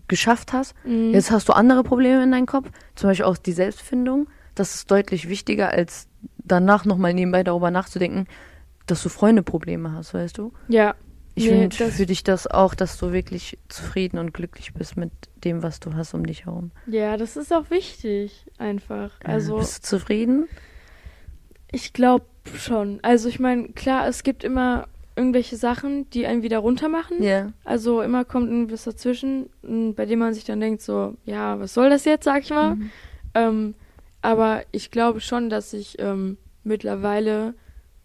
geschafft 0.09 0.53
hast. 0.53 0.75
Mhm. 0.85 1.13
Jetzt 1.13 1.31
hast 1.31 1.49
du 1.49 1.53
andere 1.53 1.85
Probleme 1.85 2.25
in 2.25 2.33
deinem 2.33 2.47
Kopf, 2.47 2.69
zum 2.97 3.09
Beispiel 3.09 3.27
auch 3.27 3.37
die 3.37 3.53
Selbstfindung. 3.53 4.27
Das 4.57 4.75
ist 4.75 4.91
deutlich 4.91 5.29
wichtiger, 5.29 5.71
als 5.71 6.09
danach 6.39 6.85
nochmal 6.85 7.15
nebenbei 7.15 7.45
darüber 7.45 7.71
nachzudenken, 7.71 8.27
dass 8.87 9.05
du 9.05 9.09
Freundeprobleme 9.09 9.93
hast, 9.93 10.13
weißt 10.13 10.39
du? 10.39 10.53
Ja. 10.67 10.97
Ich 11.37 11.45
nee, 11.45 11.71
finde 11.71 11.93
für 11.93 12.07
dich 12.07 12.25
das 12.25 12.49
auch, 12.49 12.75
dass 12.75 12.99
du 12.99 13.13
wirklich 13.13 13.59
zufrieden 13.69 14.19
und 14.19 14.35
glücklich 14.35 14.75
bist 14.75 14.97
mit 14.97 15.13
dem, 15.45 15.63
was 15.63 15.79
du 15.79 15.95
hast 15.95 16.15
um 16.15 16.27
dich 16.27 16.47
herum. 16.47 16.73
Ja, 16.89 17.17
das 17.17 17.37
ist 17.37 17.53
auch 17.53 17.71
wichtig, 17.71 18.47
einfach. 18.59 19.13
Also, 19.23 19.59
bist 19.59 19.85
du 19.85 19.99
zufrieden? 19.99 20.49
Ich 21.73 21.93
glaube 21.93 22.25
schon. 22.57 22.99
Also 23.03 23.29
ich 23.29 23.39
meine, 23.41 23.69
klar, 23.69 24.07
es 24.09 24.23
gibt 24.23 24.45
immer 24.45 24.89
irgendwelche 25.17 25.57
Sachen, 25.57 26.09
die 26.11 26.27
einen 26.27 26.43
wieder 26.43 26.59
runter 26.59 26.89
machen. 26.89 27.23
Ja. 27.23 27.29
Yeah. 27.29 27.53
Also 27.65 28.01
immer 28.03 28.25
kommt 28.25 28.49
irgendwas 28.51 28.85
dazwischen, 28.85 29.51
bei 29.95 30.07
dem 30.07 30.19
man 30.21 30.35
sich 30.35 30.45
dann 30.45 30.61
denkt 30.61 30.81
so, 30.83 31.17
ja, 31.25 31.59
was 31.61 31.75
soll 31.75 31.91
das 31.91 32.05
jetzt, 32.05 32.25
sag 32.25 32.43
ich 32.43 32.51
mal. 32.51 32.77
Mhm. 32.77 32.91
Ähm, 33.35 33.75
aber 34.23 34.63
ich 34.73 34.91
glaube 34.91 35.21
schon, 35.21 35.51
dass 35.51 35.73
ich 35.73 35.99
ähm, 35.99 36.39
mittlerweile 36.65 37.55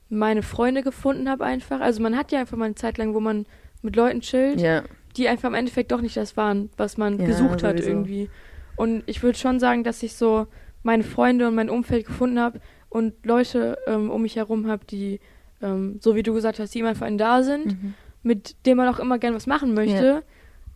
meine 0.10 0.44
Freunde 0.44 0.84
gefunden 0.84 1.30
habe 1.30 1.46
einfach. 1.46 1.80
Also 1.82 2.02
man 2.02 2.18
hat 2.18 2.32
ja 2.32 2.40
einfach 2.40 2.58
mal 2.58 2.66
eine 2.66 2.76
Zeit 2.76 2.98
lang, 2.98 3.14
wo 3.14 3.20
man 3.20 3.46
mit 3.82 3.96
Leuten 3.96 4.22
chillt. 4.22 4.60
Ja. 4.62 4.84
die 5.18 5.30
einfach 5.30 5.48
im 5.48 5.56
Endeffekt 5.56 5.92
doch 5.94 6.02
nicht 6.02 6.18
das 6.18 6.36
waren, 6.36 6.70
was 6.76 6.98
man 6.98 7.18
Ja, 7.20 7.26
gesucht 7.26 7.64
hat 7.64 7.78
sowieso. 7.78 7.90
irgendwie. 7.90 8.30
Und 8.76 9.04
ich 9.06 9.24
würde 9.24 9.38
schon 9.38 9.60
sagen, 9.62 9.86
dass 9.86 10.04
ich 10.04 10.14
so 10.16 10.48
meine 10.84 11.04
Freunde 11.04 11.48
und 11.48 11.56
mein 11.56 11.70
Umfeld 11.70 12.06
gefunden 12.06 12.40
habe 12.40 12.60
und 12.96 13.14
Leute 13.26 13.78
ähm, 13.88 14.10
um 14.10 14.22
mich 14.24 14.36
herum 14.38 14.68
habe, 14.68 14.86
die, 14.86 15.20
ähm, 15.62 15.98
so 16.02 16.16
wie 16.16 16.24
du 16.24 16.34
gesagt 16.34 16.60
hast, 16.60 16.74
die 16.74 16.80
immer 16.80 16.96
für 16.96 17.06
einen 17.06 17.18
da 17.18 17.44
sind, 17.44 17.68
Mhm. 17.68 17.94
mit 18.24 18.56
denen 18.66 18.78
man 18.78 18.88
auch 18.94 19.00
immer 19.00 19.18
gern 19.20 19.36
was 19.36 19.48
machen 19.48 19.74
möchte. 19.74 20.24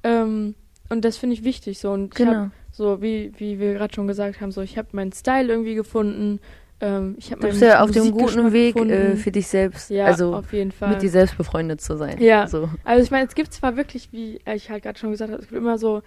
Ähm, 0.03 0.55
und 0.89 1.05
das 1.05 1.17
finde 1.17 1.33
ich 1.35 1.43
wichtig 1.43 1.79
so. 1.79 1.91
Und 1.91 2.13
ich 2.19 2.25
hab, 2.25 2.33
Genau. 2.33 2.49
so 2.71 3.01
wie, 3.01 3.31
wie 3.37 3.59
wir 3.59 3.73
gerade 3.73 3.93
schon 3.93 4.07
gesagt 4.07 4.41
haben, 4.41 4.51
so 4.51 4.61
ich 4.61 4.77
habe 4.77 4.89
meinen 4.93 5.11
Style 5.11 5.47
irgendwie 5.51 5.75
gefunden. 5.75 6.39
Ähm, 6.81 7.15
ich 7.19 7.31
habe 7.31 7.41
Du 7.41 7.47
bist 7.49 7.61
ja 7.61 7.81
auf 7.83 7.91
dem 7.91 8.11
guten 8.11 8.53
Weg, 8.53 8.75
äh, 8.77 9.15
für 9.17 9.31
dich 9.31 9.47
selbst, 9.47 9.89
ja, 9.89 10.05
also 10.05 10.33
auf 10.33 10.53
jeden 10.53 10.71
Fall. 10.71 10.89
mit 10.91 11.01
dir 11.01 11.09
selbst 11.09 11.37
befreundet 11.37 11.81
zu 11.81 11.97
sein. 11.97 12.17
Ja. 12.21 12.47
So. 12.47 12.69
Also 12.85 13.03
ich 13.03 13.11
meine, 13.11 13.27
es 13.27 13.35
gibt 13.35 13.53
zwar 13.53 13.75
wirklich, 13.75 14.13
wie 14.13 14.39
ich 14.55 14.69
halt 14.69 14.83
gerade 14.83 14.97
schon 14.97 15.11
gesagt 15.11 15.31
habe, 15.31 15.41
es 15.41 15.49
gibt 15.49 15.59
immer 15.59 15.77
so 15.77 16.01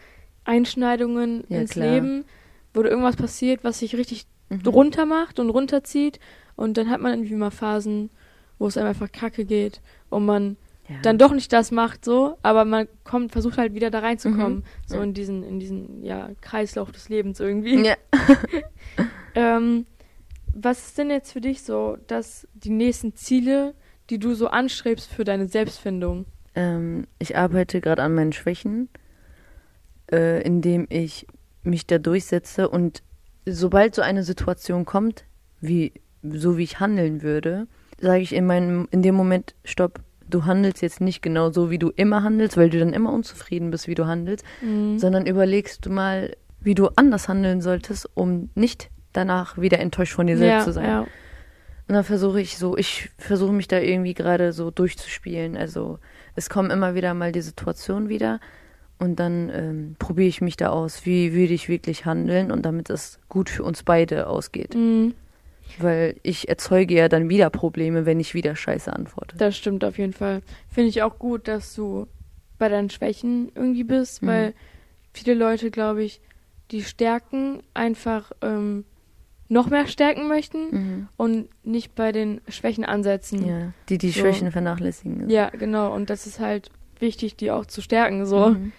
Einschneidungen 0.44 1.44
Ja, 1.48 1.60
ins 1.60 1.70
klar. 1.72 1.88
Leben, 1.90 2.24
wo 2.74 2.82
irgendwas 2.82 3.16
passiert, 3.16 3.64
was 3.64 3.78
sich 3.80 3.96
richtig 3.96 4.26
Mhm. 4.58 4.66
runter 4.68 5.06
macht 5.06 5.38
und 5.38 5.50
runterzieht. 5.50 6.18
Und 6.56 6.76
dann 6.76 6.90
hat 6.90 7.00
man 7.00 7.12
irgendwie 7.12 7.34
mal 7.34 7.50
Phasen, 7.50 8.10
wo 8.58 8.66
es 8.66 8.76
einem 8.76 8.88
einfach 8.88 9.10
kacke 9.10 9.44
geht 9.44 9.80
und 10.10 10.24
man 10.26 10.56
Ja. 10.88 10.96
dann 11.02 11.16
doch 11.18 11.32
nicht 11.32 11.52
das 11.52 11.70
macht 11.70 12.04
so, 12.04 12.36
aber 12.42 12.64
man 12.64 12.86
kommt, 13.04 13.32
versucht 13.32 13.56
halt 13.56 13.74
wieder 13.74 13.90
da 13.90 14.00
reinzukommen. 14.00 14.58
Mhm. 14.58 14.64
So 14.86 14.96
Ja. 14.96 15.02
in 15.04 15.14
diesen, 15.14 15.42
in 15.42 15.58
diesen, 15.60 16.04
ja, 16.04 16.28
Kreislauf 16.40 16.92
des 16.92 17.08
Lebens 17.08 17.40
irgendwie. 17.40 17.84
ja. 17.86 17.94
Ähm, 19.34 19.86
was 20.54 20.88
ist 20.88 20.98
denn 20.98 21.08
jetzt 21.10 21.32
für 21.32 21.40
dich 21.40 21.62
so, 21.62 21.96
dass 22.06 22.46
die 22.52 22.68
nächsten 22.70 23.14
Ziele, 23.16 23.74
die 24.10 24.18
du 24.18 24.34
so 24.34 24.48
anstrebst 24.48 25.10
für 25.10 25.24
deine 25.24 25.48
Selbstfindung? 25.48 26.26
Ähm, 26.54 27.06
ich 27.18 27.36
arbeite 27.38 27.80
gerade 27.80 28.02
an 28.02 28.14
meinen 28.14 28.32
Schwächen, 28.34 28.90
äh, 30.12 30.42
indem 30.42 30.86
ich 30.90 31.26
mich 31.62 31.86
da 31.86 31.96
durchsetze 31.98 32.68
und 32.68 33.02
sobald 33.46 33.94
so 33.94 34.02
eine 34.02 34.22
Situation 34.22 34.84
kommt, 34.84 35.24
wie 35.60 35.92
so 36.22 36.56
wie 36.56 36.64
ich 36.64 36.80
handeln 36.80 37.22
würde, 37.22 37.66
sage 38.00 38.22
ich 38.22 38.34
in 38.34 38.46
meinem 38.46 38.88
in 38.90 39.02
dem 39.02 39.14
Moment 39.14 39.54
Stopp. 39.64 40.00
Du 40.28 40.44
handelst 40.46 40.80
jetzt 40.80 41.00
nicht 41.00 41.20
genau 41.20 41.50
so, 41.50 41.70
wie 41.70 41.78
du 41.78 41.90
immer 41.90 42.22
handelst, 42.22 42.56
weil 42.56 42.70
du 42.70 42.78
dann 42.78 42.94
immer 42.94 43.12
unzufrieden 43.12 43.70
bist, 43.70 43.86
wie 43.86 43.94
du 43.94 44.06
handelst, 44.06 44.44
Mhm. 44.62 44.98
sondern 44.98 45.26
überlegst 45.26 45.84
du 45.84 45.90
mal, 45.90 46.34
wie 46.60 46.74
du 46.74 46.88
anders 46.96 47.28
handeln 47.28 47.60
solltest, 47.60 48.08
um 48.14 48.48
nicht 48.54 48.88
danach 49.12 49.58
wieder 49.58 49.78
enttäuscht 49.78 50.14
von 50.14 50.26
dir 50.26 50.38
selbst 50.38 50.60
ja, 50.60 50.64
zu 50.64 50.72
sein. 50.72 50.86
Ja. 50.86 51.00
Und 51.00 51.94
dann 51.96 52.04
versuche 52.04 52.40
ich 52.40 52.56
so, 52.56 52.78
ich 52.78 53.10
versuche 53.18 53.52
mich 53.52 53.68
da 53.68 53.78
irgendwie 53.78 54.14
gerade 54.14 54.52
so 54.52 54.70
durchzuspielen. 54.70 55.56
Also 55.56 55.98
es 56.34 56.48
kommen 56.48 56.70
immer 56.70 56.94
wieder 56.94 57.12
mal 57.12 57.32
die 57.32 57.42
Situationen 57.42 58.08
wieder 58.08 58.40
und 58.98 59.16
dann 59.18 59.50
ähm, 59.52 59.96
probiere 59.98 60.28
ich 60.28 60.40
mich 60.40 60.56
da 60.56 60.68
aus, 60.70 61.04
wie 61.06 61.32
würde 61.32 61.52
ich 61.54 61.68
wirklich 61.68 62.04
handeln 62.04 62.50
und 62.52 62.62
damit 62.64 62.88
es 62.90 63.18
gut 63.28 63.50
für 63.50 63.64
uns 63.64 63.82
beide 63.82 64.26
ausgeht. 64.28 64.74
Mhm. 64.74 65.14
Weil 65.78 66.16
ich 66.22 66.48
erzeuge 66.48 66.94
ja 66.94 67.08
dann 67.08 67.28
wieder 67.28 67.48
Probleme, 67.50 68.04
wenn 68.04 68.20
ich 68.20 68.34
wieder 68.34 68.54
scheiße 68.54 68.92
antworte. 68.92 69.36
Das 69.38 69.56
stimmt 69.56 69.84
auf 69.84 69.96
jeden 69.98 70.12
Fall. 70.12 70.42
Finde 70.68 70.90
ich 70.90 71.02
auch 71.02 71.18
gut, 71.18 71.48
dass 71.48 71.74
du 71.74 72.06
bei 72.58 72.68
deinen 72.68 72.90
Schwächen 72.90 73.50
irgendwie 73.54 73.84
bist, 73.84 74.22
Mhm. 74.22 74.26
weil 74.26 74.54
viele 75.12 75.34
Leute, 75.34 75.70
glaube 75.70 76.04
ich, 76.04 76.20
die 76.70 76.82
Stärken 76.82 77.62
einfach 77.74 78.32
ähm, 78.42 78.84
noch 79.48 79.68
mehr 79.68 79.86
stärken 79.86 80.28
möchten 80.28 80.58
Mhm. 80.70 81.08
und 81.16 81.48
nicht 81.64 81.94
bei 81.94 82.12
den 82.12 82.40
Schwächen 82.48 82.84
ansetzen. 82.84 83.46
Ja, 83.46 83.72
die 83.88 83.98
die 83.98 84.10
So. 84.10 84.20
Schwächen 84.20 84.50
vernachlässigen. 84.52 85.28
Ja, 85.28 85.50
genau. 85.50 85.92
Und 85.94 86.08
das 86.10 86.26
ist 86.26 86.38
halt 86.40 86.70
wichtig, 86.98 87.36
die 87.36 87.50
auch 87.50 87.66
zu 87.66 87.80
stärken. 87.82 88.24
So. 88.26 88.50
Mhm. 88.50 88.72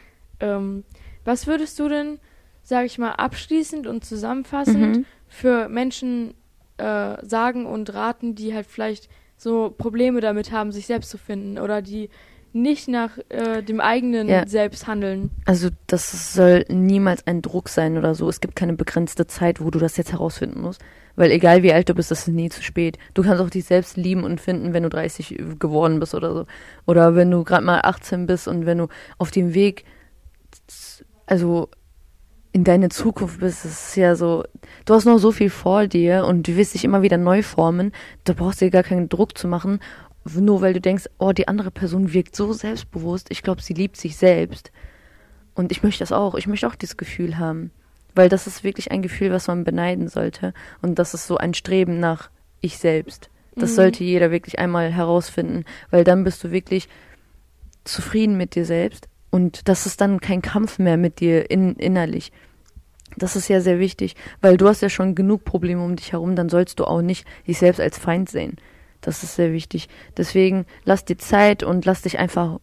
Ähm, 0.43 0.84
was 1.25 1.47
würdest 1.47 1.79
du 1.79 1.88
denn, 1.88 2.19
sage 2.63 2.86
ich 2.86 2.97
mal, 2.97 3.12
abschließend 3.12 3.88
und 3.88 4.03
zusammenfassend 4.06 4.97
Mhm. 4.97 5.06
für 5.27 5.69
Menschen 5.69 6.34
äh, 6.77 7.15
sagen 7.25 7.65
und 7.65 7.93
raten, 7.93 8.36
die 8.36 8.53
halt 8.53 8.65
vielleicht 8.67 9.10
so 9.38 9.73
Probleme 9.77 10.21
damit 10.21 10.51
haben, 10.51 10.71
sich 10.71 10.86
selbst 10.86 11.10
zu 11.12 11.17
finden 11.17 11.60
oder 11.60 11.82
die 11.82 12.10
nicht 12.56 12.88
nach 12.88 13.17
äh, 13.29 13.63
dem 13.63 13.79
eigenen 13.82 14.27
Ja. 14.27 14.45
Selbst 14.47 14.86
handeln? 14.86 15.32
Also 15.45 15.69
das 15.88 16.34
soll 16.36 16.65
niemals 16.69 17.25
ein 17.25 17.41
Druck 17.41 17.67
sein 17.69 17.97
oder 17.97 18.13
so. 18.15 18.29
Es 18.29 18.41
gibt 18.41 18.56
keine 18.56 18.73
begrenzte 18.73 19.25
Zeit, 19.27 19.60
wo 19.60 19.71
du 19.71 19.79
das 19.79 19.97
jetzt 19.97 20.12
herausfinden 20.12 20.62
musst. 20.62 20.79
Weil 21.15 21.32
egal 21.32 21.63
wie 21.63 21.73
alt 21.73 21.89
du 21.89 21.93
bist, 21.95 22.12
das 22.12 22.21
ist 22.27 22.27
nie 22.34 22.49
zu 22.49 22.62
spät. 22.63 22.97
Du 23.15 23.23
kannst 23.23 23.41
auch 23.41 23.49
dich 23.49 23.65
selbst 23.65 23.97
lieben 23.97 24.23
und 24.23 24.39
finden, 24.41 24.73
wenn 24.73 24.84
du 24.84 24.89
30 24.89 25.36
geworden 25.60 25.99
bist 25.99 26.13
oder 26.15 26.34
so. 26.34 26.45
Oder 26.86 27.15
wenn 27.15 27.29
du 27.32 27.43
gerade 27.43 27.65
mal 27.65 27.82
18 27.84 28.25
bist 28.27 28.47
und 28.47 28.65
wenn 28.65 28.77
du 28.79 28.88
auf 29.17 29.32
dem 29.32 29.53
Weg, 29.53 29.84
also 31.26 31.70
in 32.52 32.63
deine 32.63 32.89
Zukunft 32.89 33.39
bist, 33.39 33.66
das 33.66 33.72
ist 33.89 33.96
ja 33.96 34.16
so, 34.16 34.44
du 34.86 34.94
hast 34.94 35.06
noch 35.06 35.18
so 35.18 35.32
viel 35.32 35.50
vor 35.50 35.88
dir 35.88 36.26
und 36.26 36.48
du 36.48 36.56
wirst 36.56 36.76
dich 36.76 36.86
immer 36.86 37.02
wieder 37.02 37.18
neu 37.18 37.42
formen. 37.42 37.92
Da 38.26 38.34
brauchst 38.34 38.62
du 38.62 38.66
dir 38.66 38.72
gar 38.72 38.84
keinen 38.84 39.10
Druck 39.10 39.38
zu 39.38 39.48
machen, 39.48 39.80
nur 40.26 40.62
weil 40.62 40.74
du 40.74 40.80
denkst, 40.80 41.06
oh, 41.18 41.32
die 41.32 41.48
andere 41.48 41.72
Person 41.72 42.13
wirkt 42.13 42.36
so 42.36 42.54
selbstbewusst. 42.54 43.28
Ich 43.32 43.42
glaube, 43.42 43.62
sie 43.62 43.74
liebt 43.74 43.98
sich 43.98 44.18
selbst. 44.18 44.72
Und 45.56 45.72
ich 45.72 45.84
möchte 45.84 46.00
das 46.00 46.12
auch. 46.12 46.36
Ich 46.36 46.48
möchte 46.48 46.68
auch 46.68 46.76
dieses 46.76 46.98
Gefühl 46.98 47.38
haben. 47.38 47.72
Weil 48.16 48.30
das 48.30 48.46
ist 48.46 48.63
wirklich 48.63 48.92
ein 48.92 49.02
Gefühl, 49.02 49.32
was 49.32 49.48
man 49.48 49.63
beneiden 49.63 50.08
sollte. 50.08 50.54
Und 50.82 51.00
das 51.00 51.13
ist 51.16 51.26
so 51.28 51.38
ein 51.38 51.54
Streben 51.56 52.00
nach 52.00 52.30
ich 52.62 52.78
selbst. 52.78 53.30
Das 53.56 53.72
Mhm. 53.72 53.76
sollte 53.76 54.04
jeder 54.04 54.32
wirklich 54.32 54.60
einmal 54.60 54.92
herausfinden. 54.92 55.66
Weil 55.89 56.04
dann 56.04 56.24
bist 56.24 56.44
du 56.44 56.52
wirklich 56.52 56.88
zufrieden 57.84 58.38
mit 58.38 58.56
dir 58.56 58.66
selbst. 58.66 59.08
Und 59.34 59.67
das 59.67 59.88
ist 59.88 60.00
dann 60.00 60.22
kein 60.22 60.43
Kampf 60.43 60.78
mehr 60.78 60.96
mit 60.96 61.19
dir 61.19 61.50
in, 61.50 61.74
innerlich. 61.78 62.32
Das 63.17 63.36
ist 63.36 63.48
ja 63.48 63.62
sehr 63.62 63.80
wichtig, 63.80 64.15
weil 64.41 64.58
du 64.58 64.67
hast 64.67 64.84
ja 64.84 64.89
schon 64.89 65.15
genug 65.15 65.43
Probleme 65.43 65.84
um 65.84 65.96
dich 65.96 66.12
herum, 66.12 66.36
dann 66.36 66.50
sollst 66.50 66.80
du 66.80 66.86
auch 66.86 67.02
nicht 67.02 67.26
dich 67.48 67.58
selbst 67.58 67.82
als 67.82 67.98
Feind 67.98 68.30
sehen. 68.30 68.58
Das 69.02 69.24
ist 69.24 69.34
sehr 69.34 69.52
wichtig. 69.52 69.89
Deswegen 70.17 70.67
lass 70.86 71.04
dir 71.04 71.17
Zeit 71.17 71.63
und 71.63 71.84
lass 71.84 72.04
dich 72.04 72.19
einfach 72.19 72.60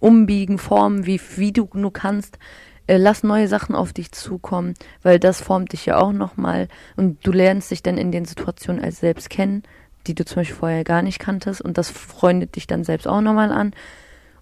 umbiegen, 0.00 0.56
formen, 0.56 1.04
wie, 1.04 1.20
wie 1.36 1.52
du 1.52 1.68
nur 1.74 1.92
kannst. 1.92 2.38
Äh, 2.86 2.96
lass 2.96 3.22
neue 3.22 3.46
Sachen 3.46 3.74
auf 3.74 3.92
dich 3.92 4.12
zukommen, 4.12 4.72
weil 5.02 5.18
das 5.18 5.42
formt 5.42 5.74
dich 5.74 5.84
ja 5.84 5.98
auch 5.98 6.14
nochmal. 6.14 6.68
Und 6.96 7.18
du 7.26 7.32
lernst 7.32 7.70
dich 7.70 7.82
dann 7.82 7.98
in 7.98 8.12
den 8.12 8.24
Situationen 8.24 8.82
als 8.82 9.00
selbst 9.00 9.28
kennen, 9.28 9.62
die 10.06 10.14
du 10.14 10.24
zum 10.24 10.36
Beispiel 10.36 10.56
vorher 10.56 10.84
gar 10.84 11.02
nicht 11.02 11.18
kanntest. 11.18 11.60
Und 11.60 11.76
das 11.76 11.90
freundet 11.90 12.56
dich 12.56 12.66
dann 12.66 12.82
selbst 12.82 13.06
auch 13.06 13.20
nochmal 13.20 13.52
an. 13.52 13.74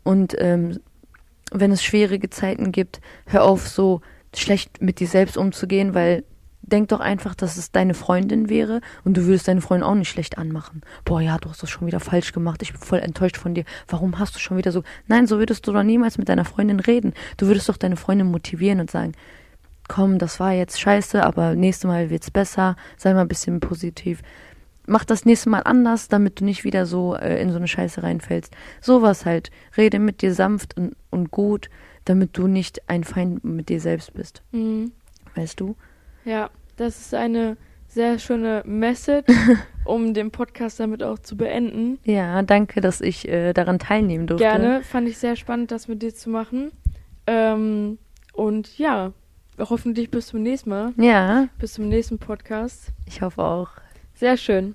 Und 0.05 0.37
ähm, 0.39 0.79
wenn 1.51 1.73
es 1.73 1.83
schwierige 1.83 2.31
Zeiten 2.31 2.73
gibt, 2.73 3.01
hör 3.27 3.45
auf, 3.45 3.69
so 3.69 4.01
schlecht 4.35 4.81
mit 4.81 5.01
dir 5.01 5.09
selbst 5.09 5.37
umzugehen, 5.37 5.95
weil 5.95 6.25
denk 6.63 6.89
doch 6.89 7.01
einfach, 7.01 7.35
dass 7.35 7.57
es 7.57 7.73
deine 7.73 7.95
Freundin 7.95 8.49
wäre 8.49 8.81
und 9.05 9.17
du 9.17 9.27
würdest 9.27 9.49
deine 9.49 9.61
Freundin 9.61 9.89
auch 9.89 9.95
nicht 9.95 10.09
schlecht 10.09 10.39
anmachen. 10.39 10.83
Boah, 11.05 11.21
ja, 11.21 11.39
du 11.39 11.49
hast 11.49 11.63
das 11.63 11.71
schon 11.71 11.87
wieder 11.87 12.01
falsch 12.01 12.33
gemacht. 12.33 12.63
Ich 12.63 12.73
bin 12.73 12.81
voll 12.81 13.01
enttäuscht 13.01 13.37
von 13.37 13.55
dir. 13.55 13.65
Warum 13.89 14.19
hast 14.19 14.35
du 14.35 14.39
schon 14.39 14.57
wieder 14.57 14.73
so? 14.73 14.83
Nein, 15.07 15.27
so 15.27 15.39
würdest 15.39 15.67
du 15.67 15.73
doch 15.73 15.83
niemals 15.83 16.19
mit 16.19 16.29
deiner 16.29 16.45
Freundin 16.45 16.81
reden. 16.81 17.15
Du 17.37 17.47
würdest 17.47 17.69
doch 17.69 17.77
deine 17.77 17.97
Freundin 17.97 18.31
motivieren 18.31 18.81
und 18.81 18.91
sagen, 18.91 19.13
komm, 19.89 20.19
das 20.19 20.39
war 20.39 20.53
jetzt 20.53 20.81
scheiße, 20.81 21.25
aber 21.25 21.57
nächstes 21.57 21.89
Mal 21.89 22.11
wird's 22.11 22.31
besser. 22.31 22.77
Sei 22.97 23.13
mal 23.13 23.23
ein 23.23 23.29
bisschen 23.29 23.59
positiv. 23.61 24.23
Mach 24.91 25.05
das 25.05 25.25
nächste 25.25 25.51
Mal 25.51 25.61
anders, 25.61 26.09
damit 26.09 26.41
du 26.41 26.45
nicht 26.45 26.65
wieder 26.65 26.85
so 26.85 27.15
äh, 27.15 27.41
in 27.41 27.51
so 27.51 27.59
eine 27.59 27.69
Scheiße 27.69 28.03
reinfällst. 28.03 28.53
Sowas 28.81 29.25
halt. 29.25 29.53
Rede 29.77 30.01
mit 30.01 30.21
dir 30.21 30.35
sanft 30.35 30.77
und, 30.77 30.97
und 31.11 31.31
gut, 31.31 31.71
damit 32.05 32.37
du 32.37 32.49
nicht 32.49 32.89
ein 32.89 33.05
Feind 33.05 33.45
mit 33.45 33.69
dir 33.69 33.81
selbst 33.81 34.15
bist. 34.15 34.43
Mhm. 34.51 34.91
Weißt 35.37 35.61
du? 35.61 35.77
Ja, 36.25 36.51
das 36.77 36.99
ist 37.01 37.15
eine 37.15 37.57
sehr 37.87 38.19
schöne 38.19 38.65
Message, 38.67 39.33
um 39.85 40.13
den 40.13 40.33
Podcast 40.33 40.81
damit 40.81 41.05
auch 41.05 41.21
zu 41.21 41.37
beenden. 41.37 42.01
Ja, 42.03 42.43
danke, 42.43 42.81
dass 42.81 43.01
ich 43.01 43.29
äh, 43.29 43.53
daran 43.53 43.79
teilnehmen 43.79 44.27
durfte. 44.27 44.43
Gerne, 44.45 44.83
fand 44.83 45.09
ich 45.09 45.19
sehr 45.19 45.37
spannend, 45.37 45.71
das 45.71 45.87
mit 45.87 46.03
dir 46.03 46.13
zu 46.13 46.31
machen. 46.31 46.73
Ähm, 47.29 47.99
und 48.33 48.77
ja, 48.77 49.13
hoffentlich 49.57 50.11
bis 50.11 50.27
zum 50.27 50.43
nächsten 50.43 50.71
Mal, 50.71 50.93
Ja, 50.97 51.47
bis 51.61 51.75
zum 51.75 51.89
nächsten 51.89 52.19
Podcast. 52.19 52.89
ich 53.07 53.23
hoffe 53.23 53.45
auch. 53.45 53.69
Sehr 54.15 54.37
schön. 54.37 54.75